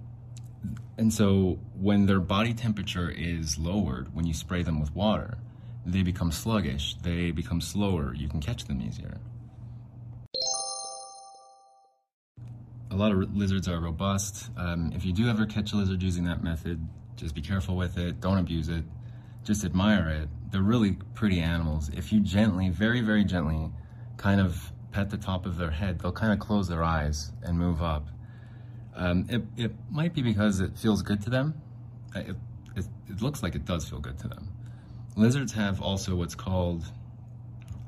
and 0.97 1.13
so 1.13 1.59
when 1.79 2.07
their 2.07 2.21
body 2.21 2.55
temperature 2.55 3.11
is 3.11 3.59
lowered, 3.59 4.15
when 4.15 4.27
you 4.27 4.33
spray 4.33 4.63
them 4.63 4.81
with 4.81 4.95
water, 4.95 5.37
they 5.85 6.03
become 6.03 6.33
sluggish, 6.33 6.95
they 7.03 7.31
become 7.31 7.61
slower, 7.61 8.15
you 8.15 8.29
can 8.29 8.41
catch 8.41 8.65
them 8.65 8.81
easier. 8.81 9.19
A 12.95 12.97
lot 12.97 13.11
of 13.11 13.37
lizards 13.37 13.67
are 13.67 13.81
robust. 13.81 14.51
Um, 14.57 14.93
if 14.95 15.05
you 15.05 15.13
do 15.13 15.29
ever 15.29 15.47
catch 15.47 15.73
a 15.73 15.77
lizard 15.77 16.01
using 16.01 16.23
that 16.27 16.45
method, 16.45 16.87
just 17.17 17.35
be 17.35 17.43
careful 17.43 17.75
with 17.75 17.99
it, 17.99 18.21
don't 18.21 18.39
abuse 18.39 18.69
it, 18.69 18.85
just 19.43 19.65
admire 19.65 20.09
it. 20.11 20.29
They're 20.53 20.63
really 20.63 20.93
pretty 21.13 21.41
animals. 21.41 21.91
If 21.93 22.13
you 22.13 22.21
gently, 22.21 22.69
very, 22.69 23.01
very 23.01 23.25
gently, 23.25 23.73
kind 24.17 24.41
of 24.41 24.71
pet 24.93 25.11
the 25.11 25.17
top 25.17 25.45
of 25.45 25.57
their 25.57 25.73
head, 25.73 25.99
they'll 25.99 26.13
kind 26.13 26.33
of 26.33 26.39
close 26.39 26.69
their 26.69 26.85
eyes 26.85 27.33
and 27.43 27.59
move 27.59 27.83
up. 27.83 28.07
Um, 28.95 29.27
it, 29.29 29.43
it 29.57 29.73
might 29.91 30.15
be 30.15 30.23
because 30.23 30.61
it 30.61 30.79
feels 30.79 31.03
good 31.03 31.21
to 31.23 31.31
them. 31.31 31.61
Uh, 32.15 32.21
it, 32.21 32.37
it, 32.77 32.87
it 33.11 33.23
looks 33.23 33.43
like 33.43 33.57
it 33.57 33.65
does 33.65 33.89
feel 33.89 33.99
good 33.99 34.21
to 34.21 34.29
them. 34.29 34.53
Lizards 35.17 35.53
have 35.55 35.83
also 35.83 36.15
what's 36.15 36.37
called 36.37 36.85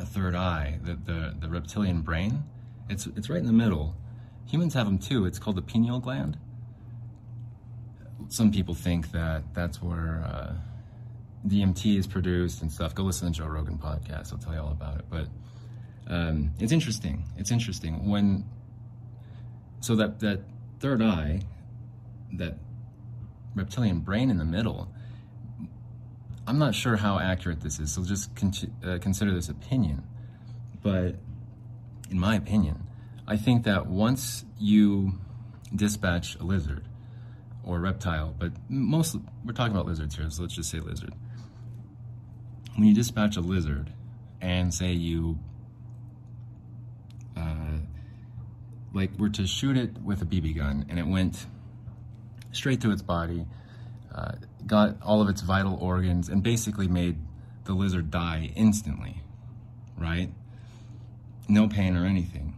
a 0.01 0.05
third 0.05 0.35
eye, 0.35 0.81
the, 0.83 0.95
the, 0.95 1.37
the 1.39 1.49
reptilian 1.49 2.01
brain. 2.01 2.43
It's, 2.91 3.07
it's 3.07 3.31
right 3.31 3.39
in 3.39 3.47
the 3.47 3.53
middle. 3.53 3.95
Humans 4.47 4.75
have 4.75 4.87
them 4.87 4.99
too. 4.99 5.27
It's 5.27 5.39
called 5.39 5.57
the 5.57 5.63
pineal 5.63 6.01
gland. 6.01 6.39
Some 8.29 8.51
people 8.51 8.75
think 8.75 9.13
that 9.13 9.55
that's 9.55 9.83
where 9.83 10.25
uh, 10.25 10.55
DMT 11.47 11.99
is 11.99 12.07
produced 12.07 12.63
and 12.63 12.71
stuff. 12.71 12.95
Go 12.95 13.05
listen 13.05 13.33
to 13.33 13.39
Joe 13.39 13.47
Rogan 13.47 13.79
podcast. 13.79 14.33
I'll 14.33 14.39
tell 14.39 14.55
you 14.55 14.61
all 14.61 14.73
about 14.73 14.99
it. 14.99 15.05
But 15.11 15.29
um, 16.09 16.53
it's 16.59 16.73
interesting. 16.73 17.25
It's 17.37 17.51
interesting 17.51 18.09
when 18.09 18.45
so 19.81 19.97
that 19.97 20.21
that 20.21 20.41
third 20.81 21.03
eye, 21.03 21.43
that 22.33 22.59
reptilian 23.55 24.01
brain 24.01 24.31
in 24.31 24.39
the 24.39 24.45
middle. 24.45 24.89
I'm 26.49 26.59
not 26.59 26.77
sure 26.77 26.97
how 26.97 27.19
accurate 27.19 27.61
this 27.61 27.81
is, 27.81 27.93
so 27.93 28.05
just 28.05 28.35
con- 28.37 28.53
uh, 28.85 28.99
consider 29.01 29.33
this 29.35 29.49
opinion. 29.49 30.05
But 30.81 31.17
in 32.09 32.21
my 32.21 32.37
opinion, 32.37 32.86
I 33.27 33.37
think 33.37 33.65
that 33.65 33.87
once 33.87 34.45
you 34.59 35.15
dispatch 35.75 36.37
a 36.37 36.45
lizard 36.45 36.85
or 37.65 37.81
reptile, 37.81 38.35
but 38.39 38.53
mostly 38.69 39.21
we're 39.45 39.53
talking 39.53 39.75
about 39.75 39.87
lizards 39.87 40.17
here, 40.17 40.31
so 40.31 40.43
let's 40.43 40.55
just 40.55 40.71
say 40.71 40.79
lizard. 40.79 41.13
When 42.77 42.87
you 42.87 42.95
dispatch 42.95 43.37
a 43.37 43.41
lizard 43.41 43.93
and 44.41 44.73
say 44.73 44.93
you 44.93 45.39
like 48.97 49.11
were 49.19 49.29
to 49.29 49.47
shoot 49.47 49.77
it 49.77 50.03
with 50.03 50.23
a 50.23 50.25
BB 50.25 50.57
gun 50.57 50.87
and 50.89 50.99
it 50.99 51.07
went 51.07 51.47
straight 52.53 52.81
through 52.81 52.93
its 52.93 53.03
body, 53.03 53.47
uh, 54.13 54.33
got 54.67 54.97
all 55.03 55.21
of 55.21 55.29
its 55.29 55.43
vital 55.43 55.77
organs, 55.77 56.31
and 56.31 56.43
basically 56.43 56.89
made 56.89 57.19
the 57.65 57.75
lizard 57.75 58.11
die 58.11 58.51
instantly, 58.57 59.21
right? 59.99 60.31
No 61.49 61.69
pain 61.69 61.97
or 61.97 62.07
anything. 62.07 62.56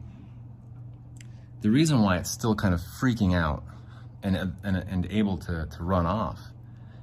The 1.61 1.71
reason 1.71 2.03
why 2.03 2.17
it's 2.19 2.31
still 2.31 2.55
kind 2.55 2.75
of 2.75 2.81
freaking 2.81 3.35
out 3.35 3.65
and, 4.23 4.37
and, 4.37 4.77
and 4.77 5.07
able 5.11 5.39
to, 5.39 5.67
to 5.67 5.83
run 5.83 6.07
off 6.07 6.41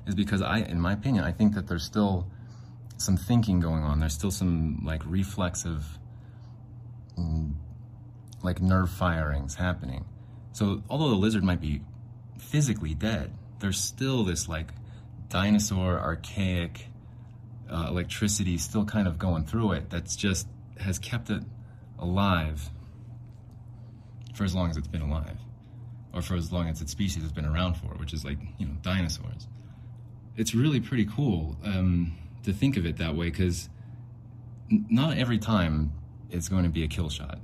is 0.07 0.15
because 0.15 0.41
I, 0.41 0.59
in 0.59 0.79
my 0.79 0.93
opinion, 0.93 1.23
I 1.23 1.31
think 1.31 1.55
that 1.55 1.67
there's 1.67 1.83
still 1.83 2.27
some 2.97 3.17
thinking 3.17 3.59
going 3.59 3.83
on. 3.83 3.99
There's 3.99 4.13
still 4.13 4.31
some 4.31 4.81
like 4.85 5.01
reflexive 5.05 5.85
mm, 7.17 7.53
like 8.43 8.61
nerve 8.61 8.89
firings 8.89 9.55
happening. 9.55 10.05
So 10.53 10.83
although 10.89 11.09
the 11.09 11.15
lizard 11.15 11.43
might 11.43 11.59
be 11.59 11.81
physically 12.37 12.93
dead, 12.93 13.33
there's 13.59 13.79
still 13.81 14.23
this 14.23 14.47
like 14.47 14.71
dinosaur 15.29 15.99
archaic 15.99 16.87
uh, 17.69 17.87
electricity 17.89 18.57
still 18.57 18.85
kind 18.85 19.07
of 19.07 19.17
going 19.17 19.43
through 19.43 19.71
it 19.71 19.89
that's 19.89 20.15
just 20.15 20.47
has 20.79 20.99
kept 20.99 21.29
it 21.29 21.43
alive 21.97 22.69
for 24.35 24.43
as 24.43 24.53
long 24.53 24.69
as 24.69 24.77
it's 24.77 24.87
been 24.87 25.01
alive 25.01 25.37
or 26.13 26.21
for 26.21 26.35
as 26.35 26.51
long 26.51 26.67
as 26.67 26.81
its 26.81 26.91
species 26.91 27.23
has 27.23 27.31
been 27.31 27.45
around 27.45 27.75
for 27.75 27.87
which 27.95 28.13
is 28.13 28.23
like 28.23 28.37
you 28.57 28.65
know 28.65 28.73
dinosaurs 28.81 29.47
it's 30.37 30.53
really 30.53 30.79
pretty 30.79 31.05
cool 31.05 31.57
um, 31.63 32.13
to 32.43 32.53
think 32.53 32.77
of 32.77 32.85
it 32.85 32.97
that 32.97 33.15
way 33.15 33.29
because 33.29 33.69
n- 34.71 34.85
not 34.89 35.17
every 35.17 35.37
time 35.37 35.91
it's 36.29 36.49
going 36.49 36.63
to 36.63 36.69
be 36.69 36.83
a 36.83 36.87
kill 36.87 37.09
shot 37.09 37.39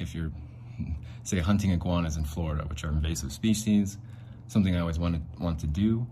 if 0.00 0.14
you're, 0.14 0.32
say, 1.22 1.38
hunting 1.38 1.70
iguanas 1.70 2.16
in 2.16 2.24
Florida, 2.24 2.64
which 2.64 2.82
are 2.82 2.88
invasive 2.88 3.30
species, 3.30 3.98
something 4.48 4.74
I 4.74 4.80
always 4.80 4.98
wanted 4.98 5.22
want 5.38 5.60
to 5.60 5.66
do. 5.66 6.06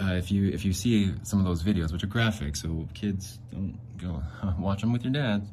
Uh, 0.00 0.14
if 0.14 0.30
you 0.30 0.48
if 0.48 0.64
you 0.64 0.72
see 0.72 1.14
some 1.22 1.38
of 1.38 1.44
those 1.44 1.62
videos, 1.62 1.92
which 1.92 2.04
are 2.04 2.08
graphic, 2.08 2.56
so 2.56 2.88
kids 2.94 3.38
don't 3.50 3.78
go 3.96 4.22
watch 4.58 4.80
them 4.80 4.92
with 4.92 5.04
your 5.04 5.12
dad. 5.12 5.46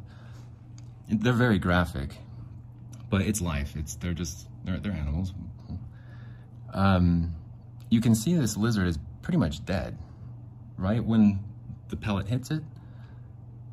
They're 1.09 1.33
very 1.33 1.59
graphic, 1.59 2.15
but 3.11 3.21
it's 3.21 3.41
life. 3.41 3.75
It's 3.75 3.95
they're 3.95 4.13
just 4.13 4.47
they're 4.63 4.79
they're 4.79 4.93
animals. 4.93 5.33
Um, 6.73 7.35
you 7.89 8.01
can 8.01 8.15
see 8.15 8.33
this 8.33 8.57
lizard 8.57 8.87
is 8.87 8.97
pretty 9.21 9.37
much 9.37 9.63
dead, 9.65 9.97
right 10.77 11.03
when 11.03 11.43
the 11.89 11.97
pellet 11.97 12.27
hits 12.27 12.49
it, 12.49 12.63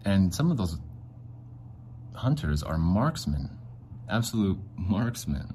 and 0.05 0.35
some 0.35 0.51
of 0.51 0.57
those 0.57 0.77
hunters 2.15 2.65
are 2.65 2.77
marksmen, 2.77 3.49
absolute 4.11 4.59
marksmen. 4.77 5.55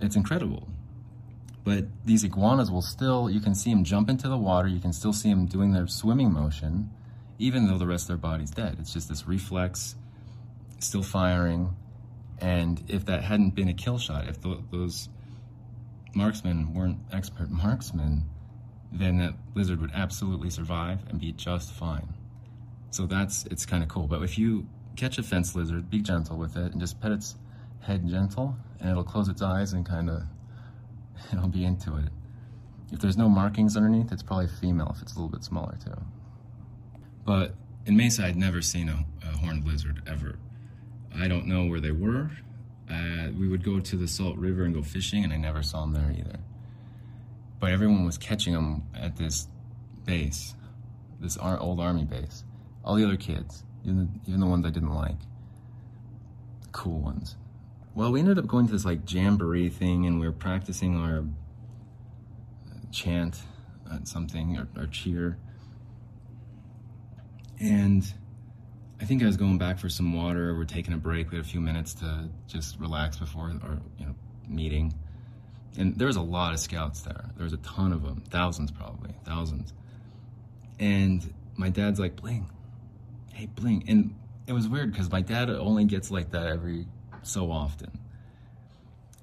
It's 0.00 0.16
incredible. 0.16 0.68
But 1.62 1.84
these 2.04 2.24
iguanas 2.24 2.70
will 2.70 2.82
still, 2.82 3.30
you 3.30 3.38
can 3.38 3.54
see 3.54 3.70
them 3.70 3.84
jump 3.84 4.08
into 4.08 4.28
the 4.28 4.36
water, 4.36 4.66
you 4.66 4.80
can 4.80 4.92
still 4.92 5.12
see 5.12 5.28
them 5.28 5.46
doing 5.46 5.72
their 5.72 5.86
swimming 5.86 6.32
motion, 6.32 6.90
even 7.38 7.68
though 7.68 7.78
the 7.78 7.86
rest 7.86 8.04
of 8.04 8.08
their 8.08 8.16
body's 8.16 8.50
dead. 8.50 8.78
It's 8.80 8.92
just 8.92 9.08
this 9.08 9.28
reflex, 9.28 9.94
still 10.78 11.02
firing. 11.02 11.76
And 12.40 12.82
if 12.88 13.04
that 13.06 13.22
hadn't 13.22 13.54
been 13.54 13.68
a 13.68 13.74
kill 13.74 13.98
shot, 13.98 14.28
if 14.28 14.40
the, 14.40 14.62
those 14.70 15.08
marksmen 16.14 16.74
weren't 16.74 16.98
expert 17.12 17.50
marksmen, 17.50 18.24
then 18.92 19.18
that 19.18 19.34
lizard 19.54 19.80
would 19.80 19.92
absolutely 19.94 20.50
survive 20.50 21.00
and 21.08 21.20
be 21.20 21.32
just 21.32 21.72
fine. 21.72 22.08
So 22.90 23.06
that's, 23.06 23.46
it's 23.46 23.66
kind 23.66 23.82
of 23.82 23.88
cool. 23.88 24.06
But 24.06 24.22
if 24.22 24.38
you 24.38 24.66
catch 24.96 25.18
a 25.18 25.22
fence 25.22 25.54
lizard, 25.54 25.90
be 25.90 26.00
gentle 26.00 26.36
with 26.36 26.56
it, 26.56 26.72
and 26.72 26.80
just 26.80 27.00
pet 27.00 27.12
its 27.12 27.36
head 27.80 28.06
gentle, 28.08 28.56
and 28.80 28.90
it'll 28.90 29.04
close 29.04 29.28
its 29.28 29.42
eyes 29.42 29.72
and 29.72 29.86
kind 29.86 30.10
of, 30.10 30.22
it'll 31.32 31.48
be 31.48 31.64
into 31.64 31.96
it. 31.96 32.08
If 32.92 32.98
there's 33.00 33.16
no 33.16 33.28
markings 33.28 33.76
underneath, 33.76 34.10
it's 34.10 34.22
probably 34.22 34.48
female 34.48 34.92
if 34.94 35.02
it's 35.02 35.12
a 35.12 35.16
little 35.16 35.28
bit 35.28 35.44
smaller 35.44 35.76
too. 35.84 35.94
But 37.24 37.54
in 37.86 37.96
Mesa, 37.96 38.24
I'd 38.24 38.36
never 38.36 38.60
seen 38.60 38.88
a, 38.88 39.04
a 39.22 39.36
horned 39.38 39.64
lizard 39.64 40.02
ever. 40.06 40.38
I 41.16 41.28
don't 41.28 41.46
know 41.46 41.66
where 41.66 41.80
they 41.80 41.90
were. 41.90 42.30
Uh, 42.90 43.28
we 43.38 43.48
would 43.48 43.64
go 43.64 43.80
to 43.80 43.96
the 43.96 44.08
Salt 44.08 44.36
River 44.36 44.64
and 44.64 44.74
go 44.74 44.82
fishing, 44.82 45.24
and 45.24 45.32
I 45.32 45.36
never 45.36 45.62
saw 45.62 45.82
them 45.82 45.92
there 45.92 46.10
either. 46.10 46.40
But 47.58 47.72
everyone 47.72 48.04
was 48.04 48.18
catching 48.18 48.54
them 48.54 48.84
at 48.94 49.16
this 49.16 49.46
base, 50.04 50.54
this 51.20 51.38
old 51.40 51.80
army 51.80 52.04
base. 52.04 52.44
All 52.84 52.96
the 52.96 53.04
other 53.04 53.16
kids 53.16 53.64
even 53.84 53.96
the, 53.98 54.08
even 54.28 54.40
the 54.40 54.46
ones 54.46 54.66
I 54.66 54.70
didn't 54.70 54.94
like. 54.94 55.18
The 56.62 56.68
cool 56.72 57.00
ones. 57.00 57.36
Well, 57.94 58.12
we 58.12 58.20
ended 58.20 58.38
up 58.38 58.46
going 58.46 58.66
to 58.66 58.72
this 58.72 58.84
like 58.84 59.10
jamboree 59.10 59.68
thing, 59.68 60.06
and 60.06 60.20
we 60.20 60.26
were 60.26 60.32
practicing 60.32 60.96
our 60.96 61.18
uh, 61.18 62.90
chant 62.92 63.42
at 63.92 64.06
something, 64.06 64.56
or, 64.56 64.68
or 64.80 64.86
cheer. 64.86 65.38
And 67.58 68.12
I 69.00 69.04
think 69.04 69.22
I 69.22 69.26
was 69.26 69.36
going 69.36 69.56
back 69.56 69.78
for 69.78 69.88
some 69.88 70.12
water. 70.12 70.54
We're 70.54 70.64
taking 70.64 70.92
a 70.92 70.98
break. 70.98 71.30
We 71.30 71.38
had 71.38 71.46
a 71.46 71.48
few 71.48 71.60
minutes 71.60 71.94
to 71.94 72.28
just 72.46 72.78
relax 72.78 73.16
before 73.16 73.44
our 73.62 73.78
you 73.98 74.06
know 74.06 74.14
meeting. 74.48 74.92
And 75.78 75.96
there 75.96 76.06
was 76.06 76.16
a 76.16 76.22
lot 76.22 76.52
of 76.52 76.60
scouts 76.60 77.00
there. 77.02 77.30
There 77.36 77.44
was 77.44 77.52
a 77.52 77.58
ton 77.58 77.92
of 77.92 78.02
them, 78.02 78.22
thousands 78.28 78.70
probably, 78.70 79.14
thousands. 79.24 79.72
And 80.78 81.32
my 81.56 81.70
dad's 81.70 82.00
like, 82.00 82.16
Bling, 82.16 82.50
hey, 83.32 83.46
Bling," 83.46 83.84
And 83.88 84.14
it 84.46 84.52
was 84.52 84.68
weird 84.68 84.92
because 84.92 85.10
my 85.10 85.20
dad 85.20 85.48
only 85.48 85.84
gets 85.84 86.10
like 86.10 86.32
that 86.32 86.46
every 86.46 86.86
so 87.22 87.50
often. 87.50 87.98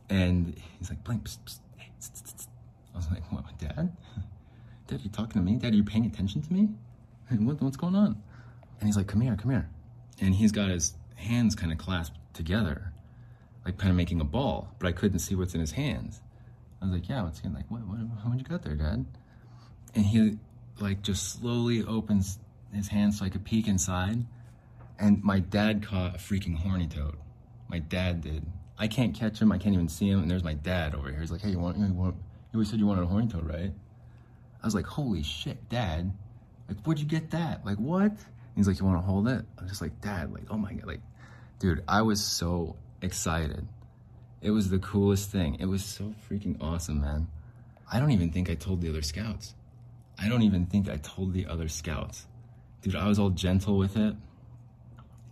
And 0.10 0.58
he's 0.80 0.90
like, 0.90 1.04
"Bling, 1.04 1.20
psst, 1.20 1.40
psst, 1.46 1.60
hey. 1.78 1.92
I 2.94 2.98
was 2.98 3.10
like, 3.12 3.32
what, 3.32 3.44
my 3.44 3.52
dad? 3.60 3.96
Dad, 4.88 5.02
you 5.04 5.10
talking 5.10 5.42
to 5.42 5.46
me? 5.46 5.58
Dad, 5.58 5.74
are 5.74 5.76
you 5.76 5.84
paying 5.84 6.06
attention 6.06 6.42
to 6.42 6.54
me? 6.54 6.70
What, 7.40 7.62
what's 7.62 7.76
going 7.76 7.94
on? 7.94 8.24
And 8.80 8.88
he's 8.88 8.98
like, 8.98 9.08
come 9.08 9.22
here, 9.22 9.36
come 9.36 9.52
here. 9.52 9.70
And 10.20 10.34
he's 10.36 10.52
got 10.52 10.70
his 10.70 10.94
hands 11.16 11.56
kind 11.56 11.72
of 11.72 11.78
clasped 11.78 12.18
together, 12.34 12.94
like 13.66 13.78
kind 13.78 13.90
of 13.90 13.98
making 13.98 14.22
a 14.22 14.26
ball, 14.26 14.74
but 14.80 14.88
I 14.88 14.92
couldn't 14.92 15.20
see 15.20 15.36
what's 15.36 15.54
in 15.54 15.62
his 15.62 15.72
hands. 15.72 16.22
I 16.82 16.86
was 16.86 16.94
like, 16.94 17.10
yeah, 17.10 17.24
what's 17.24 17.40
in, 17.42 17.54
like, 17.54 17.70
what, 17.70 17.82
what, 17.88 17.98
what 17.98 18.38
you 18.38 18.44
got 18.44 18.64
there, 18.64 18.76
dad? 18.76 19.06
And 19.96 20.06
he 20.06 20.38
like 20.80 21.02
just 21.02 21.34
slowly 21.34 21.84
opens 21.84 22.38
his 22.74 22.88
hands 22.88 23.20
so 23.20 23.26
I 23.26 23.30
could 23.30 23.44
peek 23.44 23.68
inside. 23.68 24.26
And 25.00 25.24
my 25.24 25.40
dad 25.40 25.84
caught 25.84 26.16
a 26.16 26.18
freaking 26.18 26.56
horny 26.56 26.88
toad. 26.88 27.16
My 27.68 27.80
dad 27.80 28.22
did. 28.22 28.46
I 28.78 28.88
can't 28.88 29.16
catch 29.16 29.42
him. 29.42 29.52
I 29.52 29.58
can't 29.58 29.74
even 29.74 29.90
see 29.90 30.10
him. 30.10 30.22
And 30.22 30.30
there's 30.30 30.44
my 30.44 30.54
dad 30.54 30.94
over 30.94 31.10
here. 31.10 31.20
He's 31.20 31.32
like, 31.32 31.42
hey, 31.42 31.50
you 31.50 31.60
want, 31.60 31.78
you 31.78 31.86
want, 31.94 32.16
you 32.16 32.58
always 32.58 32.70
said 32.70 32.80
you 32.80 32.86
wanted 32.86 33.04
a 33.04 33.08
horny 33.08 33.28
toad, 33.28 33.48
right? 33.48 33.74
I 34.62 34.66
was 34.66 34.76
like, 34.76 34.86
holy 34.86 35.24
shit, 35.24 35.70
dad. 35.70 36.14
Like, 36.68 36.78
where'd 36.84 37.00
you 37.00 37.06
get 37.06 37.32
that? 37.32 37.66
Like, 37.66 37.78
what? 37.78 38.12
He's 38.58 38.68
like, 38.68 38.80
you 38.80 38.86
want 38.88 38.98
to 38.98 39.06
hold 39.06 39.28
it? 39.28 39.46
I'm 39.60 39.68
just 39.68 39.84
like, 39.84 40.02
dad, 40.02 40.34
like, 40.34 40.46
oh 40.50 40.58
my 40.58 40.74
God. 40.74 40.88
Like, 40.88 41.02
dude, 41.60 41.84
I 41.88 42.02
was 42.02 42.26
so 42.26 42.76
excited. 43.04 43.68
It 44.42 44.50
was 44.50 44.72
the 44.72 44.80
coolest 44.80 45.30
thing. 45.30 45.58
It 45.60 45.68
was 45.68 45.86
so 45.86 46.16
freaking 46.28 46.58
awesome, 46.60 47.02
man. 47.02 47.28
I 47.92 48.00
don't 48.00 48.10
even 48.10 48.32
think 48.32 48.50
I 48.50 48.56
told 48.56 48.82
the 48.82 48.90
other 48.90 49.04
scouts. 49.04 49.54
I 50.18 50.28
don't 50.28 50.42
even 50.42 50.66
think 50.66 50.90
I 50.90 50.98
told 50.98 51.34
the 51.34 51.46
other 51.46 51.68
scouts. 51.68 52.26
Dude, 52.82 52.96
I 52.96 53.08
was 53.08 53.20
all 53.20 53.30
gentle 53.30 53.78
with 53.78 53.96
it. 53.96 54.16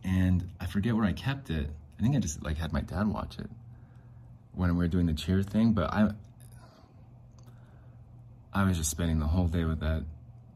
And 0.03 0.47
I 0.59 0.67
forget 0.67 0.95
where 0.95 1.05
I 1.05 1.13
kept 1.13 1.49
it. 1.49 1.67
I 1.97 2.03
think 2.03 2.15
I 2.15 2.19
just 2.19 2.43
like 2.43 2.57
had 2.57 2.73
my 2.73 2.81
dad 2.81 3.07
watch 3.07 3.39
it 3.39 3.49
when 4.53 4.69
we 4.77 4.83
were 4.83 4.87
doing 4.87 5.07
the 5.07 5.13
cheer 5.13 5.41
thing, 5.41 5.73
but 5.73 5.91
I 5.91 6.11
I 8.53 8.65
was 8.65 8.77
just 8.77 8.91
spending 8.91 9.17
the 9.17 9.25
whole 9.25 9.47
day 9.47 9.63
with 9.63 9.79
that 9.79 10.03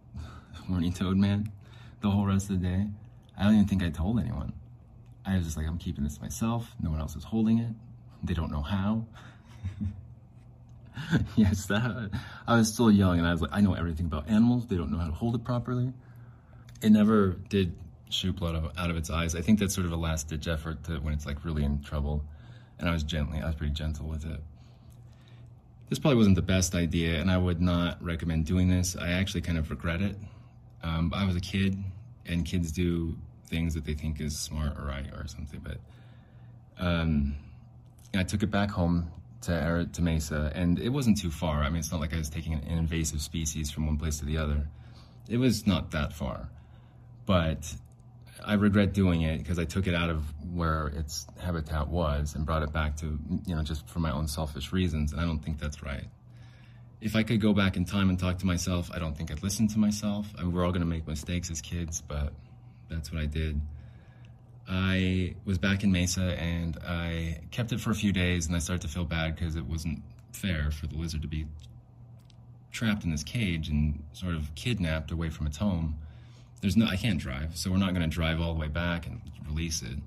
horny 0.67 0.91
toad 0.91 1.17
man 1.17 1.51
the 2.01 2.09
whole 2.09 2.25
rest 2.25 2.49
of 2.49 2.61
the 2.61 2.67
day. 2.67 2.87
I 3.37 3.43
don't 3.43 3.53
even 3.53 3.67
think 3.67 3.83
I 3.83 3.89
told 3.89 4.19
anyone. 4.19 4.53
I 5.25 5.35
was 5.35 5.45
just 5.45 5.57
like, 5.57 5.67
I'm 5.67 5.77
keeping 5.77 6.03
this 6.03 6.19
myself. 6.21 6.75
No 6.81 6.89
one 6.89 6.99
else 6.99 7.15
is 7.15 7.23
holding 7.23 7.59
it. 7.59 7.73
They 8.23 8.33
don't 8.33 8.51
know 8.51 8.61
how. 8.61 9.05
yes, 11.35 11.65
that 11.67 12.11
I 12.47 12.55
was 12.55 12.73
still 12.73 12.91
young 12.91 13.19
and 13.19 13.27
I 13.27 13.31
was 13.31 13.41
like, 13.41 13.51
I 13.53 13.61
know 13.61 13.73
everything 13.73 14.05
about 14.05 14.29
animals. 14.29 14.67
They 14.67 14.75
don't 14.75 14.91
know 14.91 14.97
how 14.97 15.07
to 15.07 15.13
hold 15.13 15.35
it 15.35 15.43
properly. 15.43 15.93
It 16.81 16.91
never 16.91 17.33
did 17.49 17.75
shoot 18.09 18.35
blood 18.35 18.55
out 18.55 18.65
of, 18.65 18.77
out 18.77 18.89
of 18.89 18.97
its 18.97 19.09
eyes. 19.09 19.35
I 19.35 19.41
think 19.41 19.59
that's 19.59 19.73
sort 19.73 19.85
of 19.85 19.93
a 19.93 19.97
last 19.97 20.27
ditch 20.27 20.47
effort 20.47 20.83
to 20.85 20.97
when 20.97 21.13
it's 21.13 21.25
like 21.25 21.45
really 21.45 21.63
in 21.63 21.81
trouble. 21.81 22.23
And 22.79 22.89
I 22.89 22.91
was 22.91 23.03
gently, 23.03 23.39
I 23.39 23.45
was 23.45 23.55
pretty 23.55 23.73
gentle 23.73 24.07
with 24.07 24.25
it. 24.25 24.41
This 25.89 25.99
probably 25.99 26.17
wasn't 26.17 26.35
the 26.35 26.43
best 26.43 26.75
idea, 26.75 27.19
and 27.19 27.31
I 27.31 27.37
would 27.37 27.61
not 27.61 28.01
recommend 28.03 28.45
doing 28.45 28.69
this. 28.69 28.95
I 28.95 29.09
actually 29.09 29.41
kind 29.41 29.57
of 29.57 29.69
regret 29.71 30.01
it. 30.01 30.15
Um, 30.83 31.11
I 31.15 31.25
was 31.25 31.35
a 31.35 31.39
kid, 31.39 31.83
and 32.29 32.45
kids 32.45 32.71
do 32.71 33.17
things 33.47 33.73
that 33.73 33.83
they 33.83 33.93
think 33.93 34.21
is 34.21 34.37
smart 34.37 34.77
or 34.77 34.85
right 34.85 35.07
or 35.13 35.27
something. 35.27 35.59
But 35.61 35.79
um, 36.77 37.35
I 38.15 38.23
took 38.23 38.43
it 38.43 38.51
back 38.51 38.69
home 38.69 39.11
to 39.41 39.89
to 39.91 40.01
Mesa, 40.01 40.51
and 40.55 40.79
it 40.79 40.89
wasn't 40.89 41.17
too 41.17 41.31
far. 41.31 41.63
I 41.63 41.69
mean, 41.69 41.79
it's 41.79 41.91
not 41.91 41.99
like 41.99 42.13
I 42.13 42.17
was 42.17 42.29
taking 42.29 42.53
an 42.53 42.63
invasive 42.67 43.21
species 43.21 43.71
from 43.71 43.87
one 43.87 43.97
place 43.97 44.19
to 44.19 44.25
the 44.25 44.37
other. 44.37 44.67
It 45.27 45.37
was 45.37 45.67
not 45.67 45.91
that 45.91 46.13
far, 46.13 46.49
but 47.25 47.73
I 48.45 48.53
regret 48.53 48.93
doing 48.93 49.21
it 49.21 49.39
because 49.39 49.59
I 49.59 49.65
took 49.65 49.87
it 49.87 49.93
out 49.93 50.09
of 50.09 50.23
where 50.53 50.87
its 50.87 51.27
habitat 51.39 51.87
was 51.89 52.35
and 52.35 52.45
brought 52.45 52.63
it 52.63 52.71
back 52.71 52.95
to 52.97 53.19
you 53.45 53.55
know 53.55 53.63
just 53.63 53.87
for 53.89 53.99
my 53.99 54.11
own 54.11 54.27
selfish 54.27 54.71
reasons, 54.71 55.11
and 55.11 55.21
I 55.21 55.25
don't 55.25 55.39
think 55.39 55.59
that's 55.59 55.83
right. 55.83 56.05
If 57.01 57.15
I 57.15 57.23
could 57.23 57.39
go 57.39 57.53
back 57.53 57.77
in 57.77 57.85
time 57.85 58.09
and 58.09 58.19
talk 58.19 58.39
to 58.39 58.45
myself, 58.45 58.89
I 58.93 58.99
don't 58.99 59.17
think 59.17 59.31
I'd 59.31 59.41
listen 59.41 59.67
to 59.69 59.79
myself. 59.79 60.27
I 60.37 60.43
mean, 60.43 60.51
we're 60.51 60.65
all 60.65 60.71
going 60.71 60.81
to 60.81 60.87
make 60.87 61.07
mistakes 61.07 61.49
as 61.49 61.61
kids, 61.61 62.01
but 62.01 62.33
that's 62.89 63.11
what 63.11 63.21
I 63.21 63.25
did. 63.25 63.61
I 64.67 65.35
was 65.45 65.57
back 65.57 65.83
in 65.83 65.91
Mesa 65.91 66.39
and 66.39 66.77
I 66.85 67.41
kept 67.51 67.71
it 67.71 67.79
for 67.79 67.91
a 67.91 67.95
few 67.95 68.11
days 68.11 68.47
and 68.47 68.55
I 68.55 68.59
started 68.59 68.81
to 68.83 68.87
feel 68.87 69.05
bad 69.05 69.35
because 69.35 69.55
it 69.55 69.65
wasn't 69.65 70.03
fair 70.33 70.71
for 70.71 70.87
the 70.87 70.95
lizard 70.95 71.21
to 71.23 71.27
be 71.27 71.47
trapped 72.71 73.03
in 73.03 73.11
this 73.11 73.23
cage 73.23 73.69
and 73.69 74.03
sort 74.13 74.35
of 74.35 74.53
kidnapped 74.55 75.11
away 75.11 75.29
from 75.29 75.47
its 75.47 75.57
home. 75.57 75.97
There's 76.61 76.77
no, 76.77 76.85
I 76.85 76.97
can't 76.97 77.19
drive, 77.19 77.57
so 77.57 77.71
we're 77.71 77.77
not 77.77 77.95
going 77.95 78.07
to 78.07 78.13
drive 78.13 78.39
all 78.41 78.53
the 78.53 78.59
way 78.59 78.67
back 78.67 79.07
and 79.07 79.21
release 79.47 79.81
it. 79.81 79.97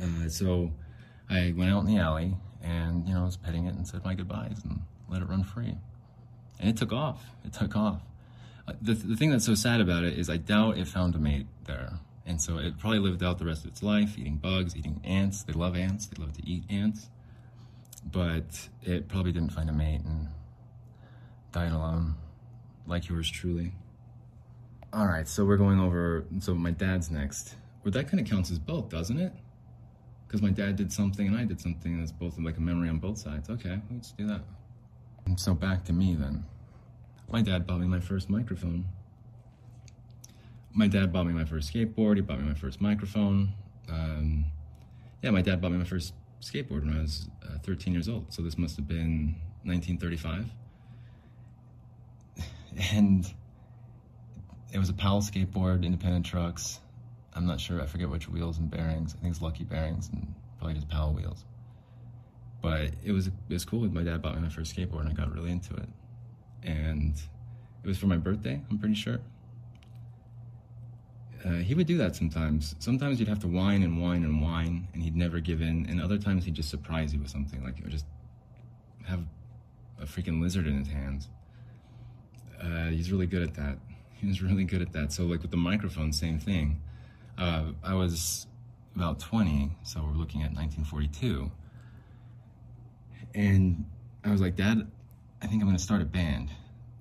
Uh, 0.00 0.28
so 0.28 0.70
I 1.28 1.52
went 1.56 1.72
out 1.72 1.80
in 1.80 1.86
the 1.86 1.98
alley 1.98 2.34
and, 2.62 3.06
you 3.06 3.14
know, 3.14 3.22
I 3.22 3.24
was 3.24 3.36
petting 3.36 3.66
it 3.66 3.74
and 3.74 3.86
said 3.86 4.04
my 4.04 4.14
goodbyes 4.14 4.60
and 4.64 4.82
let 5.08 5.22
it 5.22 5.28
run 5.28 5.44
free. 5.44 5.76
And 6.60 6.68
it 6.68 6.76
took 6.76 6.92
off. 6.92 7.24
It 7.44 7.52
took 7.52 7.76
off. 7.76 8.02
Uh, 8.66 8.72
the, 8.82 8.94
the 8.94 9.16
thing 9.16 9.30
that's 9.30 9.46
so 9.46 9.54
sad 9.54 9.80
about 9.80 10.04
it 10.04 10.18
is 10.18 10.28
I 10.28 10.36
doubt 10.36 10.76
it 10.76 10.88
found 10.88 11.14
a 11.14 11.18
mate 11.18 11.46
there. 11.64 12.00
And 12.26 12.42
so 12.42 12.58
it 12.58 12.78
probably 12.78 12.98
lived 12.98 13.22
out 13.22 13.38
the 13.38 13.46
rest 13.46 13.64
of 13.64 13.70
its 13.70 13.82
life 13.82 14.18
eating 14.18 14.36
bugs, 14.36 14.76
eating 14.76 15.00
ants. 15.04 15.42
They 15.44 15.54
love 15.54 15.76
ants, 15.76 16.06
they 16.06 16.22
love 16.22 16.34
to 16.34 16.46
eat 16.46 16.64
ants. 16.68 17.08
But 18.04 18.68
it 18.82 19.08
probably 19.08 19.32
didn't 19.32 19.52
find 19.52 19.70
a 19.70 19.72
mate 19.72 20.02
and 20.04 20.28
died 21.52 21.72
alone, 21.72 22.16
like 22.86 23.08
yours 23.08 23.30
truly. 23.30 23.72
All 24.92 25.06
right, 25.06 25.26
so 25.26 25.44
we're 25.44 25.56
going 25.56 25.80
over. 25.80 26.24
So 26.40 26.54
my 26.54 26.70
dad's 26.70 27.10
next. 27.10 27.54
Well, 27.82 27.92
that 27.92 28.08
kind 28.08 28.20
of 28.20 28.28
counts 28.28 28.50
as 28.50 28.58
both, 28.58 28.88
doesn't 28.88 29.18
it? 29.18 29.32
Because 30.28 30.42
my 30.42 30.50
dad 30.50 30.76
did 30.76 30.92
something 30.92 31.26
and 31.26 31.36
I 31.36 31.44
did 31.44 31.60
something, 31.60 31.94
and 31.94 32.02
it's 32.02 32.12
both 32.12 32.38
like 32.38 32.58
a 32.58 32.60
memory 32.60 32.88
on 32.88 32.98
both 32.98 33.18
sides. 33.18 33.50
Okay, 33.50 33.80
let's 33.90 34.12
do 34.12 34.26
that. 34.28 34.42
So 35.36 35.54
back 35.54 35.84
to 35.86 35.92
me 35.92 36.14
then. 36.14 36.44
My 37.32 37.42
dad 37.42 37.66
bought 37.66 37.80
me 37.80 37.86
my 37.86 38.00
first 38.00 38.30
microphone 38.30 38.84
my 40.78 40.86
dad 40.86 41.12
bought 41.12 41.26
me 41.26 41.32
my 41.32 41.44
first 41.44 41.74
skateboard. 41.74 42.16
He 42.16 42.22
bought 42.22 42.38
me 42.40 42.46
my 42.46 42.54
first 42.54 42.80
microphone. 42.80 43.52
Um, 43.88 44.44
yeah, 45.22 45.30
my 45.30 45.42
dad 45.42 45.60
bought 45.60 45.72
me 45.72 45.78
my 45.78 45.84
first 45.84 46.14
skateboard 46.40 46.84
when 46.84 46.96
I 46.96 47.02
was 47.02 47.28
uh, 47.42 47.58
13 47.64 47.92
years 47.92 48.08
old. 48.08 48.32
So 48.32 48.42
this 48.42 48.56
must 48.56 48.76
have 48.76 48.86
been 48.86 49.34
1935. 49.64 50.46
And 52.92 53.26
it 54.72 54.78
was 54.78 54.88
a 54.88 54.92
Powell 54.92 55.20
skateboard, 55.20 55.84
independent 55.84 56.24
trucks. 56.24 56.78
I'm 57.38 57.46
not 57.46 57.60
sure. 57.60 57.80
I 57.80 57.86
forget 57.86 58.10
which 58.10 58.28
wheels 58.28 58.58
and 58.58 58.70
bearings. 58.70 59.14
I 59.14 59.22
think 59.22 59.32
it's 59.32 59.40
Lucky 59.40 59.64
bearings 59.64 60.10
and 60.12 60.34
probably 60.58 60.74
just 60.74 60.88
Powell 60.88 61.12
wheels. 61.14 61.44
But 62.60 62.90
it 63.04 63.12
was 63.12 63.28
it 63.28 63.32
was 63.48 63.64
cool. 63.64 63.88
My 63.88 64.02
dad 64.02 64.20
bought 64.20 64.34
me 64.34 64.42
my 64.42 64.48
first 64.48 64.76
skateboard, 64.76 65.00
and 65.00 65.08
I 65.08 65.12
got 65.12 65.32
really 65.32 65.52
into 65.52 65.74
it. 65.74 65.88
And 66.64 67.14
it 67.84 67.86
was 67.86 67.96
for 67.96 68.06
my 68.08 68.16
birthday. 68.16 68.60
I'm 68.70 68.78
pretty 68.78 68.96
sure 68.96 69.20
uh, 71.44 71.58
he 71.58 71.74
would 71.74 71.86
do 71.86 71.96
that 71.98 72.16
sometimes. 72.16 72.74
Sometimes 72.78 73.20
you'd 73.20 73.28
have 73.28 73.38
to 73.40 73.48
whine 73.48 73.82
and 73.82 74.02
whine 74.02 74.24
and 74.24 74.42
whine, 74.42 74.88
and 74.92 75.02
he'd 75.02 75.16
never 75.16 75.40
give 75.40 75.60
in. 75.60 75.86
And 75.88 76.02
other 76.02 76.18
times 76.18 76.44
he'd 76.44 76.54
just 76.54 76.68
surprise 76.68 77.12
you 77.14 77.20
with 77.20 77.30
something, 77.30 77.62
like 77.62 77.76
just 77.88 78.06
have 79.06 79.24
a 80.00 80.04
freaking 80.04 80.42
lizard 80.42 80.66
in 80.66 80.76
his 80.76 80.88
hands. 80.88 81.28
Uh, 82.60 82.86
he's 82.86 83.12
really 83.12 83.26
good 83.26 83.42
at 83.42 83.54
that. 83.54 83.78
He 84.14 84.26
was 84.26 84.42
really 84.42 84.64
good 84.64 84.82
at 84.82 84.92
that. 84.92 85.12
So, 85.12 85.24
like 85.24 85.42
with 85.42 85.52
the 85.52 85.56
microphone, 85.56 86.12
same 86.12 86.40
thing. 86.40 86.82
Uh, 87.38 87.66
I 87.84 87.94
was 87.94 88.46
about 88.96 89.20
20, 89.20 89.70
so 89.84 90.00
we're 90.02 90.18
looking 90.18 90.42
at 90.42 90.52
1942. 90.52 91.50
And 93.34 93.84
I 94.24 94.30
was 94.30 94.40
like, 94.40 94.56
Dad, 94.56 94.90
I 95.40 95.46
think 95.46 95.62
I'm 95.62 95.68
gonna 95.68 95.78
start 95.78 96.02
a 96.02 96.04
band. 96.04 96.50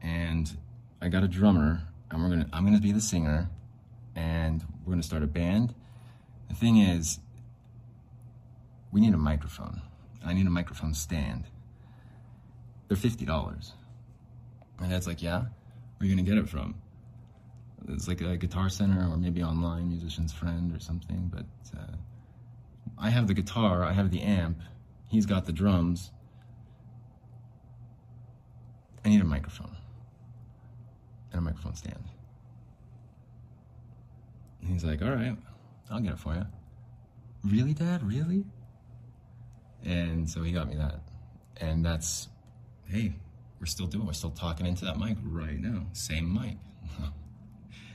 And 0.03 0.55
I 1.01 1.09
got 1.09 1.23
a 1.23 1.27
drummer, 1.27 1.81
and 2.11 2.21
we're 2.21 2.29
gonna 2.29 2.47
I'm 2.53 2.63
gonna 2.65 2.79
be 2.79 2.91
the 2.91 3.01
singer 3.01 3.49
and 4.15 4.63
we're 4.85 4.95
to 4.95 5.03
start 5.03 5.23
a 5.23 5.27
band. 5.27 5.73
The 6.49 6.55
thing 6.55 6.77
is, 6.77 7.19
we 8.91 9.01
need 9.01 9.13
a 9.13 9.17
microphone. 9.17 9.81
I 10.25 10.33
need 10.33 10.47
a 10.47 10.51
microphone 10.51 10.93
stand. 10.93 11.45
They're 12.87 12.97
$50. 12.97 13.71
My 14.79 14.87
dad's 14.87 15.07
like, 15.07 15.21
yeah? 15.21 15.39
Where 15.39 15.49
are 16.01 16.05
you 16.05 16.15
to 16.15 16.21
get 16.21 16.37
it 16.37 16.49
from? 16.49 16.75
It's 17.89 18.07
like 18.07 18.21
a 18.21 18.37
guitar 18.37 18.69
center 18.69 19.09
or 19.09 19.17
maybe 19.17 19.43
online, 19.43 19.89
musician's 19.89 20.33
friend 20.33 20.75
or 20.75 20.79
something. 20.79 21.31
But 21.33 21.45
uh, 21.77 21.95
I 22.97 23.09
have 23.09 23.27
the 23.27 23.33
guitar, 23.33 23.83
I 23.83 23.93
have 23.93 24.11
the 24.11 24.21
amp, 24.21 24.59
he's 25.07 25.25
got 25.25 25.45
the 25.45 25.51
drums. 25.51 26.11
I 29.05 29.09
need 29.09 29.21
a 29.21 29.25
microphone 29.25 29.75
and 31.31 31.39
a 31.39 31.41
microphone 31.41 31.75
stand. 31.75 32.03
And 34.61 34.71
he's 34.71 34.83
like, 34.83 35.01
all 35.01 35.11
right, 35.11 35.37
I'll 35.89 36.01
get 36.01 36.13
it 36.13 36.19
for 36.19 36.33
you. 36.33 36.45
Really, 37.43 37.73
Dad? 37.73 38.03
Really? 38.03 38.43
And 39.85 40.29
so 40.29 40.43
he 40.43 40.51
got 40.51 40.67
me 40.67 40.75
that. 40.75 40.99
And 41.61 41.85
that's, 41.85 42.27
hey, 42.89 43.13
we're 43.59 43.65
still 43.65 43.87
doing, 43.87 44.05
we're 44.05 44.13
still 44.13 44.31
talking 44.31 44.65
into 44.65 44.85
that 44.85 44.97
mic 44.97 45.17
right 45.23 45.59
now. 45.59 45.85
Same 45.93 46.33
mic. 46.33 46.57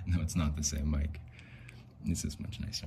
no, 0.06 0.20
it's 0.20 0.36
not 0.36 0.56
the 0.56 0.62
same 0.62 0.90
mic. 0.90 1.20
This 2.04 2.24
is 2.24 2.38
much 2.40 2.60
nicer. 2.60 2.86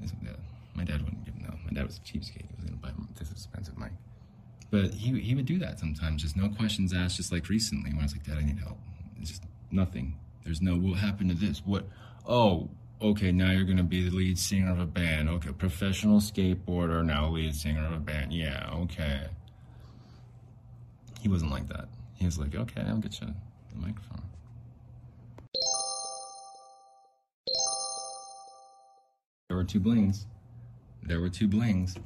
This, 0.00 0.12
uh, 0.12 0.32
my 0.74 0.84
dad 0.84 1.02
wouldn't 1.02 1.24
give 1.24 1.38
no. 1.40 1.54
My 1.64 1.72
dad 1.72 1.86
was 1.86 1.98
a 1.98 2.00
cheapskate. 2.00 2.42
He 2.42 2.56
was 2.56 2.64
gonna 2.64 2.76
buy 2.76 2.90
this 3.18 3.30
expensive 3.30 3.78
mic. 3.78 3.92
But 4.70 4.94
he 4.94 5.20
he 5.20 5.34
would 5.34 5.46
do 5.46 5.58
that 5.58 5.78
sometimes, 5.78 6.22
just 6.22 6.36
no 6.36 6.48
questions 6.48 6.94
asked. 6.94 7.16
Just 7.16 7.30
like 7.30 7.48
recently, 7.48 7.90
when 7.90 8.00
I 8.00 8.04
was 8.04 8.12
like, 8.12 8.24
"Dad, 8.24 8.38
I 8.38 8.42
need 8.42 8.58
help." 8.58 8.78
It's 9.20 9.30
just 9.30 9.44
nothing. 9.70 10.16
There's 10.44 10.62
no 10.62 10.76
what 10.76 10.98
happened 10.98 11.30
to 11.30 11.36
this. 11.36 11.60
What? 11.64 11.84
Oh, 12.26 12.70
okay. 13.00 13.32
Now 13.32 13.50
you're 13.50 13.64
gonna 13.64 13.82
be 13.82 14.08
the 14.08 14.16
lead 14.16 14.38
singer 14.38 14.72
of 14.72 14.80
a 14.80 14.86
band. 14.86 15.28
Okay, 15.28 15.52
professional 15.52 16.20
skateboarder, 16.20 17.04
now 17.04 17.28
lead 17.28 17.54
singer 17.54 17.84
of 17.84 17.92
a 17.92 17.98
band. 17.98 18.32
Yeah, 18.32 18.70
okay. 18.72 19.26
He 21.20 21.28
wasn't 21.28 21.50
like 21.50 21.68
that. 21.68 21.88
He 22.14 22.24
was 22.24 22.38
like, 22.38 22.54
"Okay, 22.54 22.80
I'll 22.80 22.96
get 22.96 23.20
you 23.20 23.26
the 23.26 23.78
microphone." 23.78 24.22
Were 29.62 29.68
two 29.68 29.80
blings. 29.80 30.26
There 31.04 31.20
were 31.20 31.28
two 31.28 31.46
blings. 31.46 31.96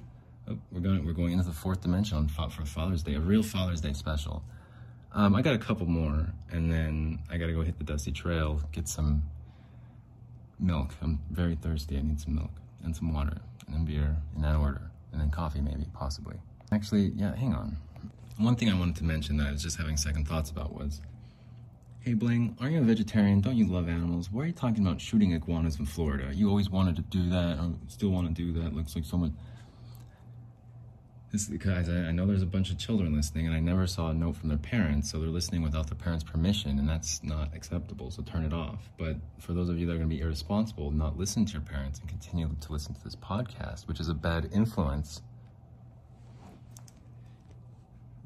Oh, 0.49 0.59
we're 0.71 0.81
going. 0.81 1.07
We're 1.07 1.15
going 1.15 1.33
into 1.33 1.45
the 1.45 1.55
fourth 1.55 1.81
dimension 1.81 2.29
for 2.29 2.67
Father's 2.67 3.03
Day, 3.03 3.15
a 3.15 3.21
real 3.21 3.43
Father's 3.43 3.81
Day 3.81 3.95
special. 3.95 4.45
Um, 5.15 5.35
I 5.35 5.41
got 5.41 5.55
a 5.55 5.59
couple 5.59 5.87
more, 5.87 6.27
and 6.51 6.71
then 6.71 7.19
I 7.31 7.39
got 7.39 7.47
to 7.47 7.55
go 7.55 7.63
hit 7.63 7.79
the 7.79 7.85
dusty 7.85 8.13
trail, 8.13 8.61
get 8.73 8.89
some 8.89 9.23
milk. 10.61 10.93
I'm 11.01 11.19
very 11.31 11.55
thirsty. 11.55 11.97
I 11.97 12.03
need 12.03 12.21
some 12.21 12.35
milk 12.35 12.51
and 12.85 12.95
some 12.95 13.15
water, 13.15 13.39
and 13.67 13.75
then 13.75 13.85
beer 13.87 14.17
in 14.35 14.43
that 14.43 14.57
order, 14.57 14.91
and 15.13 15.21
then 15.21 15.31
coffee 15.31 15.63
maybe, 15.63 15.87
possibly. 15.95 16.37
Actually, 16.73 17.13
yeah. 17.17 17.35
Hang 17.35 17.55
on. 17.55 17.79
One 18.37 18.55
thing 18.57 18.69
I 18.69 18.79
wanted 18.79 18.97
to 18.97 19.05
mention 19.05 19.39
that 19.39 19.47
I 19.47 19.53
was 19.53 19.63
just 19.63 19.79
having 19.79 19.97
second 19.97 20.29
thoughts 20.29 20.51
about 20.51 20.75
was, 20.75 21.01
hey 22.07 22.15
Bling, 22.15 22.57
aren't 22.61 22.73
you 22.73 22.79
a 22.79 22.85
vegetarian? 22.85 23.41
Don't 23.41 23.57
you 23.57 23.67
love 23.67 23.89
animals? 23.89 24.31
Why 24.31 24.45
are 24.45 24.47
you 24.47 24.53
talking 24.53 24.87
about 24.87 25.01
shooting 25.01 25.33
iguanas 25.33 25.81
in 25.81 25.87
Florida? 25.87 26.33
You 26.33 26.49
always 26.49 26.71
wanted 26.71 26.95
to 26.95 27.03
do 27.03 27.29
that, 27.31 27.59
or 27.59 27.75
still 27.89 28.11
want 28.11 28.29
to 28.29 28.33
do 28.33 28.53
that. 28.61 28.77
Looks 28.77 28.95
like 28.95 29.05
someone 29.05 29.37
this 31.33 31.49
guys, 31.49 31.89
I, 31.89 31.97
I 31.97 32.13
know 32.13 32.25
there's 32.25 32.43
a 32.43 32.47
bunch 32.47 32.71
of 32.71 32.79
children 32.79 33.13
listening, 33.13 33.49
and 33.49 33.57
I 33.57 33.59
never 33.59 33.89
saw 33.89 34.11
a 34.11 34.15
note 34.15 34.37
from 34.37 34.51
their 34.51 34.59
parents, 34.59 35.11
so 35.11 35.19
they're 35.19 35.29
listening 35.29 35.63
without 35.63 35.89
their 35.89 35.99
parents' 35.99 36.23
permission, 36.23 36.79
and 36.79 36.89
that's 36.89 37.25
not 37.25 37.53
acceptable. 37.57 38.13
So 38.13 38.23
turn 38.23 38.45
it 38.45 38.53
off. 38.53 38.89
But 38.97 39.17
for 39.41 39.53
those 39.53 39.69
of 39.69 39.77
you 39.77 39.87
that 39.87 39.95
are 39.95 39.99
going 39.99 40.09
to 40.09 40.15
be 40.15 40.23
irresponsible, 40.23 40.93
not 40.93 41.19
listen 41.19 41.45
to 41.45 41.53
your 41.55 41.63
parents 41.63 41.99
and 41.99 42.09
continue 42.09 42.49
to 42.49 42.73
listen 42.73 42.95
to 42.95 43.03
this 43.03 43.17
podcast, 43.17 43.89
which 43.89 43.99
is 43.99 44.09
a 44.09 44.15
bad 44.15 44.49
influence. 44.55 45.23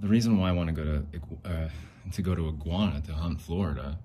The 0.00 0.08
reason 0.08 0.38
why 0.38 0.48
I 0.48 0.52
want 0.52 0.68
to 0.68 0.72
go 0.72 0.84
to 0.84 1.04
uh, 1.44 1.68
to 2.12 2.22
go 2.22 2.34
to 2.34 2.48
Iguana 2.48 3.02
to 3.02 3.12
hunt 3.12 3.40
Florida, 3.40 3.98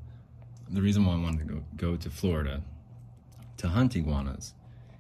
the 0.70 0.82
reason 0.82 1.06
why 1.06 1.14
I 1.14 1.22
wanted 1.22 1.48
to 1.48 1.54
go 1.54 1.64
go 1.78 1.96
to 1.96 2.10
Florida 2.10 2.62
to 3.58 3.70
hunt 3.70 3.96
iguanas, 3.96 4.54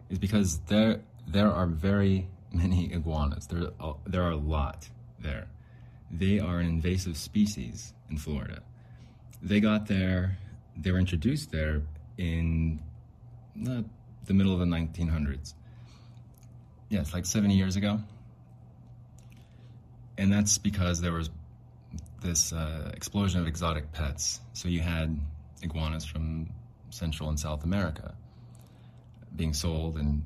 is 0.10 0.18
because 0.18 0.60
there 0.68 1.02
there 1.28 1.52
are 1.52 1.68
very 1.68 2.28
many 2.54 2.94
iguanas. 2.94 3.48
There, 3.48 3.72
are, 3.80 3.98
there 4.06 4.24
are 4.24 4.32
a 4.32 4.38
lot 4.38 4.90
there. 5.20 5.48
They 6.12 6.40
are 6.40 6.60
an 6.60 6.68
invasive 6.68 7.18
species 7.18 7.94
in 8.10 8.18
Florida. 8.18 8.62
They 9.42 9.60
got 9.60 9.88
there, 9.88 10.38
they 10.78 10.92
were 10.92 11.00
introduced 11.00 11.52
there 11.52 11.82
in 12.18 12.82
the, 13.56 13.84
the 14.26 14.34
middle 14.34 14.54
of 14.54 14.60
the 14.60 14.66
1900s. 14.66 15.54
Yes, 16.90 17.14
like 17.14 17.26
70 17.26 17.56
years 17.56 17.76
ago. 17.76 18.00
And 20.18 20.32
that's 20.32 20.58
because 20.58 21.02
there 21.02 21.14
was 21.14 21.30
this 22.22 22.54
uh, 22.54 22.92
explosion 22.94 23.42
of 23.42 23.48
exotic 23.48 23.92
pets. 23.92 24.40
So 24.54 24.68
you 24.68 24.80
had 24.80 25.20
iguanas 25.62 26.06
from 26.06 26.50
Central 26.90 27.30
and 27.30 27.40
South 27.40 27.64
America 27.64 28.16
being 29.36 29.54
sold 29.54 29.98
and 29.98 30.24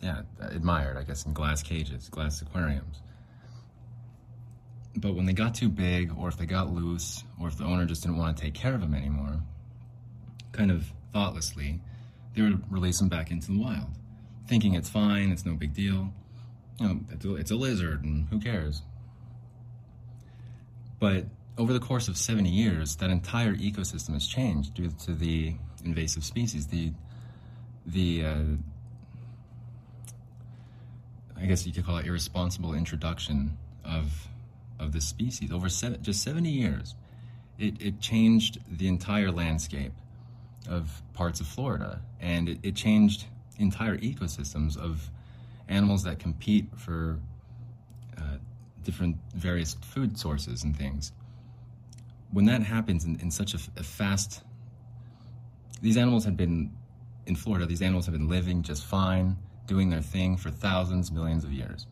yeah, 0.00 0.22
admired, 0.40 0.96
I 0.96 1.02
guess, 1.02 1.26
in 1.26 1.32
glass 1.32 1.62
cages, 1.62 2.08
glass 2.08 2.40
aquariums. 2.40 3.00
But 4.96 5.14
when 5.14 5.26
they 5.26 5.32
got 5.32 5.54
too 5.54 5.68
big, 5.68 6.16
or 6.16 6.28
if 6.28 6.36
they 6.36 6.46
got 6.46 6.72
loose, 6.72 7.24
or 7.40 7.48
if 7.48 7.56
the 7.56 7.64
owner 7.64 7.84
just 7.84 8.02
didn't 8.02 8.16
want 8.16 8.36
to 8.36 8.42
take 8.42 8.54
care 8.54 8.74
of 8.74 8.80
them 8.80 8.94
anymore, 8.94 9.40
kind 10.52 10.70
of 10.70 10.92
thoughtlessly, 11.12 11.80
they 12.34 12.42
would 12.42 12.70
release 12.72 12.98
them 12.98 13.08
back 13.08 13.30
into 13.30 13.52
the 13.52 13.58
wild, 13.58 13.90
thinking 14.46 14.74
it's 14.74 14.88
fine, 14.88 15.30
it's 15.30 15.44
no 15.44 15.54
big 15.54 15.74
deal. 15.74 16.12
Know, 16.80 17.00
it's 17.10 17.24
a, 17.24 17.34
it's 17.34 17.50
a 17.50 17.56
lizard, 17.56 18.04
and 18.04 18.28
who 18.28 18.38
cares? 18.38 18.82
But 21.00 21.26
over 21.56 21.72
the 21.72 21.80
course 21.80 22.08
of 22.08 22.16
70 22.16 22.48
years, 22.48 22.96
that 22.96 23.10
entire 23.10 23.54
ecosystem 23.54 24.12
has 24.12 24.26
changed 24.26 24.74
due 24.74 24.90
to 25.04 25.12
the 25.12 25.54
invasive 25.84 26.24
species, 26.24 26.66
the 26.68 26.92
the 27.86 28.24
uh, 28.24 28.44
I 31.36 31.46
guess 31.46 31.66
you 31.66 31.72
could 31.72 31.86
call 31.86 31.98
it 31.98 32.06
irresponsible 32.06 32.74
introduction 32.74 33.56
of 33.84 34.28
of 34.78 34.92
this 34.92 35.06
species 35.06 35.50
over 35.50 35.68
seven, 35.68 36.02
just 36.02 36.22
70 36.22 36.48
years. 36.48 36.94
It, 37.58 37.82
it 37.82 38.00
changed 38.00 38.58
the 38.70 38.86
entire 38.86 39.32
landscape 39.32 39.92
of 40.68 41.02
parts 41.14 41.40
of 41.40 41.46
Florida, 41.48 42.00
and 42.20 42.48
it, 42.48 42.58
it 42.62 42.76
changed 42.76 43.24
entire 43.58 43.98
ecosystems 43.98 44.76
of 44.76 45.10
animals 45.68 46.04
that 46.04 46.18
compete 46.18 46.66
for 46.76 47.18
uh, 48.16 48.38
different 48.82 49.16
various 49.34 49.74
food 49.74 50.18
sources 50.18 50.64
and 50.64 50.76
things. 50.76 51.12
When 52.30 52.46
that 52.46 52.62
happens 52.62 53.04
in, 53.04 53.18
in 53.20 53.30
such 53.30 53.54
a, 53.54 53.58
a 53.76 53.82
fast, 53.82 54.42
these 55.80 55.96
animals 55.96 56.24
had 56.24 56.36
been 56.36 56.70
in 57.26 57.36
Florida. 57.36 57.66
These 57.66 57.82
animals 57.82 58.06
have 58.06 58.14
been 58.14 58.28
living 58.28 58.62
just 58.62 58.84
fine 58.84 59.36
doing 59.66 59.90
their 59.90 60.00
thing 60.00 60.36
for 60.36 60.50
thousands, 60.50 61.12
millions 61.12 61.44
of 61.44 61.52
years. 61.52 61.86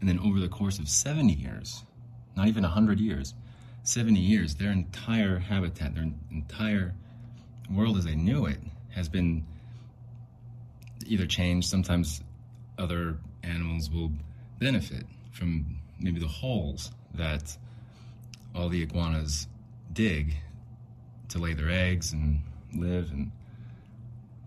And 0.00 0.08
then 0.08 0.18
over 0.20 0.38
the 0.38 0.48
course 0.48 0.78
of 0.78 0.88
70 0.88 1.32
years, 1.32 1.84
not 2.36 2.46
even 2.46 2.62
100 2.62 3.00
years, 3.00 3.34
70 3.82 4.18
years, 4.18 4.54
their 4.54 4.70
entire 4.70 5.38
habitat, 5.38 5.94
their 5.94 6.06
entire 6.30 6.94
world 7.70 7.96
as 7.96 8.04
they 8.04 8.14
knew 8.14 8.46
it 8.46 8.58
has 8.90 9.08
been 9.08 9.44
either 11.06 11.26
change. 11.26 11.66
Sometimes 11.66 12.22
other 12.78 13.18
animals 13.42 13.90
will 13.90 14.12
benefit 14.58 15.06
from 15.32 15.78
maybe 15.98 16.20
the 16.20 16.28
holes 16.28 16.90
that 17.14 17.56
all 18.54 18.68
the 18.68 18.82
iguanas 18.82 19.48
dig 19.92 20.34
to 21.28 21.38
lay 21.38 21.54
their 21.54 21.70
eggs 21.70 22.12
and 22.12 22.40
live. 22.74 23.10
And 23.10 23.30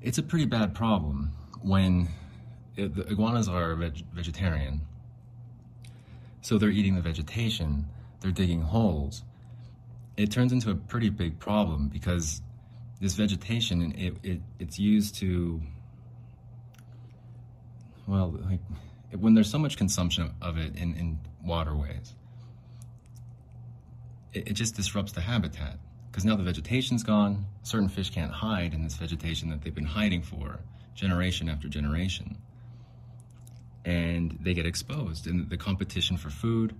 it's 0.01 0.17
a 0.17 0.23
pretty 0.23 0.45
bad 0.45 0.73
problem 0.73 1.31
when 1.61 2.07
the 2.75 3.05
iguanas 3.09 3.47
are 3.47 3.75
veg- 3.75 4.05
vegetarian, 4.13 4.81
so 6.41 6.57
they're 6.57 6.69
eating 6.69 6.95
the 6.95 7.01
vegetation, 7.01 7.85
they're 8.21 8.31
digging 8.31 8.61
holes. 8.61 9.23
It 10.17 10.31
turns 10.31 10.51
into 10.51 10.71
a 10.71 10.75
pretty 10.75 11.09
big 11.09 11.39
problem 11.39 11.89
because 11.89 12.41
this 13.01 13.15
vegetation 13.15 13.93
it, 13.97 14.13
it 14.23 14.41
it's 14.59 14.77
used 14.77 15.15
to 15.15 15.61
well 18.09 18.37
like 18.49 18.59
when 19.19 19.33
there's 19.33 19.49
so 19.49 19.57
much 19.57 19.77
consumption 19.77 20.31
of 20.41 20.57
it 20.57 20.75
in, 20.75 20.93
in 20.95 21.19
waterways 21.43 22.15
it, 24.33 24.49
it 24.49 24.53
just 24.53 24.75
disrupts 24.75 25.11
the 25.11 25.21
habitat 25.21 25.77
because 26.11 26.25
now 26.25 26.35
the 26.35 26.43
vegetation's 26.43 27.03
gone 27.03 27.45
certain 27.63 27.87
fish 27.87 28.09
can't 28.09 28.31
hide 28.31 28.73
in 28.73 28.83
this 28.83 28.95
vegetation 28.95 29.49
that 29.49 29.61
they've 29.61 29.75
been 29.75 29.85
hiding 29.85 30.21
for 30.21 30.59
generation 30.95 31.49
after 31.49 31.67
generation. 31.67 32.37
And 33.85 34.37
they 34.41 34.53
get 34.53 34.65
exposed. 34.65 35.27
And 35.27 35.49
the 35.49 35.57
competition 35.57 36.17
for 36.17 36.29
food, 36.29 36.75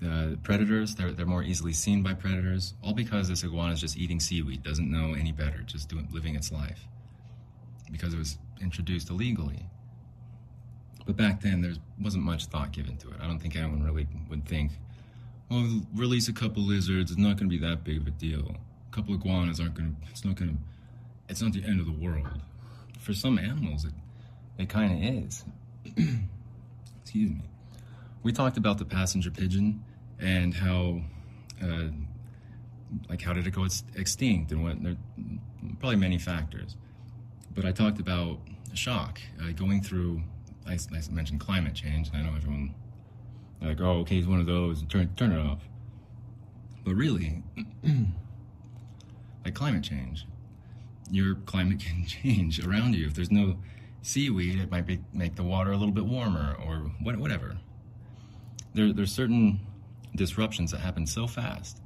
the 0.00 0.38
predators, 0.42 0.94
they're, 0.94 1.12
they're 1.12 1.26
more 1.26 1.42
easily 1.42 1.72
seen 1.72 2.02
by 2.02 2.14
predators, 2.14 2.74
all 2.82 2.94
because 2.94 3.28
this 3.28 3.42
iguana 3.42 3.72
is 3.72 3.80
just 3.80 3.96
eating 3.96 4.20
seaweed, 4.20 4.62
doesn't 4.62 4.90
know 4.90 5.14
any 5.14 5.32
better, 5.32 5.62
just 5.62 5.88
doing, 5.88 6.08
living 6.12 6.36
its 6.36 6.52
life. 6.52 6.86
Because 7.90 8.14
it 8.14 8.18
was 8.18 8.38
introduced 8.60 9.10
illegally. 9.10 9.66
But 11.06 11.16
back 11.16 11.40
then, 11.40 11.62
there 11.62 11.72
wasn't 12.00 12.24
much 12.24 12.46
thought 12.46 12.72
given 12.72 12.96
to 12.98 13.08
it. 13.08 13.16
I 13.20 13.26
don't 13.26 13.38
think 13.38 13.56
anyone 13.56 13.82
really 13.82 14.06
would 14.28 14.44
think, 14.46 14.72
well, 15.50 15.82
release 15.94 16.28
a 16.28 16.32
couple 16.32 16.62
lizards, 16.62 17.12
it's 17.12 17.20
not 17.20 17.36
going 17.36 17.48
to 17.48 17.56
be 17.56 17.58
that 17.58 17.84
big 17.84 18.00
of 18.00 18.06
a 18.06 18.10
deal. 18.10 18.56
A 18.90 18.94
couple 18.94 19.14
iguanas 19.14 19.60
aren't 19.60 19.74
going 19.74 19.94
to, 19.94 20.10
it's 20.10 20.24
not 20.24 20.34
going 20.34 20.50
to, 20.50 20.56
it's 21.28 21.40
not 21.40 21.52
the 21.52 21.64
end 21.64 21.80
of 21.80 21.86
the 21.86 21.92
world 21.92 22.26
for 23.06 23.14
some 23.14 23.38
animals, 23.38 23.84
it, 23.84 23.92
it 24.58 24.68
kind 24.68 24.92
of 24.92 25.24
is. 25.24 25.44
Excuse 27.02 27.30
me. 27.30 27.42
We 28.24 28.32
talked 28.32 28.56
about 28.56 28.78
the 28.78 28.84
passenger 28.84 29.30
pigeon 29.30 29.84
and 30.18 30.52
how, 30.52 31.02
uh, 31.62 31.88
like, 33.08 33.22
how 33.22 33.32
did 33.32 33.46
it 33.46 33.52
go 33.52 33.64
extinct 33.94 34.50
and 34.50 34.64
what, 34.64 34.82
there 34.82 34.96
probably 35.78 35.96
many 35.96 36.18
factors. 36.18 36.74
But 37.54 37.64
I 37.64 37.70
talked 37.70 38.00
about 38.00 38.38
shock, 38.74 39.20
uh, 39.40 39.52
going 39.52 39.82
through, 39.82 40.22
I, 40.66 40.72
I, 40.72 41.12
mentioned 41.12 41.40
climate 41.40 41.74
change, 41.74 42.08
and 42.08 42.16
I 42.16 42.22
know 42.22 42.36
everyone, 42.36 42.74
like, 43.62 43.80
oh, 43.80 44.00
okay, 44.00 44.18
it's 44.18 44.26
one 44.26 44.40
of 44.40 44.46
those, 44.46 44.82
turn, 44.84 45.10
turn 45.16 45.32
it 45.32 45.38
off. 45.38 45.60
But 46.84 46.94
really, 46.94 47.42
like 49.44 49.54
climate 49.54 49.82
change, 49.82 50.26
your 51.10 51.36
climate 51.46 51.80
can 51.84 52.04
change 52.06 52.64
around 52.64 52.94
you. 52.94 53.06
If 53.06 53.14
there's 53.14 53.30
no 53.30 53.58
seaweed, 54.02 54.60
it 54.60 54.70
might 54.70 54.86
be, 54.86 55.00
make 55.12 55.36
the 55.36 55.42
water 55.42 55.72
a 55.72 55.76
little 55.76 55.94
bit 55.94 56.06
warmer 56.06 56.56
or 56.64 56.90
what, 57.02 57.16
whatever. 57.16 57.56
There, 58.74 58.92
there's 58.92 59.12
certain 59.12 59.60
disruptions 60.14 60.70
that 60.70 60.80
happen 60.80 61.06
so 61.06 61.26
fast 61.26 61.80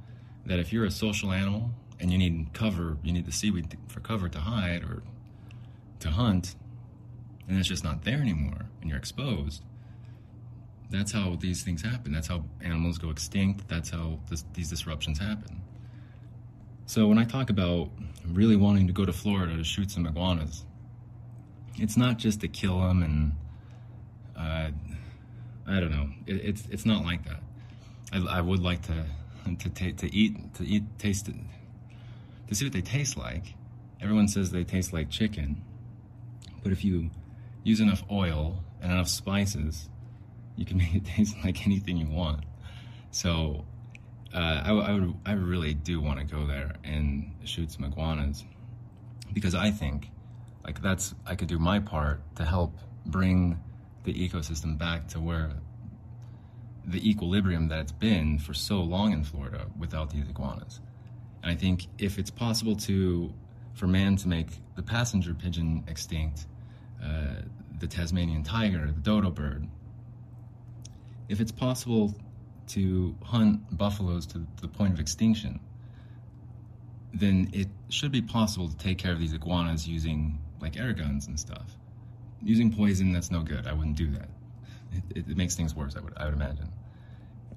that 0.45 0.59
if 0.59 0.73
you're 0.73 0.85
a 0.85 0.91
social 0.91 1.31
animal 1.31 1.71
and 1.99 2.11
you 2.11 2.17
need 2.17 2.53
cover, 2.53 2.97
you 3.03 3.13
need 3.13 3.25
the 3.25 3.31
seaweed 3.31 3.77
for 3.87 3.99
cover 3.99 4.27
to 4.29 4.39
hide 4.39 4.83
or 4.83 5.03
to 5.99 6.09
hunt, 6.09 6.55
and 7.47 7.57
it's 7.57 7.67
just 7.67 7.83
not 7.83 8.03
there 8.03 8.19
anymore 8.19 8.65
and 8.81 8.89
you're 8.89 8.99
exposed. 8.99 9.63
That's 10.89 11.11
how 11.11 11.37
these 11.39 11.63
things 11.63 11.81
happen. 11.81 12.11
That's 12.11 12.27
how 12.27 12.43
animals 12.61 12.97
go 12.97 13.09
extinct. 13.09 13.67
That's 13.69 13.89
how 13.89 14.19
this, 14.29 14.43
these 14.53 14.69
disruptions 14.69 15.19
happen. 15.19 15.61
So 16.85 17.07
when 17.07 17.17
I 17.17 17.23
talk 17.23 17.49
about 17.49 17.89
really 18.27 18.57
wanting 18.57 18.87
to 18.87 18.93
go 18.93 19.05
to 19.05 19.13
Florida 19.13 19.55
to 19.55 19.63
shoot 19.63 19.89
some 19.89 20.05
iguanas, 20.05 20.65
it's 21.75 21.95
not 21.95 22.17
just 22.17 22.41
to 22.41 22.49
kill 22.49 22.81
them 22.81 23.01
and 23.03 23.33
uh, 24.37 24.71
I 25.67 25.79
don't 25.79 25.91
know. 25.91 26.09
It, 26.27 26.43
it's 26.43 26.67
it's 26.69 26.85
not 26.85 27.05
like 27.05 27.25
that. 27.25 27.41
I, 28.11 28.37
I 28.37 28.41
would 28.41 28.59
like 28.59 28.81
to 28.83 29.05
to 29.69 29.91
to 29.93 30.15
eat 30.15 30.53
to 30.55 30.65
eat 30.65 30.83
taste 30.99 31.29
it 31.29 31.35
to 32.47 32.55
see 32.55 32.65
what 32.65 32.73
they 32.73 32.81
taste 32.81 33.17
like. 33.17 33.53
Everyone 34.01 34.27
says 34.27 34.51
they 34.51 34.63
taste 34.63 34.91
like 34.91 35.09
chicken, 35.09 35.63
but 36.63 36.71
if 36.71 36.83
you 36.83 37.11
use 37.63 37.79
enough 37.79 38.03
oil 38.11 38.63
and 38.81 38.91
enough 38.91 39.07
spices, 39.07 39.89
you 40.55 40.65
can 40.65 40.77
make 40.83 40.95
it 40.95 41.05
taste 41.05 41.35
like 41.43 41.65
anything 41.65 41.97
you 41.97 42.07
want. 42.07 42.43
So 43.11 43.65
uh, 44.33 44.61
I, 44.63 44.71
I, 44.71 44.93
would 44.93 45.13
I 45.25 45.33
really 45.33 45.73
do 45.73 45.99
want 45.99 46.19
to 46.19 46.25
go 46.25 46.45
there 46.45 46.73
and 46.83 47.31
shoot 47.43 47.71
some 47.71 47.83
iguanas 47.83 48.45
because 49.33 49.55
I 49.55 49.71
think 49.71 50.09
like 50.63 50.81
that's 50.81 51.13
I 51.25 51.35
could 51.35 51.47
do 51.47 51.59
my 51.59 51.79
part 51.79 52.21
to 52.35 52.45
help 52.45 52.77
bring 53.05 53.59
the 54.03 54.13
ecosystem 54.13 54.77
back 54.77 55.07
to 55.09 55.19
where 55.19 55.51
the 56.85 57.07
equilibrium 57.07 57.67
that 57.67 57.79
it's 57.79 57.91
been 57.91 58.39
for 58.39 58.53
so 58.53 58.81
long 58.81 59.13
in 59.13 59.23
Florida 59.23 59.67
without 59.77 60.09
these 60.09 60.27
iguanas. 60.27 60.79
And 61.43 61.51
I 61.51 61.55
think 61.55 61.87
if 61.97 62.17
it's 62.17 62.31
possible 62.31 62.75
to 62.77 63.33
for 63.73 63.87
man 63.87 64.15
to 64.17 64.27
make 64.27 64.47
the 64.75 64.83
passenger 64.83 65.33
pigeon 65.33 65.83
extinct, 65.87 66.45
uh, 67.03 67.41
the 67.79 67.87
Tasmanian 67.87 68.43
tiger, 68.43 68.85
the 68.85 68.99
dodo 68.99 69.29
bird, 69.29 69.67
if 71.29 71.39
it's 71.39 71.51
possible 71.51 72.15
to 72.67 73.15
hunt 73.23 73.77
buffaloes 73.77 74.25
to 74.27 74.45
the 74.61 74.67
point 74.67 74.93
of 74.93 74.99
extinction, 74.99 75.59
then 77.13 77.49
it 77.53 77.67
should 77.89 78.11
be 78.11 78.21
possible 78.21 78.67
to 78.67 78.77
take 78.77 78.97
care 78.97 79.11
of 79.11 79.19
these 79.19 79.33
iguanas 79.33 79.87
using 79.87 80.39
like 80.61 80.77
air 80.77 80.93
guns 80.93 81.27
and 81.27 81.39
stuff. 81.39 81.77
Using 82.41 82.73
poison, 82.73 83.11
that's 83.11 83.31
no 83.31 83.41
good. 83.41 83.67
I 83.67 83.73
wouldn't 83.73 83.97
do 83.97 84.11
that. 84.11 84.29
It, 84.91 85.03
it, 85.17 85.29
it 85.31 85.37
makes 85.37 85.55
things 85.55 85.75
worse, 85.75 85.95
I 85.95 86.01
would, 86.01 86.13
I 86.17 86.25
would 86.25 86.33
imagine. 86.33 86.69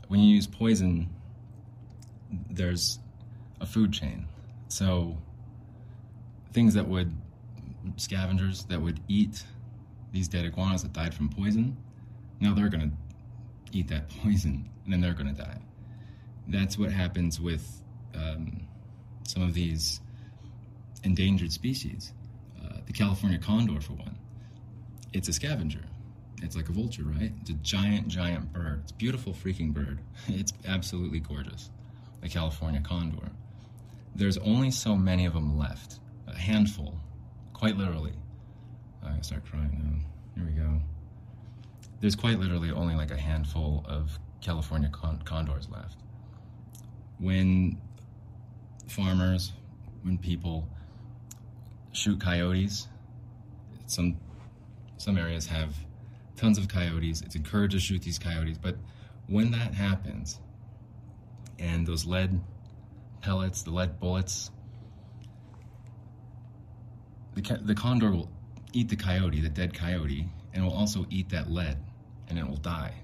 When 0.09 0.21
you 0.21 0.35
use 0.35 0.47
poison, 0.47 1.11
there's 2.51 2.99
a 3.61 3.67
food 3.67 3.93
chain. 3.93 4.27
So 4.69 5.17
things 6.53 6.75
that 6.75 6.87
would, 6.89 7.13
scavengers 7.97 8.65
that 8.65 8.81
would 8.81 9.01
eat 9.09 9.45
these 10.13 10.29
dead 10.29 10.45
iguanas 10.45 10.83
that 10.83 10.93
died 10.93 11.15
from 11.15 11.29
poison, 11.29 11.77
now 12.41 12.55
they're 12.55 12.69
going 12.69 12.91
to 12.91 12.97
eat 13.77 13.89
that 13.89 14.09
poison 14.23 14.69
and 14.85 14.93
then 14.93 15.01
they're 15.01 15.15
going 15.15 15.35
to 15.35 15.43
die. 15.43 15.59
That's 16.49 16.79
what 16.79 16.93
happens 16.93 17.41
with 17.41 17.83
um, 18.15 18.67
some 19.27 19.43
of 19.43 19.55
these 19.55 20.01
endangered 21.03 21.53
species. 21.53 22.13
Uh, 22.63 22.79
the 22.87 22.93
California 22.93 23.39
condor, 23.39 23.81
for 23.81 23.95
one, 23.95 24.17
it's 25.13 25.29
a 25.29 25.33
scavenger. 25.33 25.85
It's 26.43 26.57
like 26.57 26.69
a 26.69 26.73
vulture, 26.73 27.05
right? 27.05 27.33
It's 27.41 27.51
a 27.51 27.55
giant, 27.55 28.09
giant 28.09 28.53
bird. 28.53 28.81
It's 28.83 28.93
a 28.93 28.97
beautiful 28.97 29.33
freaking 29.33 29.73
bird. 29.73 30.01
It's 30.29 30.53
absolutely 30.67 31.21
gorgeous. 31.21 31.71
The 32.21 32.29
California 32.29 32.81
condor. 32.81 33.31
There's 34.15 34.39
only 34.39 34.71
so 34.71 34.95
many 34.95 35.27
of 35.27 35.33
them 35.35 35.59
left. 35.59 36.01
A 36.27 36.37
handful, 36.37 36.99
quite 37.65 37.79
literally. 37.79 38.13
I 39.03 39.19
start 39.23 39.47
crying 39.47 39.71
now. 39.83 40.43
Here 40.43 40.45
we 40.45 40.53
go. 40.53 40.83
There's 42.03 42.15
quite 42.15 42.39
literally 42.39 42.71
only 42.71 42.95
like 42.95 43.11
a 43.11 43.17
handful 43.17 43.87
of 43.89 44.19
California 44.43 44.91
con- 44.93 45.23
condors 45.25 45.71
left. 45.71 45.97
When 47.19 47.81
farmers, 48.87 49.53
when 50.03 50.19
people 50.19 50.69
shoot 51.93 52.21
coyotes, 52.21 52.87
some 53.87 54.19
some 54.99 55.17
areas 55.17 55.47
have 55.47 55.75
tons 56.37 56.59
of 56.59 56.69
coyotes. 56.69 57.23
It's 57.23 57.35
encouraged 57.35 57.73
to 57.73 57.81
shoot 57.81 58.03
these 58.03 58.19
coyotes, 58.19 58.59
but 58.59 58.77
when 59.27 59.53
that 59.53 59.73
happens, 59.73 60.39
and 61.59 61.87
those 61.87 62.05
lead 62.05 62.43
pellets, 63.23 63.63
the 63.63 63.71
lead 63.71 63.99
bullets, 63.99 64.51
the, 67.35 67.61
the 67.63 67.75
condor 67.75 68.11
will 68.11 68.31
eat 68.73 68.89
the 68.89 68.97
coyote, 68.97 69.41
the 69.41 69.49
dead 69.49 69.75
coyote, 69.75 70.29
and 70.53 70.65
will 70.65 70.73
also 70.73 71.07
eat 71.11 71.29
that 71.31 71.51
lead, 71.51 71.79
and 72.29 72.39
it 72.39 72.49
will 72.49 72.57
die 72.57 72.95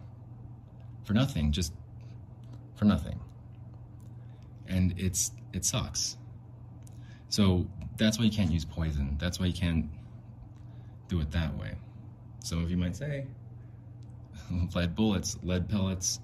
for 1.05 1.14
nothing, 1.14 1.53
just 1.53 1.72
for 2.76 2.85
nothing. 2.85 3.18
And 4.68 4.95
it's 4.97 5.33
it 5.53 5.64
sucks. 5.64 6.16
So 7.28 7.66
that's 7.97 8.18
why 8.18 8.24
you 8.24 8.31
can't 8.31 8.51
use 8.51 8.64
poison. 8.64 9.16
That's 9.18 9.39
why 9.41 9.47
you 9.47 9.53
can't 9.53 9.89
do 11.09 11.20
it 11.20 11.31
that 11.33 11.57
way. 11.59 11.74
Some 12.43 12.62
of 12.62 12.70
you 12.70 12.76
might 12.76 12.97
say, 12.97 13.26
lead 14.74 14.95
bullets, 14.95 15.37
lead 15.43 15.68
pellets, 15.68 16.20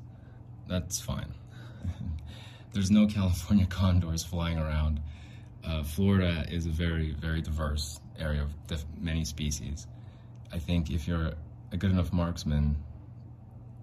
that's 0.68 1.00
fine. 1.00 1.34
There's 2.72 2.90
no 2.90 3.06
California 3.06 3.66
condors 3.70 4.22
flying 4.24 4.58
around. 4.58 5.00
Uh, 5.66 5.82
Florida 5.82 6.46
is 6.48 6.66
a 6.66 6.70
very, 6.70 7.12
very 7.12 7.42
diverse 7.42 8.00
area 8.18 8.42
of 8.42 8.84
many 8.98 9.24
species. 9.24 9.86
I 10.52 10.58
think 10.58 10.90
if 10.90 11.08
you're 11.08 11.32
a 11.72 11.76
good 11.76 11.90
enough 11.90 12.12
marksman, 12.12 12.76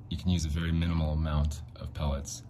you 0.10 0.18
can 0.18 0.30
use 0.30 0.46
a 0.46 0.50
very 0.50 0.72
minimal 0.72 1.12
amount 1.12 1.62
of 1.76 1.94
pellets. 1.94 2.44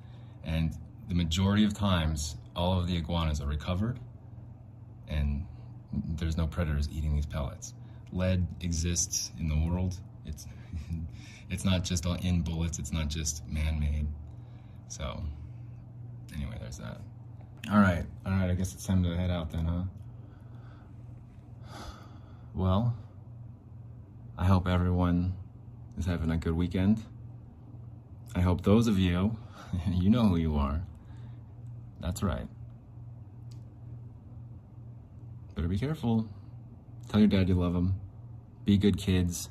And 0.44 0.78
the 1.10 1.16
majority 1.16 1.64
of 1.64 1.74
times, 1.74 2.36
all 2.56 2.80
of 2.80 2.88
the 2.88 2.96
iguanas 2.96 3.42
are 3.42 3.48
recovered 3.48 4.00
and 5.08 5.46
there's 6.18 6.38
no 6.38 6.48
predators 6.48 6.88
eating 6.92 7.16
these 7.16 7.26
pellets. 7.26 7.74
Lead 8.12 8.46
exists 8.62 9.32
in 9.40 9.48
the 9.48 9.58
world. 9.58 10.00
It's 10.26 10.46
it's 11.50 11.66
not 11.66 11.84
just 11.84 12.06
in 12.06 12.42
bullets, 12.42 12.80
it's 12.80 12.92
not 12.92 13.08
just 13.08 13.48
man-made. 13.48 14.08
So 14.88 15.24
anyway, 16.36 16.58
there's 16.60 16.78
that. 16.78 17.02
All 17.72 17.80
right. 17.80 18.06
All 18.26 18.32
right, 18.32 18.50
I 18.50 18.54
guess 18.56 18.74
it's 18.74 18.86
time 18.86 19.04
to 19.04 19.16
head 19.16 19.32
out 19.32 19.52
then, 19.52 19.66
huh? 19.66 19.84
Well, 22.54 22.96
I 24.38 24.46
hope 24.46 24.68
everyone 24.68 25.34
is 25.98 26.06
having 26.06 26.30
a 26.30 26.38
good 26.38 26.54
weekend. 26.54 27.04
I 28.36 28.42
hope 28.42 28.64
those 28.64 28.88
of 28.88 29.00
you, 29.00 29.38
you 29.90 30.10
know 30.10 30.28
who 30.28 30.38
you 30.38 30.56
are. 30.56 30.82
That's 32.00 32.22
right. 32.22 32.48
Better 35.56 35.68
be 35.68 35.78
careful. 35.78 36.28
Tell 37.08 37.20
your 37.20 37.30
dad 37.30 37.48
you 37.48 37.56
love 37.56 37.76
him. 37.76 37.96
Be 38.66 38.78
good 38.78 38.98
kids. 38.98 39.50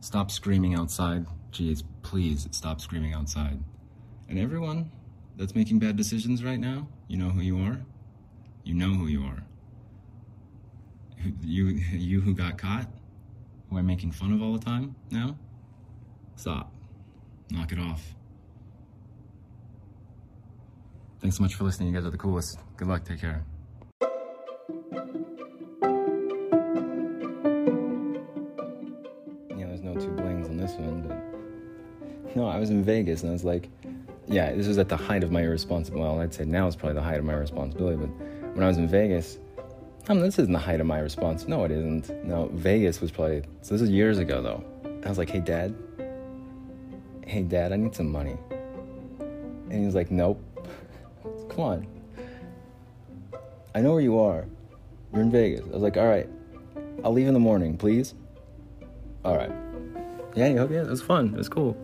Stop 0.00 0.30
screaming 0.30 0.74
outside. 0.74 1.26
Jeez, 1.52 1.82
please 2.02 2.48
stop 2.50 2.80
screaming 2.80 3.12
outside. 3.12 3.60
And 4.28 4.38
everyone 4.38 4.90
that's 5.38 5.54
making 5.54 5.78
bad 5.78 5.96
decisions 5.96 6.42
right 6.44 6.58
now, 6.58 6.88
you 7.06 7.16
know 7.16 7.30
who 7.30 7.40
you 7.40 7.58
are. 7.58 7.78
You 8.64 8.74
know 8.74 8.88
who 8.88 9.06
you 9.06 9.22
are. 9.22 9.42
You, 11.40 11.66
you 11.92 12.20
who 12.20 12.34
got 12.34 12.58
caught, 12.58 12.88
who 13.70 13.78
I'm 13.78 13.86
making 13.86 14.12
fun 14.12 14.32
of 14.32 14.42
all 14.42 14.52
the 14.52 14.64
time 14.64 14.96
now, 15.10 15.38
stop. 16.36 16.74
Knock 17.50 17.72
it 17.72 17.78
off. 17.78 18.02
Thanks 21.20 21.36
so 21.36 21.42
much 21.42 21.54
for 21.54 21.64
listening. 21.64 21.88
You 21.88 21.94
guys 21.94 22.06
are 22.06 22.10
the 22.10 22.18
coolest. 22.18 22.58
Good 22.76 22.88
luck. 22.88 23.04
Take 23.04 23.20
care. 23.20 23.44
Yeah, 29.56 29.66
there's 29.66 29.82
no 29.82 29.94
two 29.94 30.10
blings 30.10 30.48
on 30.48 30.56
this 30.56 30.72
one, 30.72 31.02
but 31.02 32.36
no, 32.36 32.46
I 32.46 32.58
was 32.58 32.70
in 32.70 32.84
Vegas 32.84 33.22
and 33.22 33.30
I 33.30 33.32
was 33.32 33.44
like, 33.44 33.70
yeah, 34.28 34.52
this 34.52 34.66
was 34.66 34.78
at 34.78 34.88
the 34.88 34.96
height 34.96 35.24
of 35.24 35.30
my 35.30 35.42
irresponsibility. 35.42 36.08
Well, 36.08 36.20
I'd 36.20 36.34
say 36.34 36.44
now 36.44 36.66
it's 36.66 36.76
probably 36.76 36.94
the 36.94 37.02
height 37.02 37.18
of 37.18 37.24
my 37.24 37.34
responsibility, 37.34 37.96
but 37.96 38.10
when 38.54 38.62
I 38.62 38.68
was 38.68 38.76
in 38.76 38.88
Vegas, 38.88 39.38
I 40.08 40.14
mean, 40.14 40.22
this 40.22 40.38
isn't 40.38 40.52
the 40.52 40.58
height 40.58 40.80
of 40.80 40.86
my 40.86 40.98
response. 40.98 41.46
No, 41.48 41.64
it 41.64 41.70
isn't. 41.70 42.24
No, 42.24 42.48
Vegas 42.52 43.00
was 43.00 43.10
probably, 43.10 43.42
so 43.62 43.74
this 43.74 43.82
is 43.82 43.90
years 43.90 44.18
ago 44.18 44.42
though. 44.42 44.64
I 45.04 45.08
was 45.08 45.18
like, 45.18 45.30
hey, 45.30 45.40
dad, 45.40 45.74
hey, 47.26 47.42
dad, 47.42 47.72
I 47.72 47.76
need 47.76 47.94
some 47.94 48.10
money. 48.10 48.36
And 49.20 49.72
he 49.72 49.84
was 49.84 49.94
like, 49.94 50.10
nope. 50.10 50.42
Come 51.48 51.60
on. 51.60 51.86
I 53.74 53.80
know 53.80 53.92
where 53.92 54.00
you 54.00 54.18
are. 54.18 54.46
You're 55.12 55.22
in 55.22 55.30
Vegas. 55.30 55.60
I 55.60 55.72
was 55.72 55.82
like, 55.82 55.96
all 55.96 56.06
right, 56.06 56.28
I'll 57.04 57.12
leave 57.12 57.28
in 57.28 57.34
the 57.34 57.40
morning, 57.40 57.76
please. 57.76 58.14
All 59.24 59.36
right. 59.36 59.52
Yeah, 60.34 60.48
yeah, 60.48 60.62
it 60.64 60.88
was 60.88 61.02
fun. 61.02 61.28
It 61.28 61.36
was 61.36 61.48
cool. 61.48 61.76